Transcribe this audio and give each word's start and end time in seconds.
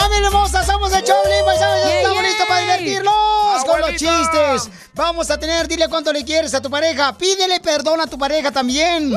¡Familia 0.00 0.26
hermosa! 0.26 0.64
¡Somos 0.64 0.92
el 0.92 1.04
Choplin, 1.04 1.44
paisanos! 1.44 1.84
¡Ya 1.84 2.00
estamos 2.00 2.22
listos 2.24 2.46
para 2.48 2.60
divertirnos 2.62 3.64
con 3.64 3.80
los 3.80 3.90
chistes! 3.90 4.70
Vamos 4.92 5.30
a 5.30 5.38
tener, 5.38 5.68
dile 5.68 5.88
cuánto 5.88 6.12
le 6.12 6.24
quieres 6.24 6.52
a 6.52 6.60
tu 6.60 6.68
pareja. 6.68 7.16
Pídele 7.16 7.60
perdón 7.60 8.00
a 8.00 8.08
tu 8.08 8.18
pareja 8.18 8.50
también. 8.50 9.14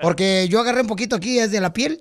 Porque 0.00 0.48
yo 0.48 0.60
agarré 0.60 0.80
un 0.80 0.86
poquito 0.88 1.14
aquí 1.16 1.34
desde 1.36 1.60
la 1.60 1.72
piel 1.72 1.91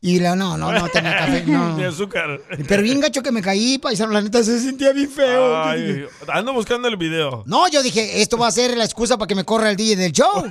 y 0.00 0.20
la, 0.20 0.36
no, 0.36 0.56
no, 0.56 0.72
no 0.72 0.88
tenía 0.88 1.16
café, 1.16 1.44
no. 1.46 1.76
Ni 1.76 1.84
azúcar. 1.84 2.40
Pero 2.66 2.82
bien 2.82 3.00
gacho 3.00 3.22
que 3.22 3.32
me 3.32 3.42
caí, 3.42 3.78
paisano, 3.78 4.12
la 4.12 4.22
neta 4.22 4.42
se 4.42 4.60
sentía 4.60 4.92
bien 4.92 5.10
feo. 5.10 5.62
Ay, 5.62 6.06
ando 6.28 6.52
buscando 6.52 6.88
el 6.88 6.96
video. 6.96 7.42
No, 7.46 7.68
yo 7.68 7.82
dije, 7.82 8.22
esto 8.22 8.38
va 8.38 8.48
a 8.48 8.52
ser 8.52 8.76
la 8.76 8.84
excusa 8.84 9.16
para 9.16 9.26
que 9.26 9.34
me 9.34 9.44
corra 9.44 9.70
el 9.70 9.76
DJ 9.76 9.96
del 9.96 10.12
show. 10.12 10.44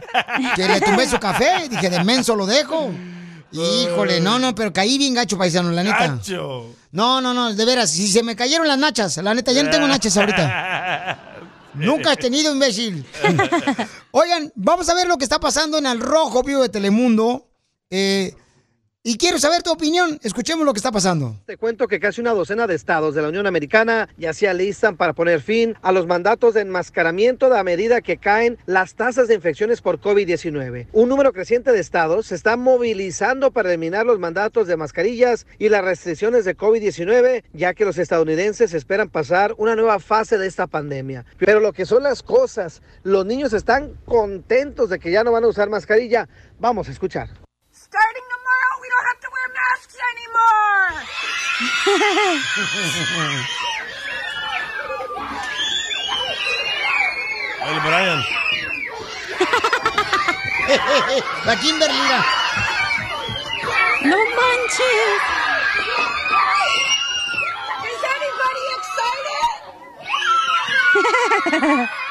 Que 0.55 0.67
le 0.67 0.81
tumbé 0.81 1.07
su 1.07 1.19
café. 1.19 1.67
Dije, 1.69 1.89
de 1.89 2.03
menso 2.03 2.35
lo 2.35 2.45
dejo. 2.45 2.91
Híjole, 3.52 4.19
no, 4.19 4.39
no, 4.39 4.53
pero 4.53 4.73
caí 4.73 4.97
bien 4.97 5.13
gacho, 5.13 5.37
paisano, 5.37 5.71
la 5.71 5.83
neta. 5.83 6.07
Gacho. 6.07 6.75
No, 6.91 7.21
no, 7.21 7.33
no, 7.33 7.53
de 7.53 7.65
veras, 7.65 7.91
si 7.91 8.07
se 8.07 8.23
me 8.23 8.35
cayeron 8.35 8.67
las 8.67 8.77
nachas, 8.77 9.17
la 9.17 9.33
neta, 9.33 9.52
ya 9.52 9.63
no 9.63 9.69
tengo 9.69 9.87
nachas 9.87 10.15
ahorita. 10.17 11.19
Nunca 11.73 12.11
has 12.11 12.17
tenido, 12.17 12.53
imbécil. 12.53 13.05
Oigan, 14.11 14.52
vamos 14.55 14.87
a 14.89 14.93
ver 14.93 15.07
lo 15.07 15.17
que 15.17 15.25
está 15.25 15.39
pasando 15.39 15.77
en 15.77 15.85
el 15.85 15.99
Rojo 15.99 16.41
Vivo 16.41 16.61
de 16.61 16.69
Telemundo. 16.69 17.49
Eh, 17.89 18.33
y 19.08 19.17
quiero 19.17 19.38
saber 19.38 19.61
tu 19.61 19.72
opinión. 19.72 20.20
Escuchemos 20.23 20.66
lo 20.66 20.73
que 20.73 20.80
está 20.80 20.92
pasando. 20.92 21.36
Te 21.45 21.58
cuento 21.58 21.88
que 21.88 22.00
casi 22.00 22.22
una 22.22 22.34
docena 22.34 22.66
de 22.66 22.73
estados 22.73 23.14
de 23.14 23.22
la 23.22 23.30
Unión 23.30 23.45
Americana 23.45 24.09
ya 24.17 24.34
se 24.34 24.50
alistan 24.50 24.98
para 24.98 25.14
poner 25.14 25.42
fin 25.42 25.75
a 25.84 25.92
los 25.92 26.08
mandatos 26.08 26.56
de 26.56 26.61
enmascaramiento 26.61 27.53
a 27.53 27.64
medida 27.64 28.02
que 28.02 28.17
caen 28.17 28.58
las 28.66 28.95
tasas 28.95 29.28
de 29.28 29.36
infecciones 29.36 29.81
por 29.81 30.02
COVID-19. 30.02 30.88
Un 30.92 31.08
número 31.08 31.33
creciente 31.33 31.72
de 31.72 31.80
estados 31.80 32.26
se 32.26 32.36
está 32.36 32.58
movilizando 32.58 33.52
para 33.52 33.70
eliminar 33.70 34.08
los 34.08 34.17
mandatos 34.17 34.66
de 34.66 34.76
mascarillas 34.76 35.45
y 35.59 35.70
las 35.70 35.86
restricciones 35.86 36.44
de 36.44 36.58
COVID-19, 36.58 37.44
ya 37.53 37.76
que 37.76 37.86
los 37.86 38.00
estadounidenses 38.00 38.73
esperan 38.73 39.09
pasar 39.09 39.53
una 39.59 39.76
nueva 39.76 40.00
fase 40.00 40.39
de 40.39 40.48
esta 40.48 40.66
pandemia. 40.66 41.26
Pero 41.38 41.59
lo 41.59 41.73
que 41.73 41.86
son 41.86 42.02
las 42.02 42.23
cosas, 42.23 42.82
los 43.04 43.23
niños 43.23 43.54
están 43.54 43.94
contentos 44.05 44.89
de 44.89 44.98
que 44.98 45.11
ya 45.11 45.23
no 45.23 45.32
van 45.32 45.44
a 45.44 45.48
usar 45.48 45.70
mascarilla. 45.70 46.27
Vamos 46.58 46.89
a 46.89 46.92
escuchar. 46.92 47.30
Starting 47.71 48.34
to 49.75 49.75
wear 49.75 49.75
masks 49.75 49.99
anymore. 50.11 50.87
El 57.65 57.80
Brian. 57.81 58.19
La 61.45 61.55
Kimberly. 61.55 61.93
mira. 61.93 62.23
No 64.03 64.17
manches. 64.17 65.21
Is 67.85 68.02
anybody 68.15 68.64
excited? 71.58 71.89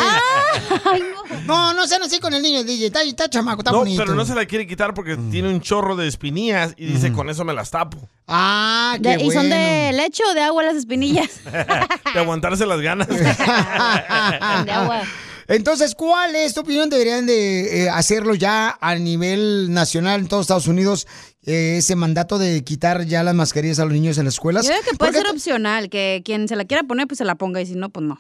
no. 1.46 1.74
no, 1.74 1.88
sean 1.88 2.04
así 2.04 2.20
con 2.20 2.34
el 2.34 2.42
niño, 2.42 2.64
DJ. 2.64 2.86
Está, 2.88 3.02
está 3.04 3.30
chamaco, 3.30 3.60
está 3.62 3.72
no, 3.72 3.80
bonito. 3.80 4.02
pero 4.02 4.16
no 4.16 4.26
se 4.26 4.34
la 4.34 4.46
quiere 4.46 4.66
quitar 4.66 4.94
porque 4.94 5.18
tiene 5.18 5.50
un 5.50 5.60
chorro 5.60 5.98
de 5.98 6.08
espinillas 6.08 6.74
y 6.78 6.86
dice, 6.86 7.12
con 7.12 7.30
eso 7.30 7.44
me 7.44 7.54
las 7.54 7.70
tapo. 7.70 7.98
Ah, 8.28 8.96
De- 9.00 9.18
qué 9.18 9.24
¿Y 9.26 9.32
son 9.32 9.50
de 9.50 9.92
leche 9.94 10.24
o 10.30 10.34
de 10.34 10.42
agua 10.42 10.64
las 10.64 10.76
espinillas? 10.78 11.42
de 12.14 12.20
aguantarse 12.20 12.66
las 12.66 12.80
ganas. 12.80 13.08
de 13.10 14.72
agua. 14.72 15.02
Entonces, 15.48 15.96
¿cuál 15.96 16.36
es 16.36 16.54
tu 16.54 16.62
opinión? 16.62 16.90
Deberían 16.90 17.26
de 17.26 17.86
eh, 17.86 17.90
hacerlo 17.90 18.36
ya 18.36 18.78
a 18.82 18.96
nivel 18.96 19.72
nacional 19.72 20.22
en 20.22 20.28
todos 20.28 20.42
Estados 20.42 20.68
Unidos, 20.68 21.08
eh, 21.46 21.78
ese 21.78 21.96
mandato 21.96 22.38
de 22.38 22.64
quitar 22.64 23.06
ya 23.06 23.24
las 23.24 23.34
mascarillas 23.34 23.80
a 23.80 23.86
los 23.86 23.94
niños 23.94 24.18
en 24.18 24.26
las 24.26 24.36
escuelas. 24.36 24.66
Yo 24.66 24.72
creo 24.72 24.84
que 24.84 24.98
puede 24.98 25.12
Porque 25.14 25.28
ser 25.28 25.36
opcional, 25.36 25.90
que 25.90 26.22
quien 26.26 26.48
se 26.48 26.56
la 26.56 26.66
quiera 26.66 26.84
poner, 26.84 27.08
pues 27.08 27.20
se 27.20 27.26
la 27.26 27.36
ponga, 27.36 27.62
y 27.62 27.66
si 27.66 27.76
no, 27.76 27.90
pues 27.90 28.06
no. 28.06 28.20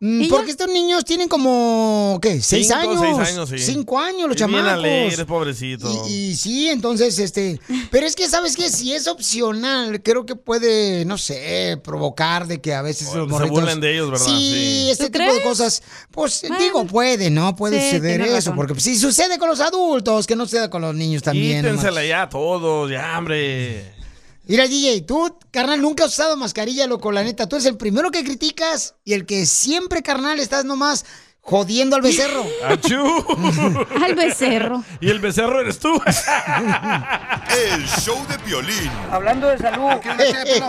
Mm, 0.00 0.22
¿Y 0.22 0.28
Porque 0.28 0.52
estos 0.52 0.68
niños 0.68 1.04
tienen 1.04 1.26
como, 1.28 2.20
¿qué? 2.22 2.40
¿Seis 2.40 2.68
Cinco, 2.68 2.78
años? 2.78 3.00
seis 3.00 3.18
años, 3.30 3.48
sí. 3.48 3.58
Cinco 3.58 3.98
años 3.98 4.28
los 4.28 4.36
Y 4.36 4.38
chamacos. 4.38 4.70
alegres, 4.74 5.24
pobrecito. 5.24 6.06
Y, 6.08 6.12
y 6.30 6.36
sí, 6.36 6.68
entonces, 6.68 7.18
este, 7.18 7.60
pero 7.90 8.06
es 8.06 8.14
que, 8.14 8.28
¿sabes 8.28 8.54
qué? 8.54 8.70
Si 8.70 8.92
es 8.92 9.08
opcional, 9.08 10.00
creo 10.02 10.24
que 10.24 10.36
puede, 10.36 11.04
no 11.04 11.18
sé, 11.18 11.80
provocar 11.82 12.46
de 12.46 12.60
que 12.60 12.74
a 12.74 12.82
veces 12.82 13.06
los 13.12 13.26
se 13.26 13.30
morritos... 13.32 13.50
burlen 13.60 13.80
de 13.80 13.92
ellos, 13.94 14.08
¿verdad? 14.10 14.26
Sí, 14.26 14.38
Sí. 14.52 14.90
este 14.92 15.10
¿Tú 15.10 15.18
tipo 15.18 15.34
de 15.34 15.42
cosas, 15.42 15.82
pues, 16.12 16.42
Bueno. 16.42 16.58
digo, 16.64 16.86
puede, 16.86 17.30
¿no? 17.30 17.56
Puede 17.56 17.80
Sí, 17.80 17.96
suceder 17.96 18.20
eso, 18.20 18.34
razón. 18.34 18.56
porque 18.56 18.78
si 18.80 18.96
sucede 18.96 19.36
con 19.38 19.48
los 19.48 19.58
adultos, 19.60 20.28
que 20.28 20.36
no 20.36 20.44
suceda 20.44 20.70
con 20.70 20.80
los 20.82 20.94
niños 20.94 21.22
también. 21.24 21.62
Quítensela 21.62 21.90
manches. 21.94 22.08
ya 22.08 22.22
a 22.22 22.28
todos, 22.28 22.88
ya, 22.88 23.18
hombre. 23.18 23.97
Mira, 24.48 24.66
DJ, 24.66 25.02
tú, 25.02 25.38
carnal, 25.50 25.82
nunca 25.82 26.04
has 26.04 26.12
usado 26.12 26.34
mascarilla, 26.38 26.86
loco, 26.86 27.12
la 27.12 27.22
neta. 27.22 27.46
Tú 27.46 27.56
eres 27.56 27.66
el 27.66 27.76
primero 27.76 28.10
que 28.10 28.24
criticas 28.24 28.94
y 29.04 29.12
el 29.12 29.26
que 29.26 29.44
siempre, 29.44 30.02
carnal, 30.02 30.40
estás 30.40 30.64
nomás 30.64 31.04
jodiendo 31.42 31.96
al 31.96 32.02
becerro. 32.02 32.46
¡Achú! 32.66 33.24
Al 34.02 34.14
becerro. 34.14 34.82
y 35.00 35.10
el 35.10 35.18
becerro 35.20 35.60
eres 35.60 35.78
tú. 35.78 35.92
El 37.74 37.86
show 37.86 38.18
de 38.28 38.38
Piolín. 38.38 38.90
Hablando 39.10 39.48
de 39.48 39.58
salud. 39.58 39.90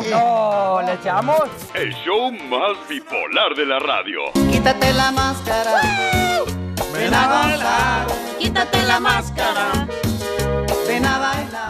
No, 0.10 0.82
¿le 0.86 0.94
echamos? 0.94 1.42
El 1.74 1.94
show 2.04 2.32
más 2.32 2.88
bipolar 2.90 3.54
de 3.56 3.66
la 3.66 3.80
radio. 3.80 4.20
Quítate 4.52 4.94
la 4.94 5.12
máscara. 5.12 6.46
Ven 6.94 7.14
a 7.14 7.28
bailar. 7.28 8.08
Quítate 8.40 8.84
la 8.84 9.00
máscara. 9.00 9.88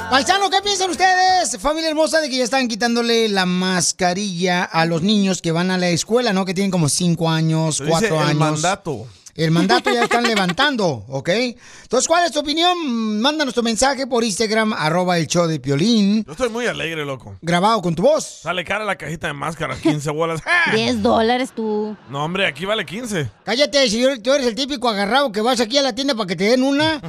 Paisano, 0.10 0.50
¿qué 0.50 0.58
piensan 0.64 0.90
ustedes, 0.90 1.58
familia 1.60 1.90
hermosa, 1.90 2.20
de 2.20 2.30
que 2.30 2.38
ya 2.38 2.44
están 2.44 2.68
quitándole 2.68 3.30
la 3.30 3.46
mascarilla 3.46 4.64
a 4.64 4.86
los 4.86 5.02
niños 5.04 5.42
que 5.42 5.52
van 5.52 5.70
a 5.72 5.78
la 5.78 5.90
escuela, 5.90 6.34
¿no? 6.34 6.46
Que 6.46 6.54
tienen 6.54 6.72
como 6.72 6.90
cinco 6.90 7.30
años, 7.30 7.78
Dice 7.78 7.90
cuatro 7.90 8.16
el 8.22 8.28
años. 8.30 8.36
mandato. 8.40 9.06
El 9.36 9.52
mandato 9.52 9.92
ya 9.92 10.04
están 10.04 10.24
levantando, 10.24 11.06
¿ok? 11.08 11.30
Entonces, 11.30 12.08
¿cuál 12.08 12.26
es 12.26 12.32
tu 12.32 12.40
opinión? 12.40 13.22
Mándanos 13.22 13.54
tu 13.54 13.64
mensaje 13.64 14.06
por 14.08 14.24
Instagram, 14.24 14.74
arroba 14.74 15.18
el 15.18 15.28
show 15.28 15.48
de 15.48 15.60
Piolín, 15.60 16.24
Yo 16.26 16.32
estoy 16.34 16.50
muy 16.50 16.66
alegre, 16.68 17.06
loco. 17.06 17.38
grabado 17.42 17.82
con 17.82 17.96
tu 17.96 18.02
voz. 18.04 18.26
Sale 18.44 18.64
cara 18.66 18.84
la 18.84 18.98
cajita 18.98 19.28
de 19.28 19.34
máscaras, 19.34 19.80
15 19.80 20.10
bolas. 20.12 20.42
10 20.74 21.02
dólares 21.02 21.52
tú. 21.56 21.96
No, 22.10 22.24
hombre, 22.26 22.46
aquí 22.48 22.66
vale 22.66 22.86
15. 22.86 23.30
Cállate, 23.46 23.90
si 23.90 24.04
tú 24.22 24.34
eres 24.34 24.48
el 24.48 24.56
típico 24.56 24.90
agarrado 24.90 25.32
que 25.32 25.42
vas 25.42 25.60
aquí 25.62 25.78
a 25.78 25.82
la 25.82 25.94
tienda 25.96 26.16
para 26.16 26.28
que 26.28 26.36
te 26.36 26.44
den 26.46 26.64
una 26.64 27.00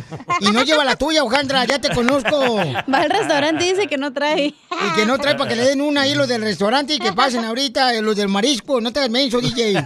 y 0.40 0.50
no 0.52 0.62
lleva 0.62 0.84
la 0.84 0.96
tuya, 0.96 1.24
Ojandra, 1.24 1.64
ya 1.64 1.80
te 1.80 1.90
conozco. 1.94 2.56
Va 2.56 2.98
al 2.98 3.10
restaurante 3.10 3.64
y 3.66 3.70
dice 3.72 3.86
que 3.88 3.96
no 3.98 4.12
trae. 4.12 4.46
Y 4.46 4.94
que 4.94 5.04
no 5.06 5.18
trae 5.18 5.34
para 5.34 5.50
que 5.50 5.56
le 5.56 5.64
den 5.64 5.80
una 5.80 6.02
ahí 6.02 6.14
los 6.14 6.28
del 6.28 6.42
restaurante 6.42 6.94
y 6.94 6.98
que 6.98 7.12
pasen 7.12 7.44
ahorita 7.44 7.94
eh, 7.94 8.02
los 8.02 8.16
del 8.16 8.28
marisco. 8.28 8.80
No 8.80 8.92
te 8.92 9.00
hagas 9.00 9.10
menso, 9.10 9.40
DJ. 9.40 9.84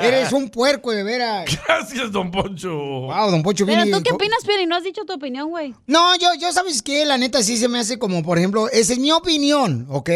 Eres 0.00 0.32
un 0.32 0.50
puerco, 0.50 0.90
de 0.92 1.02
veras. 1.02 1.46
Gracias, 1.78 2.12
don 2.12 2.30
Poncho. 2.30 2.72
Wow, 2.76 3.30
don 3.30 3.42
Poncho 3.42 3.64
Pero 3.66 3.84
tú 3.84 4.02
qué 4.02 4.12
opinas, 4.12 4.38
Pioli? 4.44 4.66
No 4.66 4.76
has 4.76 4.84
dicho 4.84 5.04
tu 5.04 5.12
opinión, 5.12 5.48
güey. 5.48 5.74
No, 5.86 6.16
yo, 6.16 6.28
yo 6.40 6.52
sabes 6.52 6.82
que 6.82 7.04
la 7.04 7.18
neta 7.18 7.42
sí 7.42 7.56
se 7.56 7.68
me 7.68 7.78
hace 7.78 7.98
como, 7.98 8.22
por 8.22 8.38
ejemplo, 8.38 8.68
esa 8.70 8.92
es 8.92 8.98
mi 8.98 9.12
opinión, 9.12 9.86
¿ok? 9.90 10.10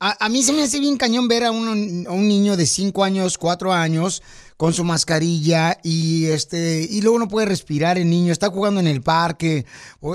A, 0.00 0.24
a 0.24 0.28
mí 0.28 0.42
se 0.42 0.52
me 0.52 0.62
hace 0.62 0.78
bien 0.78 0.96
cañón 0.96 1.26
ver 1.26 1.44
a, 1.44 1.50
un- 1.50 2.06
a 2.08 2.12
un 2.12 2.28
niño 2.28 2.56
de 2.56 2.66
5 2.66 3.02
años, 3.02 3.36
4 3.36 3.72
años, 3.72 4.22
con 4.58 4.74
su 4.74 4.82
mascarilla 4.82 5.78
y 5.84 6.26
este 6.26 6.84
y 6.90 7.00
luego 7.00 7.18
no 7.20 7.28
puede 7.28 7.46
respirar 7.46 7.96
el 7.96 8.10
niño, 8.10 8.32
está 8.32 8.48
jugando 8.50 8.80
en 8.80 8.88
el 8.88 9.02
parque. 9.02 9.64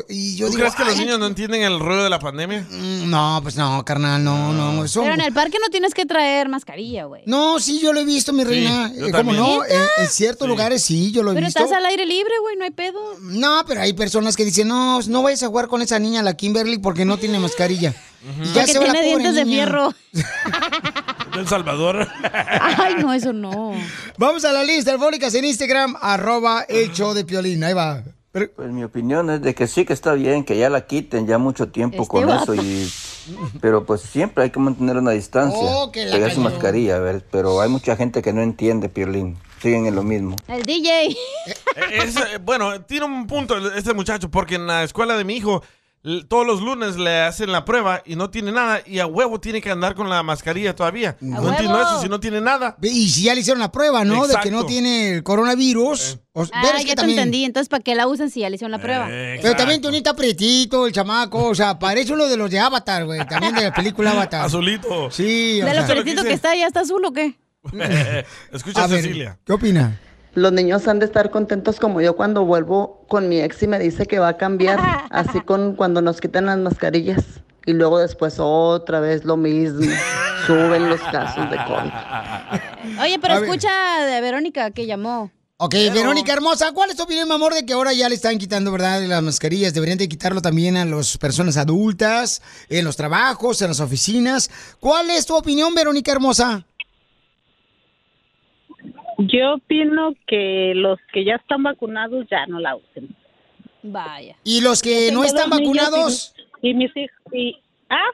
y 0.09 0.35
yo 0.35 0.47
¿Tú 0.47 0.51
digo, 0.51 0.59
crees 0.59 0.75
que 0.75 0.83
los 0.83 0.93
"Ay, 0.95 0.99
niños 1.05 1.17
no 1.17 1.27
entienden 1.27 1.61
el 1.61 1.79
rollo 1.79 2.03
de 2.03 2.09
la 2.09 2.19
pandemia? 2.19 2.67
mm, 2.69 3.09
No, 3.09 3.39
pues 3.41 3.55
no, 3.55 3.83
carnal, 3.85 4.21
no, 4.21 4.51
no. 4.51 4.83
Eso, 4.83 5.01
Pero 5.01 5.13
en 5.13 5.21
el 5.21 5.31
parque 5.33 5.57
no 5.61 5.69
tienes 5.69 5.93
que 5.93 6.05
traer 6.05 6.49
mascarilla, 6.49 7.05
güey. 7.05 7.23
No, 7.25 7.57
sí, 7.61 7.79
yo 7.81 7.93
lo 7.93 8.01
he 8.01 8.05
visto, 8.05 8.33
mi 8.33 8.43
reina. 8.43 8.91
yo 8.93 9.07
Eh, 9.07 9.11
¿Cómo 9.13 9.31
no? 9.31 9.63
En, 9.63 9.81
en 9.97 10.07
ciertos 10.09 10.45
lugares 10.45 10.83
sí, 10.83 11.13
yo 11.13 11.23
lo 11.23 11.31
he 11.31 11.35
Pero 11.35 11.45
visto. 11.47 11.63
estás 11.63 11.77
al 11.77 11.85
aire 11.85 12.05
libre, 12.05 12.33
güey, 12.41 12.57
no 12.57 12.65
hay 12.65 12.71
pedo. 12.71 12.99
No, 13.21 13.63
pero 13.65 13.79
hay 13.79 13.93
personas 13.93 14.35
que 14.35 14.43
dicen, 14.43 14.67
no, 14.67 14.99
no 15.03 15.23
vayas 15.23 15.43
a 15.43 15.47
jugar 15.47 15.69
con 15.69 15.81
esa 15.81 15.99
niña, 15.99 16.21
la 16.21 16.35
Kimberly, 16.35 16.79
porque 16.79 17.05
no 17.05 17.17
tiene 17.17 17.39
mascarilla. 17.39 17.95
Y 18.41 18.45
ya 18.47 18.53
Porque 18.61 18.71
se 18.73 18.79
va 18.79 18.87
la 18.87 18.91
tiene 18.93 19.11
pobre 19.11 19.23
dientes 19.23 19.35
de 19.35 19.45
fierro. 19.45 19.93
De 21.35 21.41
El 21.41 21.47
Salvador. 21.47 22.07
Ay, 22.61 22.95
no, 22.99 23.13
eso 23.13 23.33
no. 23.33 23.73
Vamos 24.17 24.45
a 24.45 24.51
la 24.51 24.63
lista 24.63 24.91
telefónicas 24.91 25.33
en 25.35 25.45
Instagram, 25.45 25.95
arroba 26.01 26.65
el 26.67 26.91
show 26.91 27.13
de 27.13 27.25
Piolín. 27.25 27.63
Ahí 27.63 27.73
va. 27.73 28.03
Pero- 28.31 28.51
Pues 28.55 28.69
mi 28.71 28.83
opinión 28.83 29.29
es 29.29 29.41
de 29.41 29.53
que 29.53 29.67
sí 29.67 29.85
que 29.85 29.93
está 29.93 30.13
bien, 30.13 30.43
que 30.43 30.57
ya 30.57 30.69
la 30.69 30.85
quiten 30.87 31.27
ya 31.27 31.37
mucho 31.37 31.67
tiempo 31.69 31.97
Este 32.03 32.07
con 32.09 32.25
vato. 32.27 32.53
eso 32.53 32.63
y 32.63 32.91
pero 33.61 33.85
pues 33.85 34.01
siempre 34.01 34.43
hay 34.43 34.49
que 34.49 34.59
mantener 34.59 34.97
una 34.97 35.11
distancia, 35.11 35.57
Oh, 35.61 35.91
que 35.91 36.05
la 36.05 36.11
pegar 36.15 36.31
su 36.33 36.41
mascarilla, 36.41 36.95
a 36.97 36.99
ver, 36.99 37.23
pero 37.31 37.61
hay 37.61 37.69
mucha 37.69 37.95
gente 37.95 38.21
que 38.21 38.33
no 38.33 38.41
entiende, 38.41 38.89
Piolín, 38.89 39.37
siguen 39.61 39.85
en 39.85 39.95
lo 39.95 40.03
mismo. 40.03 40.35
El 40.47 40.63
DJ. 40.63 41.05
Eh, 41.05 41.15
es, 42.03 42.15
eh, 42.17 42.39
bueno, 42.43 42.81
tiene 42.81 43.05
un 43.05 43.25
punto 43.27 43.55
este 43.73 43.93
muchacho, 43.93 44.29
porque 44.29 44.55
en 44.55 44.67
la 44.67 44.83
escuela 44.83 45.15
de 45.15 45.23
mi 45.23 45.35
hijo, 45.37 45.63
todos 46.27 46.45
los 46.45 46.61
lunes 46.61 46.97
le 46.97 47.21
hacen 47.21 47.51
la 47.51 47.63
prueba 47.63 48.01
y 48.05 48.17
no 48.17 48.29
tiene 48.29 48.51
nada, 48.51 48.81
y 48.85 48.99
a 48.99 49.05
huevo 49.07 49.39
tiene 49.39 49.61
que 49.61 49.71
andar 49.71 49.95
con 49.95 50.09
la 50.09 50.21
mascarilla 50.21 50.75
todavía. 50.75 51.15
No 51.21 51.49
entiendo 51.49 51.81
eso 51.81 52.01
si 52.01 52.09
no 52.09 52.19
tiene 52.19 52.41
nada. 52.41 52.75
Y 52.81 53.09
si 53.09 53.23
ya 53.23 53.33
le 53.33 53.39
hicieron 53.41 53.59
la 53.61 53.71
prueba, 53.71 54.03
¿no? 54.03 54.27
De 54.27 54.35
que 54.43 54.51
no 54.51 54.65
tiene 54.65 55.15
el 55.15 55.23
coronavirus. 55.23 56.19
O- 56.33 56.45
Ah, 56.51 56.63
ya 56.63 56.77
que 56.79 56.85
te 56.87 56.95
también- 56.95 57.19
entendí. 57.19 57.45
Entonces, 57.45 57.69
¿para 57.69 57.83
qué 57.83 57.95
la 57.95 58.07
usan 58.07 58.29
si 58.29 58.41
ya 58.41 58.49
le 58.49 58.55
hicieron 58.55 58.71
la 58.71 58.81
prueba? 58.81 59.07
Eh, 59.09 59.37
Pero 59.41 59.55
también 59.55 59.77
exacto. 59.79 59.87
Tonita 59.89 60.15
Prietito, 60.15 60.87
el 60.87 60.91
chamaco, 60.93 61.45
o 61.49 61.55
sea, 61.55 61.77
parece 61.79 62.11
uno 62.11 62.25
de 62.25 62.35
los 62.37 62.49
de 62.51 62.59
Avatar, 62.59 63.05
güey. 63.05 63.25
También 63.27 63.53
de 63.55 63.63
la 63.63 63.73
película 63.73 64.11
Avatar. 64.11 64.45
Azulito. 64.45 65.09
Sí, 65.11 65.61
o 65.61 65.65
¿De 65.65 65.73
lo 65.75 65.85
sea, 65.85 66.03
quise- 66.03 66.23
que 66.23 66.33
está, 66.33 66.55
ya 66.55 66.67
está 66.67 66.81
azul 66.81 67.05
o 67.05 67.13
qué? 67.13 67.37
Escucha 68.51 68.83
a 68.83 68.87
ver, 68.87 69.01
Cecilia. 69.03 69.39
¿qué 69.45 69.53
opina? 69.53 69.99
Los 70.35 70.51
niños 70.51 70.87
han 70.87 70.99
de 70.99 71.05
estar 71.05 71.29
contentos 71.29 71.79
como 71.79 72.01
yo 72.01 72.15
cuando 72.15 72.43
vuelvo 72.43 73.05
con 73.07 73.29
mi 73.29 73.39
ex 73.39 73.61
y 73.63 73.67
me 73.67 73.77
dice 73.77 74.05
que 74.07 74.19
va 74.19 74.29
a 74.29 74.37
cambiar, 74.37 74.79
así 75.11 75.41
con 75.41 75.75
cuando 75.75 76.01
nos 76.01 76.19
quitan 76.19 76.47
las 76.47 76.57
mascarillas. 76.57 77.23
Y 77.65 77.73
luego 77.73 77.99
después 77.99 78.35
otra 78.39 78.99
vez 78.99 79.23
lo 79.23 79.37
mismo. 79.37 79.89
Suben 80.47 80.89
los 80.89 80.99
casos 81.01 81.49
de 81.49 81.57
COVID. 81.57 83.01
Oye, 83.01 83.19
pero 83.19 83.35
A 83.35 83.37
escucha 83.37 84.05
de 84.05 84.19
Verónica 84.19 84.71
que 84.71 84.85
llamó. 84.85 85.31
Ok, 85.57 85.75
Verónica 85.93 86.33
Hermosa, 86.33 86.73
¿cuál 86.73 86.89
es 86.89 86.97
tu 86.97 87.03
opinión, 87.03 87.25
mi 87.25 87.35
amor, 87.35 87.53
de 87.53 87.65
que 87.65 87.71
ahora 87.71 87.93
ya 87.93 88.09
le 88.09 88.15
están 88.15 88.37
quitando, 88.37 88.69
verdad, 88.69 89.01
las 89.03 89.23
mascarillas? 89.23 89.73
Deberían 89.73 89.97
de 89.97 90.09
quitarlo 90.09 90.41
también 90.41 90.75
a 90.75 90.83
las 90.83 91.17
personas 91.17 91.55
adultas, 91.55 92.41
en 92.67 92.83
los 92.83 92.97
trabajos, 92.97 93.61
en 93.61 93.69
las 93.69 93.79
oficinas. 93.79 94.49
¿Cuál 94.81 95.09
es 95.11 95.25
tu 95.25 95.37
opinión, 95.37 95.73
Verónica 95.73 96.11
Hermosa? 96.11 96.65
Yo 99.17 99.55
opino 99.55 100.13
que 100.27 100.73
los 100.75 100.99
que 101.13 101.25
ya 101.25 101.35
están 101.35 101.63
vacunados 101.63 102.25
ya 102.29 102.45
no 102.47 102.59
la 102.59 102.75
usen. 102.75 103.15
Vaya. 103.83 104.35
¿Y 104.43 104.61
los 104.61 104.81
que 104.81 105.11
no 105.11 105.23
están 105.23 105.49
vacunados? 105.49 106.33
Y, 106.61 106.69
y 106.69 106.73
mis 106.73 106.95
hijos. 106.95 107.33
Y, 107.33 107.59
ah, 107.89 108.11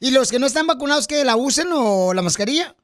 ¿Y 0.00 0.12
los 0.12 0.30
que 0.30 0.38
no 0.38 0.46
están 0.46 0.66
vacunados 0.66 1.06
que 1.06 1.24
la 1.24 1.36
usen 1.36 1.68
o 1.72 2.14
la 2.14 2.22
mascarilla? 2.22 2.74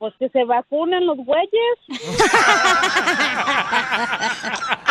pues 0.00 0.14
que 0.18 0.28
se 0.30 0.44
vacunen 0.44 1.04
los 1.04 1.18
güeyes. 1.18 1.78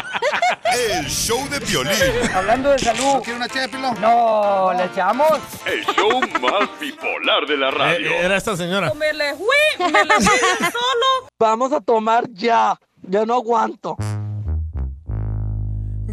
El 0.74 1.08
show 1.08 1.48
de 1.50 1.60
Piolín. 1.62 1.94
Hablando 2.34 2.72
de 2.72 2.80
salud. 2.80 3.16
¿No 3.16 3.22
quiere 3.22 3.38
una 3.38 3.48
ché 3.48 3.62
de 3.62 3.70
pilón? 3.70 4.00
No, 4.00 4.72
¿le 4.74 4.86
echamos? 4.86 5.40
El 5.66 5.84
show 5.86 6.20
más 6.42 6.80
bipolar 6.80 7.46
de 7.48 7.58
la 7.58 7.72
radio. 7.72 8.12
Eh, 8.12 8.26
era 8.26 8.38
esta 8.38 8.56
señora. 8.56 8.94
Me 8.94 9.12
le 9.14 9.34
fui, 9.36 9.48
me 9.92 10.04
le 10.04 10.16
fui 10.16 10.38
solo. 10.60 11.30
Vamos 11.40 11.74
a 11.74 11.82
tomar 11.82 12.26
ya. 12.32 12.78
Yo 13.02 13.26
no 13.26 13.36
aguanto. 13.36 13.98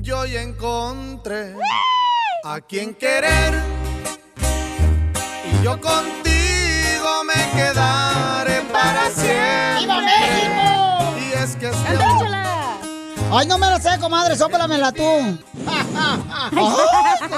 Yo 0.00 0.24
ya 0.24 0.40
encontré 0.40 1.54
a 2.44 2.60
quien 2.60 2.94
querer. 2.94 3.54
Y 5.52 5.62
yo 5.64 5.80
contigo 5.80 7.24
me 7.24 7.34
quedaré 7.60 8.05
Ay, 13.32 13.46
no 13.46 13.58
me 13.58 13.66
la 13.68 13.78
sé, 13.80 13.98
comadre, 14.00 14.36
sóplamela 14.36 14.92
tú. 14.92 15.02
Ay, 15.02 15.38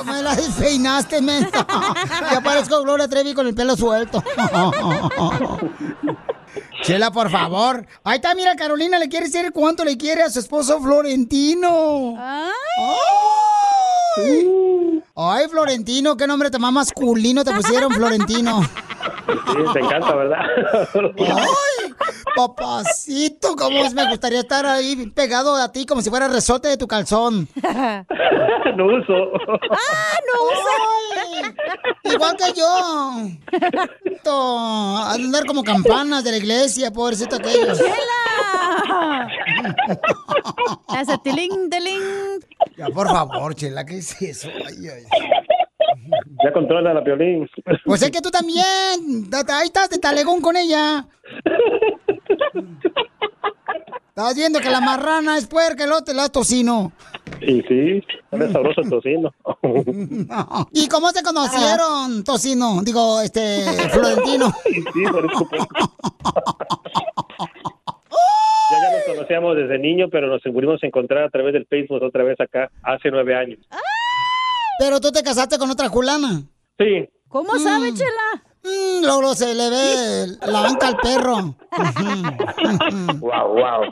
me 0.05 0.23
la 0.23 0.35
despeinaste, 0.37 1.20
menta. 1.23 1.67
Ya 2.32 2.40
parezco 2.40 2.82
Gloria 2.82 3.08
Trevi 3.08 3.35
con 3.35 3.46
el 3.46 3.55
pelo 3.55 3.76
suelto. 3.76 4.23
Chela, 6.82 7.11
por 7.11 7.31
favor. 7.31 7.87
Ahí 8.05 8.17
está, 8.17 8.35
mira, 8.35 8.55
Carolina 8.56 8.99
le 8.99 9.08
quiere 9.08 9.26
decir 9.26 9.50
cuánto 9.52 9.85
le 9.85 9.96
quiere 9.96 10.23
a 10.23 10.31
su 10.31 10.38
esposo 10.40 10.81
Florentino. 10.81 12.14
Ay, 12.18 12.52
Ay, 14.16 15.02
Ay, 15.16 15.49
Florentino, 15.49 16.16
qué 16.16 16.26
nombre 16.26 16.50
tan 16.50 16.61
más 16.61 16.73
masculino 16.73 17.45
te 17.45 17.52
pusieron, 17.52 17.92
Florentino. 17.92 18.62
Sí, 18.62 19.59
te 19.73 19.80
encanta, 19.80 20.14
¿verdad? 20.14 20.38
Ay, 20.95 21.88
papacito, 22.37 23.57
cómo 23.57 23.85
es, 23.85 23.95
me 23.95 24.09
gustaría 24.09 24.40
estar 24.40 24.64
ahí 24.67 25.07
pegado 25.11 25.57
a 25.57 25.71
ti 25.73 25.87
como 25.87 26.02
si 26.02 26.11
fuera 26.11 26.28
resorte 26.28 26.69
de 26.69 26.76
tu 26.76 26.87
calzón. 26.87 27.49
no 28.76 28.87
uso. 28.87 29.14
¡Ah, 29.71 30.19
no 30.26 30.45
usa! 30.50 31.55
Igual 32.05 32.37
que 32.37 32.52
yo. 32.59 32.69
To- 34.25 34.97
Andar 34.99 35.45
como 35.47 35.62
campanas 35.64 36.25
de 36.25 36.31
la 36.33 36.37
iglesia, 36.38 36.90
pobrecito 36.93 37.37
aquellos. 37.37 37.78
¡Chela! 37.78 39.28
Hace 40.88 41.19
tiling, 41.19 41.71
tiling. 41.71 42.02
Ya, 42.76 42.87
por 42.88 43.09
favor, 43.09 43.55
Chela, 43.55 43.85
¿qué 43.85 43.99
es 43.99 44.21
eso? 44.23 44.49
Ay, 44.67 44.88
ay. 44.88 45.05
Ya 46.45 46.52
controla 46.52 46.95
la 46.95 47.00
violín. 47.00 47.49
Pues 47.85 48.02
es 48.02 48.11
que 48.11 48.21
tú 48.21 48.30
también. 48.30 49.28
Ta- 49.30 49.45
ta- 49.45 49.59
Ahí 49.59 49.66
estás 49.66 49.90
de 49.90 49.99
talegón 49.99 50.40
con 50.40 50.57
ella. 50.57 51.07
Estás 54.09 54.35
viendo 54.35 54.61
que 54.61 54.71
la 54.71 54.80
marrana 54.80 55.37
es 55.38 55.47
puerca, 55.47 55.85
el 55.85 55.92
otro 55.92 56.14
es 56.21 56.33
tocino. 56.33 56.92
Y 57.40 57.62
sí, 57.62 58.02
es 58.33 58.52
sabroso 58.52 58.80
el 58.80 58.90
tocino. 58.90 59.33
¿Y 60.73 60.88
cómo 60.88 61.11
se 61.11 61.23
conocieron, 61.23 62.25
tocino? 62.25 62.83
Digo, 62.83 63.21
este, 63.21 63.62
Florentino. 63.90 64.50
sí, 64.64 65.02
por 65.11 65.25
eso. 65.25 65.49
Ya, 68.71 68.76
ya 68.83 68.97
nos 68.97 69.04
conocíamos 69.07 69.57
desde 69.57 69.78
niño, 69.78 70.09
pero 70.11 70.26
nos 70.26 70.42
pudimos 70.42 70.83
encontrar 70.83 71.25
a 71.25 71.30
través 71.30 71.52
del 71.52 71.66
Facebook 71.66 72.02
otra 72.02 72.25
vez 72.25 72.40
acá, 72.40 72.71
hace 72.83 73.11
nueve 73.11 73.35
años. 73.37 73.61
Pero 74.78 75.00
tú 75.00 75.12
te 75.12 75.23
casaste 75.23 75.58
con 75.58 75.70
otra 75.70 75.90
culana. 75.90 76.42
Sí, 76.78 77.06
¿Cómo 77.28 77.58
sabe, 77.58 77.92
Chela? 77.92 78.42
Mm, 78.62 79.04
luego 79.04 79.35
se 79.35 79.54
le 79.54 79.68
ve 79.68 80.26
la 80.47 80.62
banca 80.62 80.87
al 80.88 80.97
perro. 80.97 81.54
wow, 83.20 83.54
wow. 83.54 83.82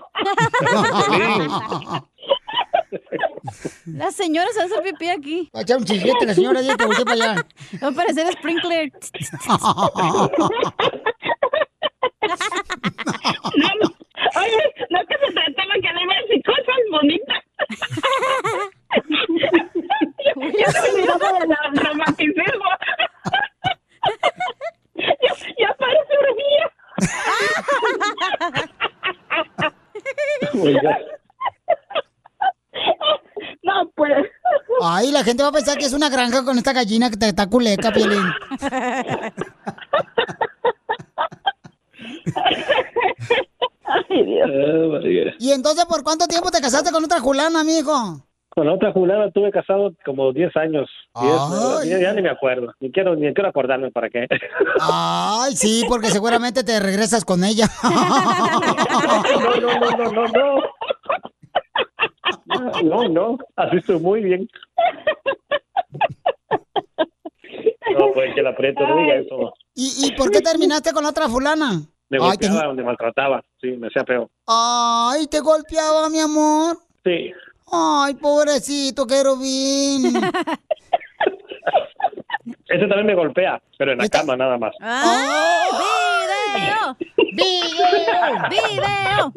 La 3.85 4.11
señora 4.11 4.49
se 4.53 4.63
hace 4.63 4.83
pipí 4.83 5.09
aquí. 5.09 5.49
Va 5.55 5.61
a 5.61 5.63
echar 5.63 5.79
un 5.79 5.85
chillete 5.85 6.27
la 6.27 6.35
señora 6.35 6.61
ya 6.63 6.77
que 6.77 6.87
volteé 6.87 7.05
para 7.05 7.33
allá. 7.33 7.47
Va 7.83 7.89
a 7.89 7.93
parecer 7.93 8.33
sprinkler. 8.33 8.91
Oye, 14.37 14.63
no 14.91 14.99
que 15.07 15.17
se 15.19 15.33
trataba 15.33 15.75
que 15.75 15.93
le 15.93 16.03
iba 16.03 16.15
más 16.67 16.83
bonita. 16.91 17.35
ya 20.59 20.69
se 20.73 20.91
olvidaba 20.91 21.39
del 21.39 21.55
romanticismo. 21.85 22.71
ya, 24.97 25.33
ya 25.59 25.71
parece 25.79 26.19
orgía. 26.19 26.65
No, 33.63 33.89
pues. 33.95 34.27
Ay, 34.83 35.11
la 35.11 35.25
gente 35.25 35.43
va 35.43 35.49
a 35.49 35.53
pensar 35.53 35.79
que 35.79 35.87
es 35.87 35.93
una 35.93 36.09
granja 36.09 36.45
con 36.45 36.57
esta 36.59 36.73
gallina 36.73 37.11
que 37.11 37.17
te 37.17 37.29
está 37.29 37.49
culeca, 37.49 37.93
Piolín. 37.93 38.23
Ay, 44.11 44.25
Dios. 44.25 45.35
¿Y 45.39 45.53
entonces 45.53 45.85
por 45.85 46.03
cuánto 46.03 46.27
tiempo 46.27 46.51
te 46.51 46.61
casaste 46.61 46.91
con 46.91 47.05
otra 47.05 47.21
fulana, 47.21 47.61
amigo? 47.61 47.93
Con 48.49 48.69
otra 48.69 48.93
fulana 48.93 49.27
estuve 49.27 49.51
casado 49.51 49.93
como 50.05 50.33
10 50.33 50.57
años. 50.57 50.89
10, 51.21 51.91
ya, 51.91 51.99
ya 52.01 52.15
ni 52.15 52.23
me 52.23 52.31
acuerdo. 52.31 52.73
Ni 52.81 52.91
quiero, 52.91 53.15
ni 53.15 53.33
quiero 53.35 53.51
acordarme 53.51 53.91
para 53.91 54.09
qué. 54.09 54.27
Ay, 54.81 55.55
sí, 55.55 55.85
porque 55.89 56.09
seguramente 56.09 56.65
te 56.65 56.81
regresas 56.81 57.25
con 57.25 57.45
ella. 57.45 57.67
No, 59.37 59.61
no, 59.61 59.81
no, 59.81 59.91
no, 59.97 60.13
no, 60.13 60.27
no. 60.27 60.63
No, 62.85 63.09
no. 63.09 63.39
Así 63.57 63.77
estoy 63.77 64.01
muy 64.01 64.23
bien. 64.23 64.49
No, 67.99 68.13
pues 68.15 68.35
que 68.35 68.43
la 68.43 68.51
aprieto, 68.51 68.87
no 68.87 68.97
diga 68.97 69.17
eso. 69.17 69.53
¿Y, 69.75 70.07
¿Y 70.07 70.13
por 70.13 70.31
qué 70.31 70.41
terminaste 70.41 70.93
con 70.93 71.03
la 71.05 71.11
otra 71.11 71.29
fulana? 71.29 71.83
Me 72.09 72.19
Ay, 72.21 72.37
te- 72.39 72.49
golpeaba, 72.49 72.73
me 72.75 72.83
maltrataba. 72.85 73.43
Sí, 73.61 73.69
me 73.73 73.89
hacía 73.89 74.05
feo. 74.05 74.31
Ay, 74.47 75.27
te 75.27 75.41
golpeaba, 75.41 76.09
mi 76.09 76.21
amor. 76.21 76.79
Sí. 77.05 77.33
Ay, 77.73 78.15
pobrecito, 78.15 79.07
querubín. 79.07 80.07
Ese 82.69 82.87
también 82.87 83.07
me 83.07 83.15
golpea, 83.15 83.61
pero 83.79 83.93
en 83.93 83.99
la 83.99 84.09
cama 84.09 84.37
nada 84.37 84.57
más. 84.59 84.73
¡Video! 86.55 86.97
¡Video! 87.33 88.49
¡Video! 88.51 89.33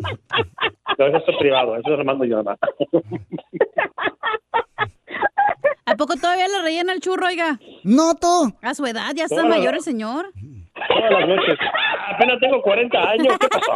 No, 0.98 1.06
eso 1.08 1.18
es 1.28 1.38
privado, 1.40 1.76
eso 1.78 1.90
lo 1.90 2.04
mando 2.06 2.26
yo 2.26 2.44
nada 2.44 2.58
más. 2.62 2.70
¿A 5.86 5.96
poco 5.96 6.16
todavía 6.16 6.48
le 6.48 6.62
rellenan 6.62 6.96
el 6.96 7.02
churro, 7.02 7.26
oiga? 7.28 7.60
No, 7.84 8.14
tú. 8.16 8.54
A 8.62 8.76
su 8.76 8.86
edad, 8.86 9.12
ya 9.16 9.24
está 9.26 9.44
mayor 9.44 9.74
el 9.76 9.82
señor. 9.82 10.32
Todas 10.88 11.12
las 11.12 11.28
noches. 11.28 11.58
Apenas 12.20 12.40
tengo 12.42 12.62
40 12.62 13.10
años, 13.12 13.38
¿qué 13.40 13.48
pasó? 13.48 13.72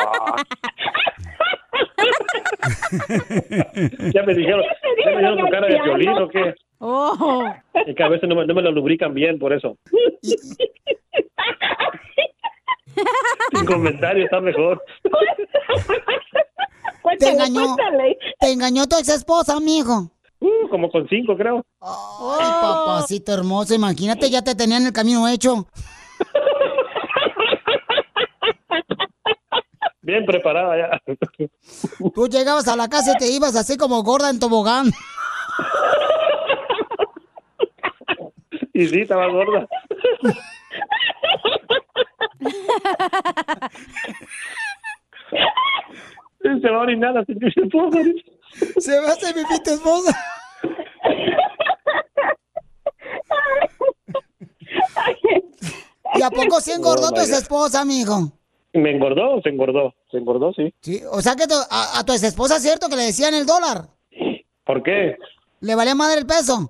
ya 4.14 4.24
me 4.24 4.34
dijeron, 4.34 4.66
ya 5.06 5.12
me 5.12 5.18
dieron 5.20 5.38
tu 5.38 5.48
cara 5.50 5.68
de 5.68 5.82
violín 5.82 6.10
o 6.10 6.28
qué. 6.28 6.54
Oh. 6.80 7.46
Y 7.88 7.96
que 7.96 8.04
a 8.04 8.10
veces 8.10 8.28
no 8.28 8.36
me, 8.36 8.46
no 8.46 8.54
me 8.54 8.62
lo 8.62 8.74
lubrican 8.74 9.14
bien, 9.14 9.40
por 9.40 9.54
eso. 9.54 9.78
Sin 13.54 13.66
comentario 13.66 14.26
está 14.26 14.42
mejor. 14.42 14.84
Te 17.18 17.30
engañó. 17.30 17.78
Te 18.42 18.52
engañó 18.52 18.88
tu 18.88 18.98
ex 18.98 19.08
esposa, 19.08 19.56
amigo. 19.56 20.12
Uh, 20.42 20.68
como 20.70 20.92
con 20.92 21.08
cinco, 21.08 21.38
creo. 21.38 21.64
Ay, 21.80 22.52
papacito 22.62 23.34
hermoso, 23.34 23.74
imagínate, 23.74 24.30
ya 24.30 24.42
te 24.42 24.54
tenían 24.54 24.86
el 24.86 24.92
camino 24.92 25.30
hecho. 25.30 25.66
Bien 30.02 30.26
preparada 30.26 30.76
ya. 30.78 31.02
Tú 32.14 32.28
llegabas 32.28 32.68
a 32.68 32.76
la 32.76 32.90
casa 32.90 33.14
y 33.16 33.18
te 33.18 33.28
ibas 33.32 33.56
así 33.56 33.78
como 33.78 34.04
gorda 34.04 34.30
en 34.30 34.40
tobogán. 34.40 34.92
Y 38.74 38.88
sí, 38.88 39.02
estaba 39.02 39.28
gorda. 39.28 39.68
Se 46.42 46.70
va 46.70 46.78
a 46.78 46.82
orinar 46.82 47.14
la 47.14 47.26
señora 47.26 47.48
esposa. 47.56 48.00
Se 48.80 49.00
va 49.00 49.10
a 49.10 49.14
hacer 49.14 49.34
pipí 49.34 49.64
tu 49.64 49.72
esposa. 49.74 50.18
¿Y 56.16 56.22
a 56.22 56.30
poco 56.30 56.62
sí 56.62 56.72
engordó 56.72 57.08
Oh, 57.08 57.12
tu 57.12 57.22
God. 57.22 57.30
esposa, 57.32 57.82
amigo? 57.82 58.32
¿Me 58.74 58.92
engordó? 58.92 59.42
Se 59.42 59.50
engordó. 59.50 59.94
Se 60.12 60.18
engordó, 60.18 60.52
sí. 60.54 60.74
Sí, 60.82 61.02
o 61.12 61.22
sea 61.22 61.36
que 61.36 61.48
tu- 61.48 61.54
a, 61.70 62.00
a 62.00 62.04
tu 62.06 62.12
ex 62.14 62.24
esposa 62.24 62.58
es 62.58 62.64
cierto 62.64 62.90
que 62.90 62.96
le 62.96 63.04
decían 63.04 63.34
el 63.34 63.46
dólar. 63.46 63.88
¿Por 64.66 64.82
qué? 64.84 65.18
Le 65.62 65.76
valía 65.76 65.96
madre 65.96 66.20
el 66.20 66.26
peso. 66.26 66.70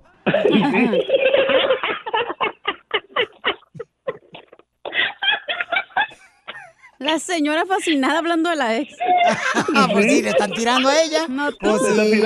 La 6.98 7.18
señora 7.18 7.66
fascinada 7.66 8.18
hablando 8.18 8.50
de 8.50 8.56
la 8.56 8.76
ex. 8.76 8.94
Ah, 9.76 9.88
pues 9.90 10.04
sí, 10.06 10.22
le 10.22 10.30
están 10.30 10.52
tirando 10.52 10.88
a 10.88 11.02
ella. 11.02 11.26
No, 11.28 11.50
tú. 11.50 11.56
Pues 11.60 11.82
sí. 11.82 12.22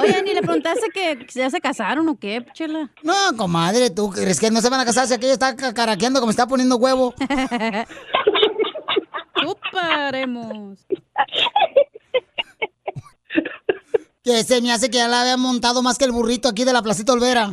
Oye, 0.00 0.22
ni 0.22 0.34
le 0.34 0.42
preguntaste 0.42 0.88
que 0.92 1.26
ya 1.34 1.50
se 1.50 1.60
casaron 1.60 2.08
o 2.08 2.18
qué, 2.18 2.44
chela. 2.52 2.90
No, 3.02 3.14
comadre, 3.36 3.90
¿tú 3.90 4.10
crees 4.10 4.38
que 4.38 4.50
no 4.50 4.60
se 4.60 4.68
van 4.70 4.80
a 4.80 4.84
casar 4.84 5.06
si 5.06 5.14
aquella 5.14 5.32
está 5.32 5.56
caraqueando 5.56 6.20
como 6.20 6.30
está 6.30 6.46
poniendo 6.46 6.76
huevo? 6.76 7.14
Chuparemos. 9.44 10.86
Que 14.22 14.42
se 14.42 14.62
me 14.62 14.72
hace 14.72 14.90
que 14.90 14.96
ya 14.98 15.08
la 15.08 15.20
había 15.20 15.36
montado 15.36 15.82
más 15.82 15.98
que 15.98 16.06
el 16.06 16.12
burrito 16.12 16.48
aquí 16.48 16.64
de 16.64 16.72
la 16.72 16.82
Placita 16.82 17.12
Olvera. 17.12 17.50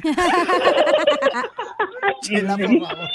Chela, 2.22 2.56
por 2.56 2.88
favor. 2.88 3.10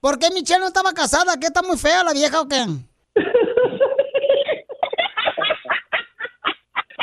¿Por 0.00 0.18
qué 0.18 0.30
Michelle 0.30 0.60
no 0.60 0.66
estaba 0.68 0.92
casada? 0.92 1.38
¿Qué 1.38 1.46
está 1.46 1.62
muy 1.62 1.76
fea 1.76 2.02
la 2.04 2.12
vieja 2.12 2.40
o 2.40 2.48
qué? 2.48 2.64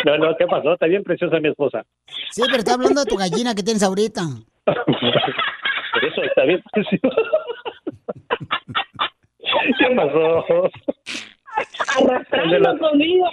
No, 0.05 0.17
no, 0.17 0.35
¿qué 0.37 0.47
pasó? 0.47 0.73
Está 0.73 0.87
bien 0.87 1.03
preciosa 1.03 1.39
mi 1.39 1.49
esposa. 1.49 1.85
Sí, 2.31 2.41
pero 2.45 2.57
estoy 2.57 2.73
hablando 2.73 3.03
de 3.03 3.09
tu 3.09 3.17
gallina 3.17 3.53
que 3.53 3.63
tienes 3.63 3.83
ahorita. 3.83 4.21
Por 4.65 6.05
eso 6.05 6.23
está 6.23 6.43
bien 6.43 6.63
preciosa. 6.71 7.38
¿Qué 9.77 9.95
pasó? 9.95 10.69
El 11.99 12.07
de, 12.07 12.13
Arrastrando 12.13 12.59
los, 12.59 12.79
conmigo, 12.79 13.25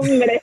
hombre. 0.00 0.42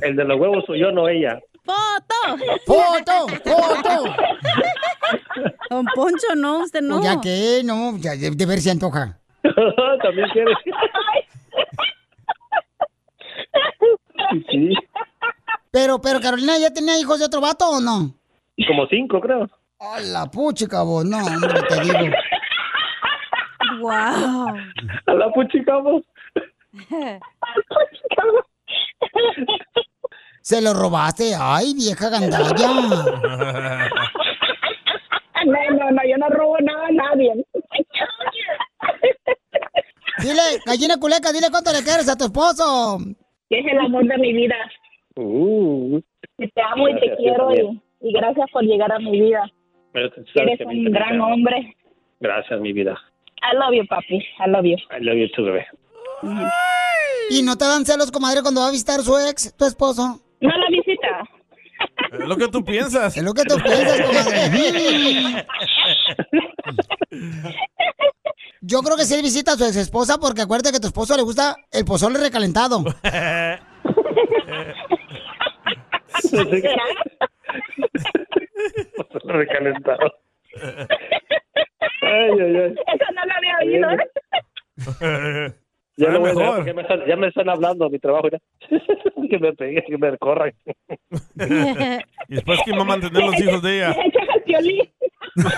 el 0.00 0.16
de 0.16 0.24
los 0.24 0.40
huevos 0.40 0.64
soy 0.66 0.80
yo, 0.80 0.90
no 0.90 1.08
ella. 1.08 1.38
¡Foto! 1.64 2.38
¡Foto! 2.66 3.28
¡Foto! 3.44 4.14
Don 5.70 5.86
Poncho, 5.94 6.34
no, 6.36 6.64
usted 6.64 6.80
no. 6.82 7.02
Ya 7.02 7.20
que, 7.20 7.62
no, 7.64 7.96
ya 7.98 8.12
de, 8.12 8.30
de 8.30 8.46
ver 8.46 8.60
si 8.60 8.70
antoja. 8.70 9.18
También 10.02 10.28
quieres. 10.32 10.56
Sí, 14.50 14.74
Pero, 15.70 16.00
pero 16.00 16.20
Carolina, 16.20 16.58
¿ya 16.58 16.72
tenía 16.72 16.98
hijos 16.98 17.18
de 17.18 17.26
otro 17.26 17.40
vato 17.40 17.68
o 17.68 17.80
no? 17.80 18.14
como 18.66 18.86
cinco, 18.86 19.20
creo. 19.20 19.48
A 19.80 20.00
la 20.00 20.30
puchica, 20.30 20.82
vos, 20.82 21.04
no, 21.04 21.18
hombre, 21.18 21.60
te 21.68 21.80
digo. 21.80 22.14
Wow. 23.82 24.56
A 25.06 25.14
la 25.14 25.30
puchicamos. 25.32 26.02
Se 30.40 30.60
lo 30.60 30.72
robaste. 30.74 31.32
Ay, 31.38 31.74
vieja 31.74 32.08
gandalla. 32.08 32.68
No, 35.44 35.70
no, 35.76 35.90
no, 35.90 36.02
yo 36.08 36.16
no 36.18 36.28
robo 36.28 36.56
nada 36.60 36.86
a 36.86 36.92
nadie. 36.92 37.32
Dile, 40.18 40.42
gallina 40.64 40.98
culeca, 41.00 41.32
dile 41.32 41.48
cuánto 41.50 41.72
le 41.72 41.82
quieres 41.82 42.08
a 42.08 42.16
tu 42.16 42.24
esposo. 42.24 42.98
Que 43.50 43.58
es 43.58 43.66
el 43.66 43.78
amor 43.78 44.04
de 44.06 44.18
mi 44.18 44.32
vida. 44.32 44.54
Uh, 45.16 46.00
Que 46.38 46.48
te 46.48 46.62
amo 46.62 46.88
y 46.88 46.94
te 47.00 47.16
quiero 47.16 47.52
y, 47.54 47.80
y 48.00 48.12
gracias 48.12 48.48
por 48.52 48.62
llegar 48.62 48.92
a 48.92 48.98
mi 48.98 49.20
vida. 49.20 49.42
Eres 49.94 50.12
un 50.64 50.84
gran 50.84 51.20
hombre. 51.20 51.76
Gracias, 52.20 52.60
mi 52.60 52.72
vida. 52.72 52.96
I 53.42 53.54
love 53.56 53.74
you, 53.74 53.84
papi. 53.86 54.24
I 54.38 54.48
love 54.48 54.64
you. 54.64 54.76
I 54.90 55.00
love 55.00 55.16
you 55.16 55.28
too, 55.34 55.44
bebé. 55.44 55.66
¿Y 57.30 57.42
no 57.42 57.56
te 57.56 57.64
dan 57.64 57.84
celos, 57.84 58.10
comadre, 58.10 58.42
cuando 58.42 58.60
va 58.60 58.68
a 58.68 58.70
visitar 58.70 59.00
su 59.00 59.18
ex, 59.18 59.56
tu 59.56 59.64
esposo? 59.64 60.20
No 60.40 60.50
la 60.50 60.66
visita. 60.70 61.24
Es 62.12 62.28
lo 62.28 62.36
que 62.36 62.48
tú 62.48 62.64
piensas. 62.64 63.16
Es 63.16 63.22
lo 63.22 63.32
que 63.34 63.42
tú 63.44 63.56
piensas, 63.56 64.00
comadre. 64.00 65.46
Yo 68.60 68.80
creo 68.82 68.96
que 68.96 69.04
sí 69.04 69.14
él 69.14 69.22
visita 69.22 69.52
a 69.52 69.56
su 69.56 69.64
ex 69.64 69.76
esposa 69.76 70.18
porque 70.18 70.42
acuérdate 70.42 70.70
que 70.70 70.76
a 70.76 70.80
tu 70.80 70.86
esposo 70.86 71.16
le 71.16 71.22
gusta 71.22 71.56
el 71.72 71.84
pozole 71.84 72.18
recalentado. 72.18 72.84
Recalentado. 79.24 80.12
Ay, 82.12 82.30
ay, 82.40 82.56
ay. 82.56 82.74
Eso 82.74 83.12
no 83.14 83.24
lo 83.26 83.32
había 83.34 83.58
oído. 83.62 83.90
¿eh? 83.90 85.52
Ya, 85.98 86.06
Sabe 86.06 86.14
no 86.14 86.20
voy 86.20 86.30
a 86.30 86.34
mejor. 86.34 86.74
me 86.74 86.82
están- 86.82 87.06
ya 87.06 87.16
me 87.16 87.26
están 87.28 87.48
hablando 87.50 87.84
a 87.84 87.90
mi 87.90 87.98
trabajo. 87.98 88.28
ya. 88.30 88.38
que 89.30 89.38
me 89.38 89.52
pegue, 89.52 89.84
que 89.86 89.98
me 89.98 90.16
corran. 90.16 90.50
Y 92.28 92.34
después, 92.36 92.60
¿quién 92.64 92.78
va 92.78 92.82
a 92.82 92.86
mantener 92.86 93.22
los 93.22 93.38
hijos 93.38 93.62
de 93.62 93.76
ella? 93.76 93.94
No, 95.34 95.48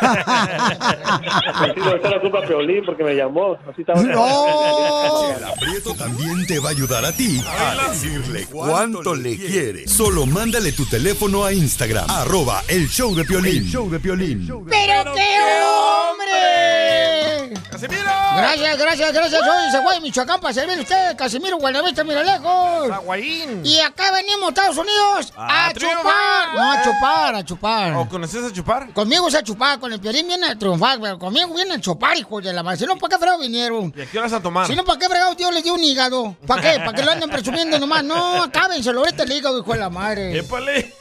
esta 1.94 2.10
la 2.10 2.20
culpa 2.20 2.38
a 2.38 2.42
Piolín 2.42 2.84
porque 2.84 3.02
me 3.04 3.14
llamó. 3.14 3.56
Así 3.70 3.80
estaba. 3.80 4.00
El 4.00 5.44
aprieto 5.44 5.94
también 5.94 6.46
te 6.46 6.58
va 6.58 6.68
a 6.68 6.72
ayudar 6.72 7.04
a 7.04 7.12
ti 7.12 7.42
a 7.46 7.88
decirle 7.88 8.46
cuánto 8.50 9.14
le 9.14 9.36
quiere. 9.36 9.86
Solo 9.88 10.26
mándale 10.26 10.72
tu 10.72 10.86
teléfono 10.86 11.44
a 11.44 11.52
Instagram, 11.52 12.08
arroba 12.08 12.62
el 12.68 12.88
show 12.88 13.14
de 13.14 13.24
Piolín. 13.24 13.64
El 13.64 13.70
show 13.70 13.90
de 13.90 14.00
Piolín. 14.00 14.46
¡Pero 14.70 15.12
qué 15.14 15.38
hombre! 15.64 17.60
¡Casimiro! 17.70 18.02
Gracias, 18.36 18.78
gracias, 18.78 19.12
gracias. 19.12 19.40
Soy 19.44 19.70
Zaguay, 19.72 20.00
Michoacán, 20.00 20.40
para 20.40 20.52
servir 20.54 20.78
a 20.78 20.82
usted, 20.82 21.16
Casimiro 21.16 21.56
Guanavista, 21.58 22.02
mira 22.04 22.22
lejos. 22.22 22.88
Zaguayín. 22.88 23.64
Y 23.64 23.78
acá 23.80 24.10
venimos, 24.12 24.48
Estados 24.48 24.76
Unidos, 24.76 25.32
a, 25.36 25.66
A 25.66 25.72
chupar. 25.72 26.54
No, 26.54 26.72
a 26.72 26.82
chupar, 26.82 27.34
a 27.36 27.44
chupar. 27.44 27.92
¿O 27.94 28.08
conoces 28.08 28.44
a 28.44 28.52
chupar? 28.52 28.92
Conmigo 28.92 29.28
es 29.28 29.34
a 29.34 29.42
chupar, 29.42 29.63
con 29.80 29.92
el 29.92 30.00
piolín 30.00 30.26
viene 30.28 30.46
a 30.46 30.56
triunfar, 30.58 31.00
pero 31.00 31.18
conmigo 31.18 31.54
viene 31.54 31.74
a 31.74 31.80
chupar, 31.80 32.16
hijo 32.16 32.40
de 32.40 32.52
la 32.52 32.62
madre. 32.62 32.78
Si 32.78 32.86
no, 32.86 32.96
¿para 32.96 33.10
qué 33.10 33.18
fregado 33.18 33.40
vinieron? 33.40 33.92
¿Y 33.96 34.00
a 34.02 34.06
qué 34.06 34.18
horas 34.18 34.32
a 34.32 34.40
tomar? 34.40 34.66
Si 34.66 34.74
no, 34.76 34.84
¿para 34.84 34.98
qué 34.98 35.06
fregado 35.06 35.34
Dios 35.34 35.52
les 35.52 35.64
dio 35.64 35.74
un 35.74 35.82
hígado? 35.82 36.36
¿Para 36.46 36.62
qué? 36.62 36.78
¿Para 36.80 36.92
que 36.92 37.02
lo 37.02 37.10
anden 37.10 37.30
presumiendo 37.30 37.78
nomás? 37.78 38.04
No, 38.04 38.42
acábenselo 38.44 39.00
ahorita 39.00 39.22
el 39.24 39.32
hígado, 39.32 39.58
hijo 39.58 39.72
de 39.72 39.78
la 39.78 39.90
madre. 39.90 40.38
¡Épale! 40.38 40.94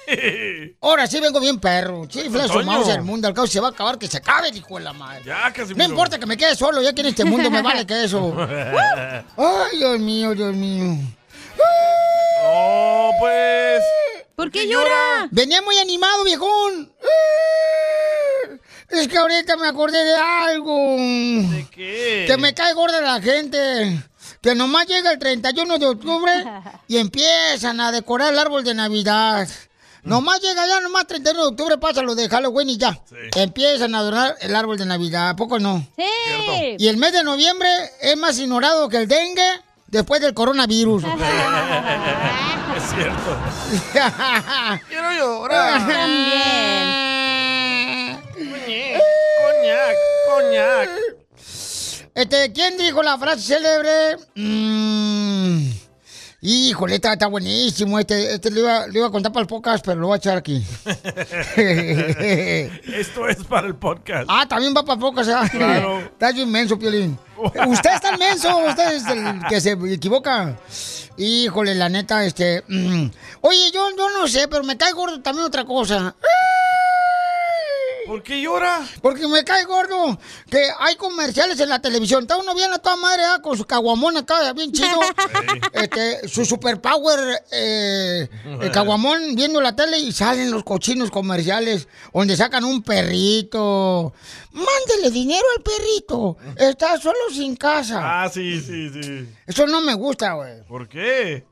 Ahora 0.82 1.08
sí 1.08 1.20
vengo 1.20 1.39
bien 1.39 1.60
perro. 1.60 2.08
Sí, 2.10 2.27
mouse 2.29 2.89
el 2.89 3.01
mundo. 3.01 3.27
Al 3.27 3.34
cabo 3.34 3.48
se 3.48 3.60
va 3.60 3.67
a 3.67 3.72
acabar, 3.72 3.98
que 3.98 4.08
se 4.08 4.17
acabe, 4.17 4.50
hijo 4.50 4.77
de 4.77 4.84
la 4.84 4.93
madre. 4.93 5.24
Ya, 5.25 5.48
No 5.50 5.53
Casimiro. 5.53 5.89
importa 5.89 6.17
que 6.20 6.25
me 6.25 6.38
quede 6.38 6.55
solo, 6.55 6.82
ya 6.82 6.93
que 6.93 7.01
en 7.01 7.08
este 7.08 7.25
mundo 7.25 7.50
me 7.50 7.62
vale 7.62 7.86
que 7.86 8.03
eso. 8.03 8.34
Ay, 9.38 9.77
Dios 9.77 10.00
mío, 10.00 10.34
Dios 10.34 10.53
mío. 10.55 10.98
¡Oh, 12.46 13.12
pues! 13.20 13.84
¿Por 14.36 14.51
qué 14.51 14.67
llora? 14.67 15.27
Venía 15.32 15.62
muy 15.62 15.77
animado, 15.77 16.24
viejón. 16.24 16.91
Es 18.89 19.08
que 19.08 19.17
ahorita 19.17 19.58
me 19.58 19.67
acordé 19.67 20.03
de 20.03 20.15
algo. 20.15 20.96
¿De 20.98 21.67
qué? 21.72 22.25
Que 22.27 22.38
me 22.38 22.53
cae 22.53 22.74
gorda 22.74 23.01
la 23.01 23.22
gente. 23.22 24.03
Que 24.41 24.53
nomás 24.55 24.86
llega 24.88 25.12
el 25.12 25.20
31 25.20 25.77
de 25.77 25.88
octubre 25.88 26.32
y 26.88 26.98
empiezan 26.98 27.79
a 27.79 27.91
decorar 27.91 28.34
el 28.34 28.39
árbol 28.39 28.63
de 28.63 28.74
Navidad. 28.74 29.48
Nomás 30.03 30.41
llega 30.41 30.67
ya, 30.67 30.82
nomás 30.82 31.08
31 31.08 31.41
de 31.41 31.48
octubre 31.48 31.77
pasa 31.77 32.01
lo 32.01 32.13
de 32.13 32.27
Halloween 32.27 32.70
y 32.72 32.77
ya. 32.77 33.00
Empiezan 33.36 33.96
a 33.96 34.00
adornar 34.00 34.36
el 34.41 34.53
árbol 34.53 34.77
de 34.77 34.86
Navidad. 34.86 35.29
¿A 35.29 35.36
poco 35.36 35.60
no? 35.60 35.88
Sí. 35.96 36.75
Y 36.77 36.88
el 36.88 36.98
mes 36.98 37.13
de 37.13 37.24
noviembre 37.24 37.70
es 38.01 38.17
más 38.17 38.38
ignorado 38.38 38.89
que 38.89 38.98
el 38.98 39.08
dengue 39.08 39.62
después 39.94 40.20
del 40.20 40.34
coronavirus. 40.34 41.04
Es 42.76 42.84
cierto. 42.90 43.38
Quiero 44.90 45.12
llorar. 45.12 45.80
Coñac, 49.38 49.96
coñac. 50.28 50.90
Este, 52.16 52.52
¿quién 52.52 52.78
dijo 52.78 53.04
la 53.04 53.18
frase 53.20 53.54
célebre? 53.54 54.18
Mm, 54.34 55.70
híjole, 56.44 56.96
está, 56.96 57.14
está 57.14 57.28
buenísimo. 57.28 57.98
Este, 57.98 58.36
este 58.36 58.52
lo 58.52 58.60
iba, 58.60 58.86
lo 58.88 58.94
iba 58.94 59.08
a 59.08 59.12
contar 59.12 59.32
para 59.32 59.42
el 59.42 59.48
podcast, 59.48 59.84
pero 59.86 60.00
lo 60.00 60.08
voy 60.08 60.16
a 60.16 60.18
echar 60.18 60.38
aquí. 60.38 60.64
Esto 61.56 63.28
es 63.28 63.44
para 63.46 63.68
el 63.68 63.76
podcast. 63.76 64.26
ah, 64.28 64.46
también 64.48 64.74
va 64.76 64.84
para 64.84 64.96
el 64.96 65.00
podcast. 65.00 65.30
¿eh? 65.30 65.58
Claro. 65.58 66.00
Está 66.20 66.32
inmenso, 66.32 66.78
Piolín. 66.78 67.18
Usted 67.68 67.90
está 67.96 68.14
inmenso, 68.14 68.58
usted 68.68 68.94
es 68.94 69.08
el 69.08 69.42
que 69.50 69.60
se 69.60 69.72
equivoca. 69.72 70.58
Híjole, 71.18 71.76
la 71.76 71.90
neta, 71.90 72.24
este... 72.26 72.64
mm. 72.68 73.08
Oye, 73.42 73.72
yo, 73.74 73.90
yo 73.98 74.10
no 74.12 74.28
sé, 74.28 74.48
pero 74.48 74.64
me 74.64 74.77
cae 74.77 74.94
gordo 74.94 75.20
también 75.22 75.46
otra 75.48 75.66
cosa. 75.66 76.16
¿Por 78.05 78.24
qué 78.24 78.42
llora? 78.42 78.81
Porque 79.01 79.27
me 79.27 79.44
cae 79.44 79.66
gordo 79.66 80.18
que 80.50 80.61
hay 80.79 80.96
comerciales 80.96 81.59
en 81.59 81.70
la 81.70 81.81
televisión. 81.81 82.24
Está 82.24 82.37
uno 82.37 82.53
bien 82.53 82.72
a 82.74 82.79
toda 82.79 82.96
madre 82.96 83.24
ah, 83.25 83.39
con 83.42 83.57
su 83.57 83.66
caguamón 83.66 84.18
acá, 84.18 84.53
bien 84.53 84.72
chido. 84.72 85.00
este, 85.74 86.27
su 86.27 86.46
superpower 86.46 87.44
eh, 87.51 88.29
el 88.61 88.72
caguamón 88.72 89.35
viendo 89.35 89.61
la 89.61 89.75
tele 89.75 89.98
y 90.00 90.11
salen 90.11 90.51
los 90.51 90.63
cochinos 90.63 91.11
comerciales 91.11 91.87
donde 92.13 92.35
sacan 92.35 92.66
un 92.66 92.81
perrito. 92.81 94.13
Mándele 94.51 95.11
dinero 95.11 95.46
al 95.57 95.63
perrito. 95.63 96.37
Está 96.57 97.00
solo 97.00 97.18
sin 97.31 97.55
casa. 97.55 98.24
Ah, 98.24 98.29
sí, 98.29 98.59
sí, 98.61 98.89
sí. 98.89 99.27
Eso 99.48 99.66
no 99.68 99.81
me 99.81 99.94
gusta, 99.94 100.33
güey. 100.33 100.63
¿Por 100.68 100.87
qué? 100.87 101.46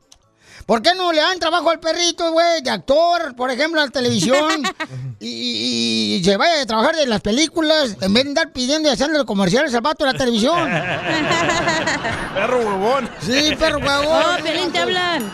¿Por 0.66 0.80
qué 0.82 0.94
no 0.94 1.12
le 1.12 1.20
dan 1.20 1.38
trabajo 1.38 1.70
al 1.70 1.80
perrito, 1.80 2.30
güey, 2.32 2.62
de 2.62 2.70
actor, 2.70 3.34
por 3.36 3.50
ejemplo, 3.50 3.80
a 3.80 3.84
la 3.86 3.90
televisión? 3.90 4.62
y, 5.20 5.26
y- 5.28 6.14
y 6.16 6.24
se 6.24 6.36
vaya 6.36 6.62
a 6.62 6.66
trabajar 6.66 6.94
de 6.96 7.06
las 7.06 7.20
películas, 7.20 7.96
en 8.00 8.14
vez 8.14 8.24
de 8.24 8.30
andar 8.30 8.52
pidiendo 8.52 8.88
y 8.88 8.92
haciendo 8.92 9.24
comerciales 9.26 9.74
al 9.74 9.80
vato 9.80 10.04
de 10.04 10.12
la 10.12 10.18
televisión. 10.18 10.70
Perro 12.34 12.58
huevón. 12.58 13.10
Sí, 13.20 13.54
perro 13.58 13.78
huevón. 13.78 14.22
Oh, 14.40 14.70
te 14.72 14.78
hablan. 14.78 15.32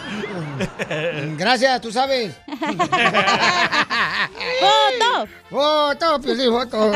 Gracias, 1.38 1.80
tú 1.80 1.92
sabes. 1.92 2.34
¡Foto! 4.60 5.28
Foto, 5.50 6.20
Piolín, 6.20 6.50
foto. 6.50 6.92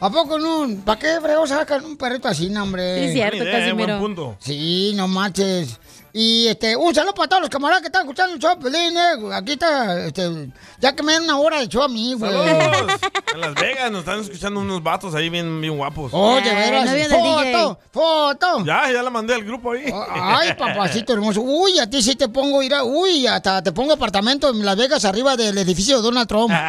¿A 0.00 0.10
poco 0.10 0.38
no? 0.38 0.68
¿Para 0.84 0.98
qué 0.98 1.18
fregó 1.20 1.46
sacan 1.46 1.84
un 1.84 1.96
perrito 1.96 2.28
así, 2.28 2.48
no, 2.48 2.62
hombre? 2.64 3.06
Sí, 3.08 3.12
cierto, 3.14 3.36
Buena 3.38 3.50
idea, 3.50 3.58
eh, 3.58 3.62
Casimiro. 3.64 3.98
buen 3.98 4.00
punto. 4.16 4.36
Sí, 4.40 4.92
no 4.96 5.06
manches. 5.08 5.78
Y 6.14 6.46
este, 6.48 6.76
un 6.76 6.94
saludo 6.94 7.14
para 7.14 7.28
todos 7.28 7.42
los 7.42 7.50
camaradas 7.50 7.80
que 7.80 7.86
están 7.86 8.02
escuchando 8.02 8.34
el 8.34 8.40
show, 8.40 8.58
Pelín, 8.58 8.94
eh. 8.96 9.34
Aquí 9.34 9.52
está, 9.52 10.06
este, 10.06 10.50
ya 10.78 10.94
que 10.94 11.02
me 11.02 11.14
dan 11.14 11.22
una 11.24 11.38
hora 11.38 11.60
de 11.60 11.68
show 11.68 11.82
a 11.82 11.88
mí, 11.88 12.12
güey. 12.12 12.30
Saludos. 12.30 13.00
En 13.34 13.40
Las 13.40 13.54
Vegas 13.54 13.90
nos 13.90 14.00
están 14.00 14.20
escuchando 14.20 14.60
unos 14.60 14.82
vatos 14.82 15.14
ahí 15.14 15.30
bien, 15.30 15.58
bien 15.62 15.74
guapos. 15.74 16.12
Oye, 16.12 16.50
Ay, 16.50 16.70
veras. 16.70 17.08
foto, 17.08 17.78
foto. 17.90 18.64
Ya, 18.66 18.92
ya 18.92 19.02
la 19.02 19.08
mandé 19.08 19.32
al 19.34 19.42
grupo 19.42 19.72
ahí. 19.72 19.90
Ay, 20.10 20.52
papacito 20.52 21.14
hermoso. 21.14 21.40
Uy, 21.40 21.78
a 21.78 21.88
ti 21.88 22.02
sí 22.02 22.14
te 22.14 22.28
pongo, 22.28 22.62
ir 22.62 22.74
a, 22.74 22.84
uy, 22.84 23.26
hasta 23.26 23.62
te 23.62 23.72
pongo 23.72 23.94
apartamento 23.94 24.50
en 24.50 24.62
Las 24.66 24.76
Vegas 24.76 25.06
arriba 25.06 25.34
del 25.34 25.56
edificio 25.56 25.96
de 25.96 26.02
Donald 26.02 26.28
Trump. 26.28 26.52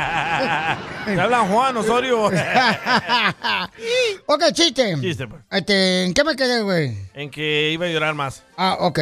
Te 1.06 1.20
hablan 1.20 1.52
Juan 1.52 1.76
Osorio. 1.76 2.28
ok, 4.26 4.44
chiste. 4.54 4.96
Chiste, 5.02 5.28
pues. 5.28 5.42
Este, 5.52 6.06
¿en 6.06 6.14
qué 6.14 6.24
me 6.24 6.34
quedé, 6.36 6.62
güey? 6.62 6.98
En 7.14 7.30
que 7.30 7.70
iba 7.72 7.86
a 7.86 7.90
llorar 7.90 8.16
más. 8.16 8.44
Ah, 8.58 8.78
ok. 8.80 9.00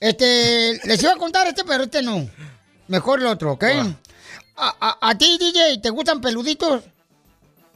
Este, 0.00 0.80
les 0.84 1.02
iba 1.02 1.12
a 1.12 1.16
contar 1.16 1.46
este, 1.48 1.64
pero 1.64 1.84
este 1.84 2.02
no. 2.02 2.28
Mejor 2.88 3.20
el 3.20 3.26
otro, 3.26 3.52
¿ok? 3.52 3.64
A, 4.56 4.76
a- 4.80 4.98
a 5.10 5.18
ti, 5.18 5.38
DJ, 5.38 5.78
¿te 5.78 5.90
gustan 5.90 6.20
peluditos? 6.20 6.82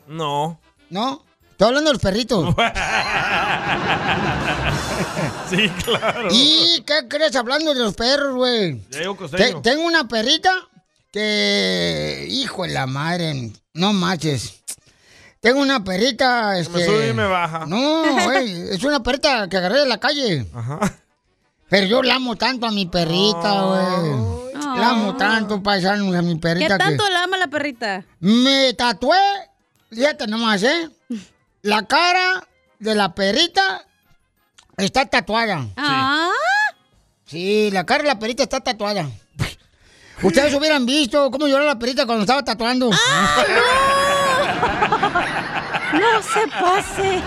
No. 0.07 0.61
¿No? 0.91 1.25
Estoy 1.51 1.69
hablando 1.69 1.91
de 1.91 1.95
los 1.95 2.03
perritos. 2.03 2.55
Sí, 5.49 5.69
claro. 5.85 6.29
¿Y 6.33 6.83
qué 6.87 7.07
crees 7.09 7.37
hablando 7.37 7.73
de 7.73 7.81
los 7.81 7.95
perros, 7.95 8.35
güey? 8.35 8.81
Te- 9.37 9.55
tengo 9.63 9.83
una 9.87 10.09
perrita 10.09 10.51
que. 11.13 12.27
Hijo 12.29 12.65
de 12.65 12.71
la 12.71 12.87
madre, 12.87 13.53
no 13.75 13.93
manches. 13.93 14.56
Tengo 15.41 15.61
una 15.61 15.83
perrita. 15.85 16.59
Este... 16.59 16.73
Me 16.79 16.85
sube 16.85 17.09
y 17.09 17.13
me 17.13 17.27
baja. 17.27 17.67
No, 17.67 18.03
güey, 18.25 18.71
es 18.71 18.83
una 18.85 19.03
perrita 19.03 19.49
que 19.49 19.57
agarré 19.57 19.81
de 19.81 19.87
la 19.87 19.99
calle. 19.99 20.47
Ajá. 20.55 20.81
Pero 21.69 21.87
yo 21.87 22.03
la 22.03 22.15
amo 22.17 22.37
tanto 22.37 22.67
a 22.67 22.71
mi 22.71 22.87
perrita, 22.87 23.63
güey. 23.63 24.47
La 24.79 24.91
amo 24.91 25.17
tanto, 25.17 25.63
paisanos, 25.63 26.15
a 26.15 26.23
mi 26.23 26.35
¿Qué 26.35 26.41
perrita. 26.41 26.79
que- 26.79 26.85
tanto 26.85 27.09
la 27.11 27.25
ama 27.25 27.37
la 27.39 27.49
perrita? 27.49 28.05
Me 28.21 28.73
tatué, 28.75 29.17
fíjate 29.91 30.27
nomás, 30.27 30.63
¿eh? 30.63 30.91
La 31.63 31.83
cara 31.87 32.47
de 32.79 32.95
la 32.95 33.15
perrita 33.15 33.85
está 34.77 35.07
tatuada. 35.07 35.67
Ah, 35.77 36.31
Sí, 37.25 37.71
la 37.73 37.85
cara 37.85 38.03
de 38.05 38.09
la 38.11 38.19
perita 38.21 38.45
está 38.45 38.61
tatuada. 38.61 39.09
Ustedes 40.23 40.55
hubieran 40.55 40.87
visto 40.87 41.29
cómo 41.33 41.49
lloró 41.49 41.65
la 41.65 41.77
perita 41.79 42.07
cuando 42.07 42.23
estaba 42.23 42.45
tatuando. 42.45 42.91
no 42.91 42.97
se 46.23 46.47
pase. 46.49 47.23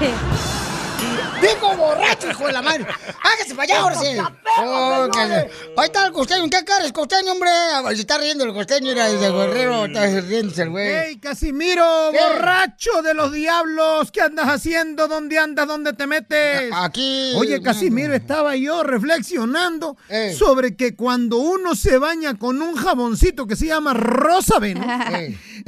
¡Digo 1.42 1.74
borracho, 1.78 2.30
hijo 2.30 2.48
de 2.48 2.52
la 2.52 2.62
madre! 2.62 2.86
¡Hágase 3.24 3.56
para 3.56 3.64
allá, 3.64 3.86
Orce! 3.86 4.22
Oh, 4.62 5.08
que 5.10 5.26
le- 5.26 5.50
Ahí 5.78 5.86
está 5.86 6.06
el 6.08 6.12
costeño. 6.12 6.44
¿En 6.44 6.50
qué 6.50 6.66
cara 6.66 6.84
es 6.86 6.92
costeño, 6.92 7.32
hombre? 7.32 7.50
Se 7.96 8.02
está 8.02 8.18
riendo 8.18 8.44
el 8.44 8.54
costeño, 8.54 8.92
era 8.92 9.08
desde 9.08 9.32
Guerrero. 9.32 9.86
Está 9.86 10.06
riéndose 10.20 10.64
el 10.64 10.70
güey. 10.72 10.88
¡Ey, 10.90 11.18
Casimiro, 11.20 12.10
¿Qué? 12.12 12.20
borracho 12.22 13.02
de 13.02 13.14
los 13.14 13.32
diablos! 13.32 14.12
¿Qué 14.12 14.20
andas 14.22 14.48
haciendo? 14.50 15.08
¿Dónde 15.08 15.40
andas? 15.40 15.66
¿Dónde 15.66 15.94
te 15.94 16.06
metes? 16.08 16.70
Aquí. 16.74 17.32
Oye, 17.38 17.62
Casimiro, 17.62 18.14
estaba 18.14 18.58
yo 18.58 18.84
reflexionando 18.84 19.96
Ey. 20.10 20.36
sobre 20.36 20.76
que 20.76 20.98
cuando 20.98 21.38
uno 21.38 21.74
se 21.76 21.98
baña 21.98 22.34
con 22.38 22.62
un 22.62 22.76
jaboncito 22.76 23.48
que 23.48 23.56
se 23.56 23.68
llama 23.68 23.94
Rosa 23.94 24.60
Venus. 24.60 24.86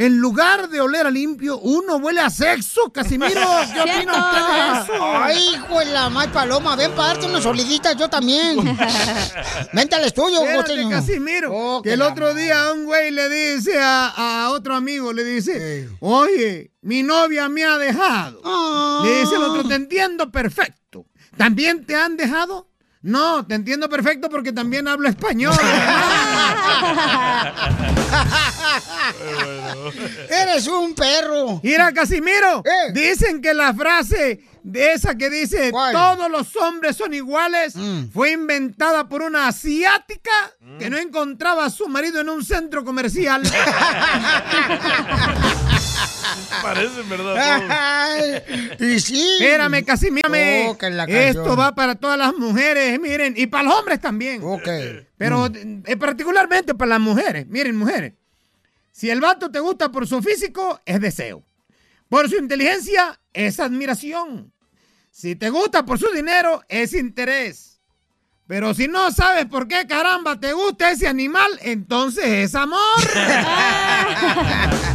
En 0.01 0.17
lugar 0.17 0.67
de 0.67 0.81
oler 0.81 1.05
a 1.05 1.11
limpio, 1.11 1.59
uno 1.59 1.97
huele 1.97 2.21
a 2.21 2.31
sexo, 2.31 2.91
Casimiro. 2.91 3.29
¿Qué 3.71 3.81
opina 3.81 4.13
usted 4.17 4.41
de 4.47 4.95
eso? 4.95 5.05
Ay, 5.05 5.37
hijo 5.53 5.77
de 5.77 5.85
la 5.85 6.09
mal 6.09 6.31
paloma, 6.31 6.75
ven 6.75 6.89
para 6.93 7.09
darte 7.09 7.27
unas 7.27 7.43
soliditas 7.43 7.95
yo 7.95 8.09
también. 8.09 8.57
Vente 9.73 9.95
al 9.95 10.05
estudio, 10.05 10.41
Espérate. 10.41 10.89
Casimiro. 10.89 11.51
Oh, 11.53 11.81
que 11.83 11.89
que 11.89 11.93
el 11.93 12.01
otro 12.01 12.33
día 12.33 12.73
un 12.73 12.85
güey 12.85 13.11
le 13.11 13.29
dice 13.29 13.77
a, 13.79 14.07
a 14.45 14.49
otro 14.49 14.73
amigo, 14.73 15.13
le 15.13 15.23
dice, 15.23 15.87
oye, 15.99 16.71
mi 16.81 17.03
novia 17.03 17.47
me 17.47 17.63
ha 17.63 17.77
dejado. 17.77 18.41
Ah. 18.43 19.03
Le 19.05 19.19
dice 19.19 19.35
el 19.35 19.43
otro, 19.43 19.67
te 19.67 19.75
entiendo 19.75 20.31
perfecto. 20.31 21.05
¿También 21.37 21.85
te 21.85 21.95
han 21.95 22.17
dejado? 22.17 22.71
No, 23.03 23.45
te 23.45 23.53
entiendo 23.53 23.87
perfecto 23.87 24.29
porque 24.29 24.51
también 24.51 24.87
hablo 24.87 25.07
español. 25.07 25.53
Eres 30.29 30.67
un 30.67 30.93
perro. 30.93 31.59
Mira, 31.63 31.91
Casimiro, 31.93 32.63
dicen 32.93 33.41
que 33.41 33.53
la 33.53 33.73
frase 33.73 34.41
de 34.63 34.93
esa 34.93 35.15
que 35.15 35.29
dice 35.29 35.71
todos 35.71 36.29
los 36.29 36.55
hombres 36.55 36.95
son 36.95 37.13
iguales 37.13 37.73
fue 38.13 38.31
inventada 38.31 39.07
por 39.09 39.21
una 39.23 39.47
asiática 39.47 40.31
que 40.79 40.89
no 40.89 40.97
encontraba 40.97 41.65
a 41.65 41.69
su 41.69 41.87
marido 41.87 42.21
en 42.21 42.29
un 42.29 42.43
centro 42.43 42.83
comercial. 42.83 43.41
Parece 46.61 47.01
verdad. 47.03 48.43
y 48.79 48.99
sí. 48.99 49.37
Espérame, 49.39 49.83
Casimiro. 49.85 50.29
Oh. 50.29 50.77
Esto 51.07 51.55
va 51.55 51.73
para 51.75 51.95
todas 51.95 52.17
las 52.17 52.33
mujeres, 52.35 52.99
miren, 52.99 53.33
y 53.37 53.47
para 53.47 53.63
los 53.63 53.73
hombres 53.75 53.99
también. 53.99 54.41
Ok. 54.43 54.67
Pero 55.17 55.49
Mm. 55.49 55.83
eh, 55.85 55.97
particularmente 55.97 56.73
para 56.75 56.89
las 56.89 56.99
mujeres. 56.99 57.47
Miren, 57.47 57.75
mujeres. 57.75 58.13
Si 58.91 59.09
el 59.09 59.21
vato 59.21 59.49
te 59.51 59.59
gusta 59.59 59.91
por 59.91 60.07
su 60.07 60.21
físico, 60.21 60.79
es 60.85 60.99
deseo. 61.01 61.43
Por 62.09 62.29
su 62.29 62.35
inteligencia, 62.35 63.19
es 63.33 63.59
admiración. 63.59 64.51
Si 65.11 65.35
te 65.35 65.49
gusta 65.49 65.85
por 65.85 65.97
su 65.99 66.07
dinero, 66.13 66.61
es 66.67 66.93
interés. 66.93 67.79
Pero 68.47 68.73
si 68.73 68.87
no 68.89 69.11
sabes 69.11 69.45
por 69.45 69.67
qué 69.67 69.87
caramba 69.87 70.37
te 70.39 70.51
gusta 70.51 70.91
ese 70.91 71.07
animal, 71.07 71.49
entonces 71.61 72.25
es 72.25 72.55
amor. 72.55 72.79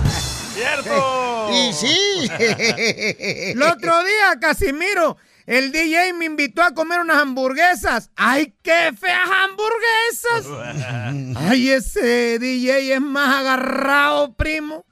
¡Cierto! 0.57 1.49
Y 1.53 1.73
sí. 1.73 2.29
El 2.39 3.63
otro 3.63 4.03
día, 4.03 4.37
Casimiro, 4.41 5.17
el 5.47 5.71
DJ 5.71 6.13
me 6.15 6.25
invitó 6.25 6.61
a 6.61 6.75
comer 6.75 7.01
unas 7.01 7.19
hamburguesas. 7.19 8.11
¡Ay, 8.17 8.53
qué 8.63 8.93
feas 8.99 9.29
hamburguesas! 9.31 11.37
¡Ay, 11.49 11.71
ese 11.71 12.41
DJ 12.41 12.95
es 12.95 13.01
más 13.01 13.37
agarrado, 13.37 14.35
primo! 14.35 14.85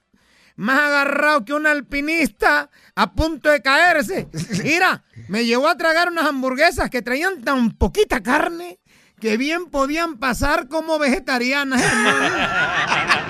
Más 0.55 0.79
agarrado 0.79 1.43
que 1.43 1.53
un 1.53 1.67
alpinista 1.67 2.69
a 2.95 3.11
punto 3.11 3.49
de 3.49 3.61
caerse. 3.61 4.29
Mira, 4.63 5.03
me 5.27 5.43
llevó 5.43 5.67
a 5.67 5.75
tragar 5.75 6.07
unas 6.07 6.27
hamburguesas 6.27 6.89
que 6.89 7.01
traían 7.01 7.41
tan 7.41 7.71
poquita 7.71 8.23
carne 8.23 8.79
que 9.19 9.37
bien 9.37 9.65
podían 9.65 10.17
pasar 10.17 10.67
como 10.67 10.99
vegetarianas, 10.99 11.81
hermano. 11.81 12.35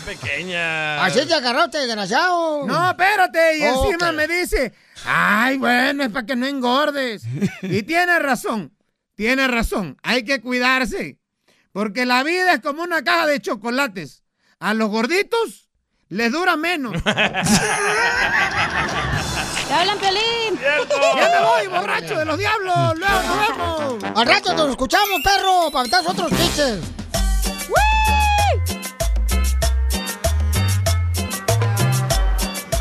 Tan 0.00 0.16
pequeña. 0.16 1.04
Así 1.04 1.26
te 1.26 1.34
agarraste, 1.34 1.78
desgraciado. 1.78 2.66
No, 2.66 2.90
espérate. 2.90 3.58
Y 3.58 3.62
encima 3.62 4.12
me 4.12 4.26
dice, 4.26 4.72
ay, 5.04 5.58
bueno, 5.58 6.04
es 6.04 6.10
para 6.10 6.26
que 6.26 6.36
no 6.36 6.46
engordes. 6.46 7.22
y 7.62 7.82
tiene 7.82 8.18
razón, 8.18 8.72
tiene 9.14 9.48
razón. 9.48 9.96
Hay 10.02 10.24
que 10.24 10.40
cuidarse. 10.40 11.18
Porque 11.72 12.04
la 12.06 12.22
vida 12.22 12.54
es 12.54 12.60
como 12.60 12.82
una 12.82 13.04
caja 13.04 13.26
de 13.26 13.40
chocolates. 13.40 14.24
A 14.58 14.74
los 14.74 14.90
gorditos 14.90 15.70
les 16.08 16.32
dura 16.32 16.56
menos. 16.56 16.92
¡Te 17.02 17.10
hablan, 19.72 19.98
Pelín! 19.98 20.58
Ya 20.60 21.28
me 21.28 21.40
voy, 21.46 21.66
borracho 21.68 22.18
de 22.18 22.24
los 22.24 22.36
diablos. 22.38 22.98
Luego 22.98 23.22
nos 23.22 23.48
vemos. 23.48 24.04
Al 24.16 24.26
rato 24.26 24.54
lo 24.54 24.70
escuchamos, 24.70 25.20
perro, 25.22 25.70
para 25.70 26.00
otros 26.10 26.30
chistes. 26.30 26.80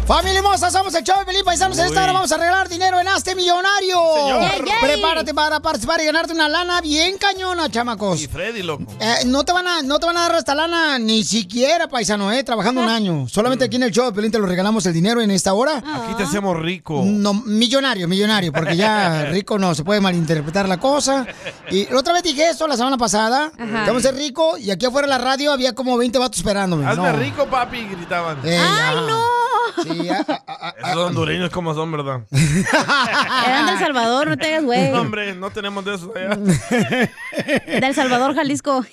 Familia 0.10 0.40
hermosa, 0.40 0.72
somos 0.72 0.92
el 0.96 1.04
show 1.04 1.20
de 1.20 1.26
Pelín 1.26 1.44
Paisanos. 1.46 1.78
En 1.78 1.86
esta 1.86 2.02
hora 2.02 2.14
vamos 2.14 2.32
a 2.32 2.38
regalar 2.38 2.68
dinero 2.68 3.00
en 3.00 3.08
Hazte 3.08 3.36
Millonario. 3.36 3.96
Señor. 4.16 4.42
Yay, 4.42 4.62
yay. 4.66 4.76
Prepárate 4.82 5.36
para 5.36 5.60
participar 5.60 6.02
y 6.02 6.06
ganarte 6.06 6.34
una 6.34 6.50
lana 6.50 6.82
bien 6.82 7.20
cañona, 7.20 7.70
chamacos. 7.70 8.20
Y 8.20 8.26
Freddy, 8.26 8.64
loco. 8.64 8.92
Eh, 9.00 9.26
no, 9.28 9.46
te 9.46 9.54
van 9.54 9.68
a, 9.68 9.84
no 9.84 10.00
te 10.00 10.08
van 10.08 10.18
a 10.18 10.22
dar 10.22 10.40
esta 10.40 10.56
lana 10.56 10.98
ni 10.98 11.24
siquiera, 11.24 11.88
paisano, 11.88 12.32
eh, 12.32 12.44
trabajando 12.44 12.82
un 12.82 12.90
año. 12.90 13.28
Solamente 13.30 13.66
aquí 13.66 13.76
en 13.76 13.84
el 13.84 13.92
show 13.92 14.06
de 14.08 14.12
Pelín 14.14 14.32
te 14.32 14.40
lo 14.40 14.48
regalamos 14.48 14.84
el 14.88 14.94
dinero 14.94 15.22
en 15.22 15.30
esta 15.30 15.54
hora. 15.54 15.78
Aquí 15.78 16.16
te 16.18 16.24
hacemos 16.24 16.58
rico. 16.60 17.04
No, 17.06 17.36
millonario, 17.36 18.08
millonario, 18.08 18.52
porque 18.52 18.76
ya 18.76 19.26
rico 19.30 19.60
no, 19.60 19.76
se 19.76 19.84
puede 19.84 20.02
malinterpretar 20.02 20.68
la 20.68 20.80
cosa. 20.80 21.28
Y 21.70 21.86
la 21.86 22.00
otra 22.00 22.14
vez 22.14 22.24
dije 22.24 22.50
esto 22.50 22.68
la 22.68 22.78
semana 22.78 22.98
pasada, 22.98 23.52
Ajá. 23.56 23.84
que 23.84 23.90
vamos 23.92 24.04
a 24.04 24.10
ser 24.10 24.16
rico, 24.16 24.58
y 24.58 24.72
aquí 24.72 24.88
afuera 24.88 25.06
de 25.06 25.12
la 25.12 25.20
radio 25.20 25.52
había 25.52 25.76
como 25.76 25.96
20 26.00 26.18
vatos 26.18 26.40
esperándome. 26.40 26.88
Hazme 26.88 27.12
No. 27.12 27.20
rico, 27.20 27.46
papi, 27.46 27.84
gritaban. 27.86 28.40
Ey, 28.44 28.58
¡Ay, 28.58 28.96
no! 29.08 29.49
Sí, 29.84 30.10
a- 30.10 30.26
a- 30.48 30.76
Esos 30.90 30.98
hondureños 30.98 31.50
como 31.50 31.74
son, 31.74 31.92
¿verdad? 31.92 32.22
Eran 32.32 33.66
del 33.68 33.80
Salvador, 33.80 34.28
no 34.30 34.38
te 34.38 34.48
hagas 34.48 34.64
güey. 34.66 34.92
No, 34.92 35.02
hombre, 35.02 35.34
no 35.36 35.50
tenemos 35.52 35.84
de 35.86 35.96
eso 35.96 36.12
allá. 36.16 36.36
Del 37.80 37.96
Salvador, 37.96 38.36
Jalisco. 38.36 38.86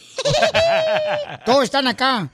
Todos 1.45 1.65
están 1.65 1.87
acá. 1.87 2.29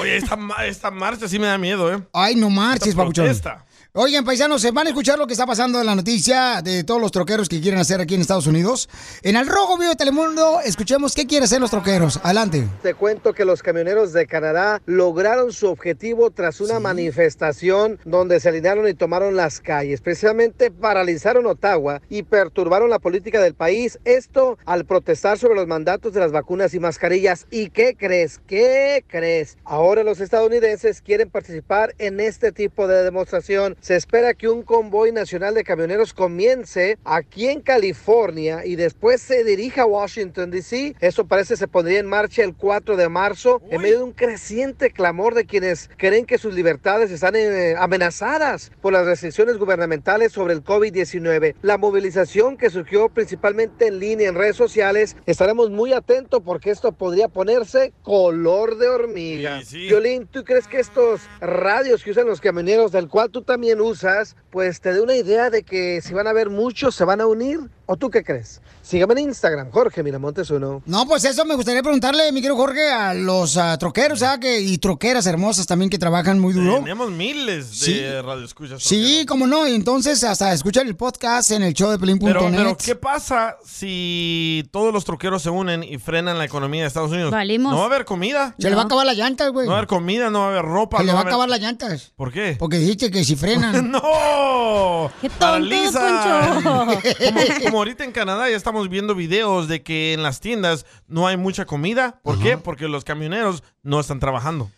Oye, 0.00 0.16
esta, 0.16 0.36
esta 0.66 0.90
marcha 0.90 1.28
sí 1.28 1.38
me 1.38 1.46
da 1.46 1.58
miedo, 1.58 1.92
¿eh? 1.92 2.02
Ay, 2.12 2.34
no 2.36 2.50
marches, 2.50 2.88
Esta 2.88 3.02
papuchón. 3.02 3.24
protesta. 3.26 3.64
Oigan, 3.94 4.22
paisanos, 4.22 4.60
se 4.60 4.70
van 4.70 4.86
a 4.86 4.90
escuchar 4.90 5.18
lo 5.18 5.26
que 5.26 5.32
está 5.32 5.46
pasando 5.46 5.80
en 5.80 5.86
la 5.86 5.94
noticia 5.94 6.60
de 6.60 6.84
todos 6.84 7.00
los 7.00 7.10
troqueros 7.10 7.48
que 7.48 7.58
quieren 7.58 7.80
hacer 7.80 8.02
aquí 8.02 8.16
en 8.16 8.20
Estados 8.20 8.46
Unidos. 8.46 8.86
En 9.22 9.34
el 9.34 9.46
Rojo 9.46 9.78
Vivo 9.78 9.88
de 9.88 9.96
Telemundo, 9.96 10.60
escuchemos 10.60 11.14
qué 11.14 11.26
quieren 11.26 11.44
hacer 11.44 11.58
los 11.58 11.70
troqueros. 11.70 12.20
Adelante. 12.22 12.68
Te 12.82 12.92
cuento 12.92 13.32
que 13.32 13.46
los 13.46 13.62
camioneros 13.62 14.12
de 14.12 14.26
Canadá 14.26 14.82
lograron 14.84 15.52
su 15.52 15.68
objetivo 15.68 16.30
tras 16.30 16.60
una 16.60 16.80
manifestación 16.80 17.98
donde 18.04 18.40
se 18.40 18.50
alinearon 18.50 18.86
y 18.88 18.92
tomaron 18.92 19.36
las 19.36 19.58
calles. 19.58 20.02
Precisamente 20.02 20.70
paralizaron 20.70 21.46
Ottawa 21.46 22.02
y 22.10 22.24
perturbaron 22.24 22.90
la 22.90 22.98
política 22.98 23.40
del 23.40 23.54
país. 23.54 23.98
Esto 24.04 24.58
al 24.66 24.84
protestar 24.84 25.38
sobre 25.38 25.54
los 25.54 25.66
mandatos 25.66 26.12
de 26.12 26.20
las 26.20 26.30
vacunas 26.30 26.74
y 26.74 26.78
mascarillas. 26.78 27.46
¿Y 27.50 27.70
qué 27.70 27.96
crees? 27.96 28.38
¿Qué 28.46 29.02
crees? 29.08 29.56
Ahora 29.64 30.02
los 30.02 30.20
estadounidenses 30.20 31.00
quieren 31.00 31.30
participar 31.30 31.94
en 31.96 32.20
este 32.20 32.52
tipo 32.52 32.86
de 32.86 33.02
demostración. 33.02 33.77
Se 33.80 33.94
espera 33.94 34.34
que 34.34 34.48
un 34.48 34.62
convoy 34.62 35.12
nacional 35.12 35.54
de 35.54 35.64
camioneros 35.64 36.12
comience 36.12 36.98
aquí 37.04 37.48
en 37.48 37.60
California 37.60 38.66
y 38.66 38.76
después 38.76 39.22
se 39.22 39.44
dirija 39.44 39.82
a 39.82 39.86
Washington, 39.86 40.50
D.C. 40.50 40.96
Eso 41.00 41.26
parece 41.26 41.56
se 41.56 41.68
pondría 41.68 42.00
en 42.00 42.06
marcha 42.06 42.42
el 42.42 42.54
4 42.54 42.96
de 42.96 43.08
marzo 43.08 43.62
en 43.70 43.80
medio 43.80 43.98
de 43.98 44.04
un 44.04 44.12
creciente 44.12 44.90
clamor 44.90 45.34
de 45.34 45.46
quienes 45.46 45.90
creen 45.96 46.26
que 46.26 46.38
sus 46.38 46.54
libertades 46.54 47.10
están 47.10 47.36
eh, 47.36 47.76
amenazadas 47.78 48.72
por 48.80 48.92
las 48.92 49.06
restricciones 49.06 49.58
gubernamentales 49.58 50.32
sobre 50.32 50.54
el 50.54 50.64
COVID-19. 50.64 51.54
La 51.62 51.78
movilización 51.78 52.56
que 52.56 52.70
surgió 52.70 53.08
principalmente 53.08 53.86
en 53.86 54.00
línea 54.00 54.28
en 54.28 54.34
redes 54.34 54.56
sociales, 54.56 55.16
estaremos 55.26 55.70
muy 55.70 55.92
atentos 55.92 56.42
porque 56.44 56.70
esto 56.70 56.92
podría 56.92 57.28
ponerse 57.28 57.92
color 58.02 58.78
de 58.78 58.88
hormiga. 58.88 59.60
Violín, 59.70 60.26
¿tú 60.26 60.44
crees 60.44 60.66
que 60.66 60.80
estos 60.80 61.22
radios 61.40 62.02
que 62.02 62.10
usan 62.10 62.26
los 62.26 62.40
camioneros, 62.40 62.92
del 62.92 63.08
cual 63.08 63.30
tú 63.30 63.42
también 63.42 63.67
usas, 63.80 64.36
pues 64.50 64.80
te 64.80 64.92
dé 64.92 65.00
una 65.00 65.14
idea 65.16 65.50
de 65.50 65.62
que 65.62 66.00
si 66.02 66.14
van 66.14 66.26
a 66.26 66.30
haber 66.30 66.50
muchos, 66.50 66.94
se 66.94 67.04
van 67.04 67.20
a 67.20 67.26
unir? 67.26 67.60
¿O 67.90 67.96
tú 67.96 68.10
qué 68.10 68.22
crees? 68.22 68.60
Sígame 68.82 69.14
en 69.14 69.28
Instagram, 69.28 69.70
Jorge 69.70 70.02
Miramontes 70.02 70.50
uno. 70.50 70.82
No, 70.86 71.06
pues 71.06 71.24
eso 71.24 71.44
me 71.46 71.54
gustaría 71.54 71.82
preguntarle, 71.82 72.30
mi 72.32 72.40
querido 72.40 72.56
Jorge, 72.56 72.90
a 72.90 73.14
los 73.14 73.56
ah, 73.56 73.76
troqueros, 73.78 74.18
¿sabes? 74.20 74.40
Que, 74.40 74.60
y 74.60 74.76
troqueras 74.78 75.26
hermosas 75.26 75.66
también 75.66 75.88
que 75.90 75.98
trabajan 75.98 76.38
muy 76.38 76.52
duro. 76.52 76.76
Tenemos 76.80 77.10
miles 77.10 77.70
de 77.80 77.86
Sí. 77.86 78.02
radioescuchas. 78.22 78.82
Sí, 78.82 79.24
cómo 79.26 79.46
no. 79.46 79.66
Y 79.66 79.74
entonces 79.74 80.22
hasta 80.24 80.52
escuchar 80.52 80.86
el 80.86 80.96
podcast 80.96 81.50
en 81.50 81.62
el 81.62 81.72
show 81.74 81.90
de 81.90 81.98
Pelín.net. 81.98 82.34
Pero, 82.34 82.50
pero, 82.50 82.76
¿qué 82.76 82.94
pasa 82.94 83.56
si 83.64 84.68
todos 84.70 84.92
los 84.92 85.04
troqueros 85.04 85.42
se 85.42 85.50
unen 85.50 85.82
y 85.82 85.98
frenan 85.98 86.36
la 86.38 86.44
economía 86.44 86.82
de 86.82 86.88
Estados 86.88 87.10
Unidos? 87.10 87.30
Valimos. 87.30 87.72
No 87.72 87.78
va 87.78 87.84
a 87.84 87.86
haber 87.86 88.04
comida. 88.04 88.54
Se 88.58 88.68
le 88.68 88.76
va 88.76 88.82
a 88.82 88.84
acabar 88.84 89.06
las 89.06 89.16
llantas, 89.16 89.50
güey. 89.50 89.66
No 89.66 89.72
va 89.72 89.78
a 89.78 89.80
haber 89.80 89.88
comida, 89.88 90.30
no 90.30 90.40
va 90.40 90.46
a 90.46 90.48
haber 90.50 90.64
ropa. 90.64 90.98
Se 90.98 91.04
le 91.04 91.12
va 91.12 91.18
a 91.18 91.20
haber- 91.22 91.32
acabar 91.32 91.48
las 91.48 91.60
llantas. 91.60 92.12
¿Por 92.16 92.32
qué? 92.32 92.56
Porque 92.58 92.78
dijiste 92.78 93.10
que 93.10 93.24
si 93.24 93.34
frenan. 93.36 93.57
¡No! 93.82 95.10
¡Qué. 95.20 95.30
Poncho! 95.30 95.48
Como, 96.64 97.00
como 97.64 97.78
ahorita 97.78 98.04
en 98.04 98.12
Canadá 98.12 98.48
ya 98.48 98.56
estamos 98.56 98.88
viendo 98.88 99.14
videos 99.14 99.68
de 99.68 99.82
que 99.82 100.12
en 100.12 100.22
las 100.22 100.40
tiendas 100.40 100.86
no 101.06 101.26
hay 101.26 101.36
mucha 101.36 101.64
comida. 101.64 102.20
¿Por 102.22 102.38
qué? 102.40 102.58
Porque 102.58 102.88
los 102.88 103.04
camioneros 103.04 103.62
no 103.82 104.00
están 104.00 104.20
trabajando. 104.20 104.70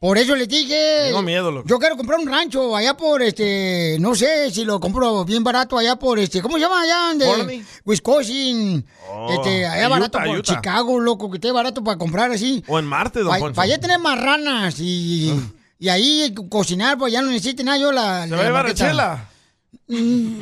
Por 0.00 0.16
eso 0.16 0.34
le 0.34 0.46
dije. 0.46 1.08
Tengo 1.08 1.20
miedo, 1.20 1.50
loco. 1.50 1.68
Yo 1.68 1.78
quiero 1.78 1.94
comprar 1.94 2.18
un 2.18 2.26
rancho 2.26 2.74
allá 2.74 2.96
por 2.96 3.20
este. 3.20 3.98
No 4.00 4.14
sé 4.14 4.50
si 4.50 4.64
lo 4.64 4.80
compro 4.80 5.26
bien 5.26 5.44
barato 5.44 5.76
allá 5.76 5.96
por 5.96 6.18
este. 6.18 6.40
¿Cómo 6.40 6.56
se 6.56 6.62
llama 6.62 6.80
allá? 6.80 7.14
De. 7.18 7.62
Wisconsin. 7.84 8.86
Oh, 9.10 9.30
este, 9.30 9.66
allá 9.66 9.88
Utah, 9.88 9.88
barato 9.90 10.18
por 10.18 10.38
Utah. 10.38 10.54
Chicago, 10.54 11.00
loco, 11.00 11.30
que 11.30 11.36
esté 11.36 11.52
barato 11.52 11.84
para 11.84 11.98
comprar 11.98 12.32
así. 12.32 12.64
O 12.66 12.78
en 12.78 12.86
Marte, 12.86 13.18
don 13.20 13.28
Para 13.28 13.40
Poncho. 13.40 13.60
allá 13.60 13.78
tener 13.78 13.98
marranas 13.98 14.80
y. 14.80 15.38
Y 15.80 15.88
ahí 15.88 16.32
co- 16.34 16.48
cocinar, 16.48 16.96
pues 16.98 17.12
ya 17.12 17.22
no 17.22 17.30
necesite 17.30 17.64
nada 17.64 17.78
yo 17.78 17.90
la. 17.90 18.24
¿Se 18.24 18.30
la 18.30 18.36
va 18.36 18.42
a 18.42 18.46
llevar 18.46 18.66
a 18.66 18.68
maqueta. 18.68 18.88
Chela? 18.88 19.26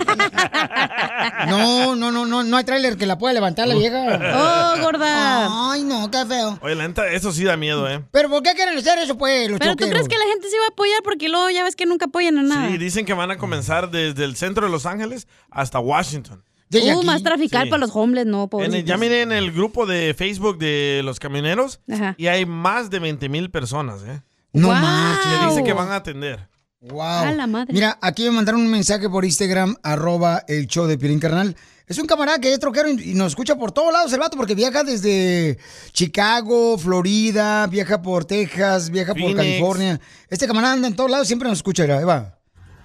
No, 1.49 1.95
no, 1.97 2.11
no, 2.13 2.27
no, 2.27 2.43
no 2.43 2.57
hay 2.57 2.65
tráiler 2.65 2.97
que 2.97 3.07
la 3.07 3.19
pueda 3.19 3.33
levantar 3.35 3.67
la 3.69 3.75
vieja. 3.75 4.05
Oh, 4.35 4.81
gorda. 4.83 5.73
Ay, 5.73 5.85
no, 5.85 6.11
qué 6.11 6.25
feo. 6.27 6.59
Oye, 6.63 6.75
la 6.75 6.87
neta, 6.89 7.09
eso 7.11 7.33
sí 7.33 7.45
da 7.45 7.57
miedo, 7.57 7.89
¿eh? 7.89 8.03
Pero 8.11 8.29
¿por 8.29 8.43
qué 8.43 8.53
quieren 8.55 8.77
hacer 8.77 8.99
eso, 8.99 9.17
pues, 9.17 9.49
los 9.51 9.59
Pero 9.59 9.77
tú 9.77 9.89
crees 9.89 10.09
que 10.09 10.19
la 10.19 10.25
gente 10.33 10.49
se 10.51 10.59
va 10.59 10.67
a 10.67 10.69
apoyar 10.69 11.03
porque 11.03 11.29
luego 11.29 11.51
ya 11.51 11.65
ves 11.65 11.77
que 11.77 11.87
nunca 11.87 12.07
apoyan 12.07 12.39
a 12.39 12.43
nada. 12.43 12.69
Sí, 12.69 12.79
dicen 12.79 13.07
que 13.07 13.15
van 13.15 13.31
a 13.31 13.39
comenzar 13.39 13.91
desde 13.91 14.25
el 14.25 14.37
centro 14.37 14.67
de 14.67 14.73
Los 14.73 14.87
Ángeles 14.87 15.27
hasta 15.51 15.79
Washington. 15.79 16.45
Uh, 16.71 17.03
más 17.03 17.23
traficar 17.23 17.65
Sí. 17.65 17.71
para 17.71 17.81
los 17.81 17.97
homeless, 17.97 18.27
no, 18.27 18.47
el- 18.61 18.85
ya 18.85 18.99
miré 18.99 19.23
en 19.23 19.33
el 19.33 19.53
grupo 19.53 19.87
de 19.87 20.13
Facebook 20.13 20.59
de 20.59 21.01
los 21.03 21.19
camioneros 21.19 21.81
Ajá. 21.91 22.15
y 22.19 22.27
hay 22.27 22.45
más 22.45 22.91
de 22.91 22.99
20 22.99 23.27
mil 23.31 23.51
personas, 23.51 24.03
¿eh? 24.03 24.21
No 24.53 24.69
Wow. 24.69 24.77
marches. 24.77 25.39
Que 25.41 25.47
dice 25.49 25.65
que 25.65 25.73
van 25.73 25.91
a 25.91 25.97
atender. 25.97 26.49
Wow. 26.81 27.01
A 27.01 27.33
la 27.33 27.47
madre. 27.47 27.73
Mira, 27.73 27.99
aquí 28.01 28.25
me 28.25 28.31
mandaron 28.31 28.61
un 28.61 28.71
mensaje 28.71 29.09
por 29.11 29.25
Instagram, 29.25 29.77
arroba 29.83 30.45
el 30.47 30.67
show 30.67 30.87
de 30.87 30.97
Pirín 30.97 31.19
Carnal. 31.19 31.57
Es 31.89 31.99
un 31.99 32.07
camarada 32.07 32.39
que 32.39 32.53
es 32.53 32.61
troquero 32.61 32.89
y 32.91 33.15
nos 33.15 33.29
escucha 33.29 33.57
por 33.57 33.73
todos 33.73 33.93
lados 33.93 34.13
el 34.13 34.21
vato 34.21 34.37
porque 34.37 34.55
viaja 34.55 34.85
desde 34.85 35.59
Chicago, 35.93 36.77
Florida, 36.77 37.67
viaja 37.67 38.03
por 38.03 38.27
Texas, 38.27 38.91
viaja 38.91 39.15
por. 39.15 39.35
California. 39.35 39.99
Este 40.29 40.47
camarada 40.47 40.75
anda 40.75 40.89
en 40.89 40.95
todos 40.97 41.11
lados, 41.11 41.27
siempre 41.27 41.49
nos 41.49 41.59
escucha. 41.59 41.85
Ahí 41.85 42.05
va. 42.05 42.39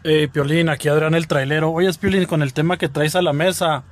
Eh, 0.05 0.27
Piolín, 0.31 0.69
aquí 0.69 0.87
Adrián 0.87 1.13
el 1.15 1.27
trailero. 1.27 1.71
Oye, 1.71 1.91
Piolín, 1.93 2.25
con 2.25 2.41
el 2.41 2.53
tema 2.53 2.77
que 2.77 2.89
traes 2.89 3.15
a 3.15 3.21
la 3.21 3.33
mesa, 3.33 3.83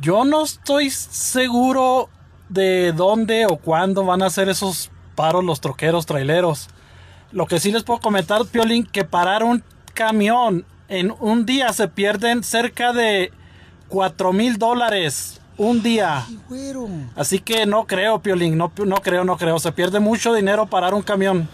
yo 0.00 0.24
no 0.24 0.44
estoy 0.44 0.90
seguro 0.90 2.08
de 2.48 2.92
dónde 2.92 3.46
o 3.46 3.56
cuándo 3.56 4.04
van 4.04 4.22
a 4.22 4.26
hacer 4.26 4.48
esos 4.48 4.90
paros 5.14 5.44
los 5.44 5.60
troqueros 5.60 6.06
traileros. 6.06 6.68
Lo 7.32 7.46
que 7.46 7.60
sí 7.60 7.70
les 7.70 7.84
puedo 7.84 8.00
comentar, 8.00 8.44
Piolín, 8.46 8.84
que 8.84 9.04
parar 9.04 9.44
un 9.44 9.62
camión 9.94 10.64
en 10.88 11.14
un 11.20 11.46
día 11.46 11.72
se 11.72 11.86
pierden 11.86 12.42
cerca 12.42 12.92
de 12.92 13.32
4 13.88 14.32
mil 14.32 14.58
dólares. 14.58 15.40
Un 15.56 15.82
día. 15.82 16.26
Así 17.16 17.38
que 17.38 17.66
no 17.66 17.86
creo, 17.86 18.20
Piolín, 18.20 18.56
no, 18.56 18.72
no 18.84 18.96
creo, 18.96 19.24
no 19.24 19.36
creo. 19.36 19.58
Se 19.58 19.72
pierde 19.72 20.00
mucho 20.00 20.32
dinero 20.32 20.66
parar 20.66 20.94
un 20.94 21.02
camión. 21.02 21.48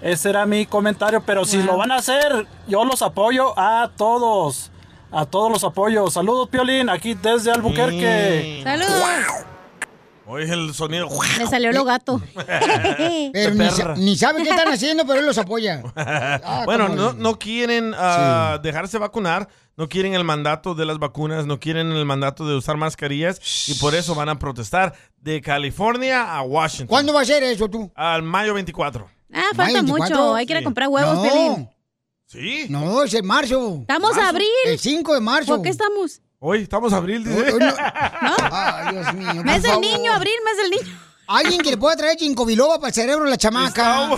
Ese 0.00 0.30
era 0.30 0.46
mi 0.46 0.64
comentario, 0.66 1.22
pero 1.24 1.44
si 1.44 1.62
lo 1.62 1.76
van 1.76 1.90
a 1.90 1.96
hacer, 1.96 2.46
yo 2.68 2.84
los 2.84 3.02
apoyo 3.02 3.58
a 3.58 3.90
todos. 3.96 4.70
A 5.10 5.26
todos 5.26 5.50
los 5.50 5.64
apoyo. 5.64 6.08
Saludos, 6.08 6.48
Piolín, 6.48 6.88
aquí 6.88 7.14
desde 7.14 7.50
Albuquerque. 7.50 8.60
¡Saludos! 8.62 9.55
Oye, 10.28 10.52
el 10.52 10.74
sonido. 10.74 11.08
Me 11.38 11.46
salió 11.46 11.70
lo 11.72 11.84
gato. 11.84 12.20
Pero 13.32 13.54
ni, 13.54 13.70
sa- 13.70 13.94
ni 13.96 14.16
sabe 14.16 14.42
qué 14.42 14.50
están 14.50 14.68
haciendo, 14.72 15.06
pero 15.06 15.20
él 15.20 15.26
los 15.26 15.38
apoya. 15.38 15.82
Ah, 15.96 16.62
bueno, 16.64 16.88
no, 16.88 17.12
no. 17.12 17.38
quieren 17.38 17.94
ah, 17.96 18.58
dejarse 18.62 18.98
vacunar, 18.98 19.48
no 19.76 19.88
quieren 19.88 20.14
el 20.14 20.24
mandato 20.24 20.74
de 20.74 20.84
las 20.84 20.98
vacunas, 20.98 21.46
no 21.46 21.58
quieren 21.60 21.92
el 21.92 22.04
mandato 22.04 22.46
de 22.46 22.56
usar 22.56 22.76
mascarillas 22.76 23.68
y 23.68 23.74
por 23.74 23.94
eso 23.94 24.14
van 24.14 24.28
a 24.28 24.38
protestar 24.38 24.94
de 25.18 25.40
California 25.40 26.34
a 26.36 26.42
Washington. 26.42 26.86
¿Cuándo 26.88 27.12
va 27.12 27.20
a 27.22 27.24
ser 27.24 27.42
eso 27.44 27.68
tú? 27.68 27.90
Al 27.94 28.22
mayo 28.22 28.54
24. 28.54 29.08
Ah, 29.32 29.42
falta 29.54 29.62
¿Mayo 29.64 29.74
24? 29.94 30.16
mucho. 30.16 30.34
Hay 30.34 30.46
que 30.46 30.52
ir 30.52 30.58
a 30.58 30.62
comprar 30.62 30.88
huevos, 30.88 31.14
No. 31.16 31.22
Piolín. 31.22 31.68
Sí. 32.26 32.66
No, 32.68 33.02
es 33.04 33.14
en 33.14 33.24
marzo. 33.26 33.78
Estamos 33.82 34.10
a 34.12 34.14
Marzo. 34.16 34.28
abril. 34.30 34.48
El 34.66 34.78
5 34.78 35.14
de 35.14 35.20
marzo. 35.20 35.54
¿Por 35.54 35.62
qué 35.62 35.68
estamos? 35.70 36.20
Hoy 36.38 36.62
estamos 36.62 36.92
abril, 36.92 37.24
dice. 37.24 37.52
No- 37.58 37.74
Ay, 38.52 38.94
Dios 38.94 39.14
mío. 39.14 39.42
Mes 39.44 39.62
del 39.62 39.80
niño, 39.80 40.12
abril, 40.12 40.34
mes 40.44 40.56
del 40.58 40.70
niño. 40.70 40.98
Alguien 41.28 41.60
que 41.60 41.70
le 41.70 41.76
pueda 41.76 41.96
traer 41.96 42.16
ginkgo 42.16 42.44
biloba 42.46 42.76
para 42.76 42.88
el 42.88 42.94
cerebro 42.94 43.24
a 43.24 43.28
la 43.28 43.36
chamaca. 43.36 44.10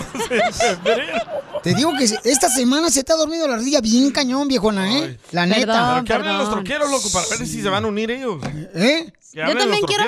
Te 1.63 1.73
digo 1.73 1.91
que 1.97 2.03
esta 2.03 2.49
semana 2.49 2.91
se 2.91 3.03
te 3.03 3.11
ha 3.13 3.15
dormido 3.15 3.47
la 3.47 3.55
ardilla 3.55 3.81
bien 3.81 4.11
cañón, 4.11 4.47
viejona, 4.47 4.95
¿eh? 4.95 5.17
La 5.31 5.45
neta. 5.47 5.93
Pero 5.93 6.05
que 6.05 6.13
hablen 6.13 6.37
los 6.37 6.51
troqueros, 6.51 6.91
loco, 6.91 7.09
para 7.11 7.27
ver 7.29 7.47
si 7.47 7.61
se 7.63 7.69
van 7.69 7.85
a 7.85 7.87
unir 7.87 8.11
ellos. 8.11 8.39
¿Eh? 8.75 9.11
Que 9.31 9.41
hablen 9.43 9.69
los 9.69 9.77
troqueros 9.79 10.05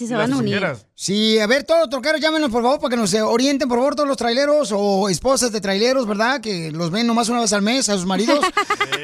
y 0.00 0.06
las 0.16 0.28
troqueras. 0.60 0.86
Sí, 0.94 1.38
a 1.38 1.46
ver, 1.46 1.64
todos 1.64 1.80
los 1.80 1.90
troqueros, 1.90 2.20
llámenos 2.20 2.50
por 2.50 2.62
favor 2.62 2.78
para 2.80 2.90
que 2.90 2.96
nos 2.96 3.12
eh, 3.14 3.22
orienten, 3.22 3.68
por 3.68 3.78
favor, 3.78 3.94
todos 3.94 4.08
los 4.08 4.16
traileros 4.16 4.72
o 4.74 5.08
esposas 5.08 5.52
de 5.52 5.60
traileros, 5.60 6.06
¿verdad? 6.06 6.40
Que 6.40 6.70
los 6.70 6.90
ven 6.90 7.06
nomás 7.06 7.28
una 7.28 7.40
vez 7.40 7.52
al 7.52 7.62
mes 7.62 7.88
a 7.88 7.94
sus 7.94 8.06
maridos. 8.06 8.40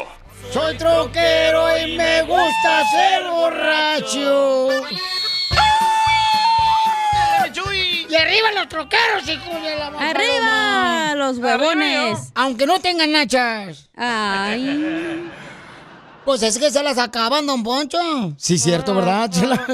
Soy 0.52 0.76
troquero 0.78 1.78
y 1.78 1.96
me 1.98 2.22
gusta 2.24 2.84
ser 2.92 3.24
borracho. 3.32 4.70
Y 8.12 8.16
arriba 8.16 8.52
los 8.52 8.68
troqueros, 8.68 9.26
hijo 9.26 9.54
de 9.62 9.78
la 9.78 9.90
mamá. 9.90 10.10
¡Arriba, 10.10 11.16
los 11.16 11.38
huevones! 11.38 12.32
Aunque 12.36 12.66
no 12.66 12.82
tengan 12.82 13.12
nachas. 13.12 13.90
Ay. 13.96 15.30
Pues 16.24 16.44
es 16.44 16.60
que 16.60 16.70
se 16.70 16.84
las 16.84 17.00
acaban, 17.00 17.48
don 17.48 17.64
Poncho. 17.64 17.98
Sí, 18.38 18.60
cierto, 18.60 18.94
¿verdad, 18.94 19.28
Chela? 19.32 19.66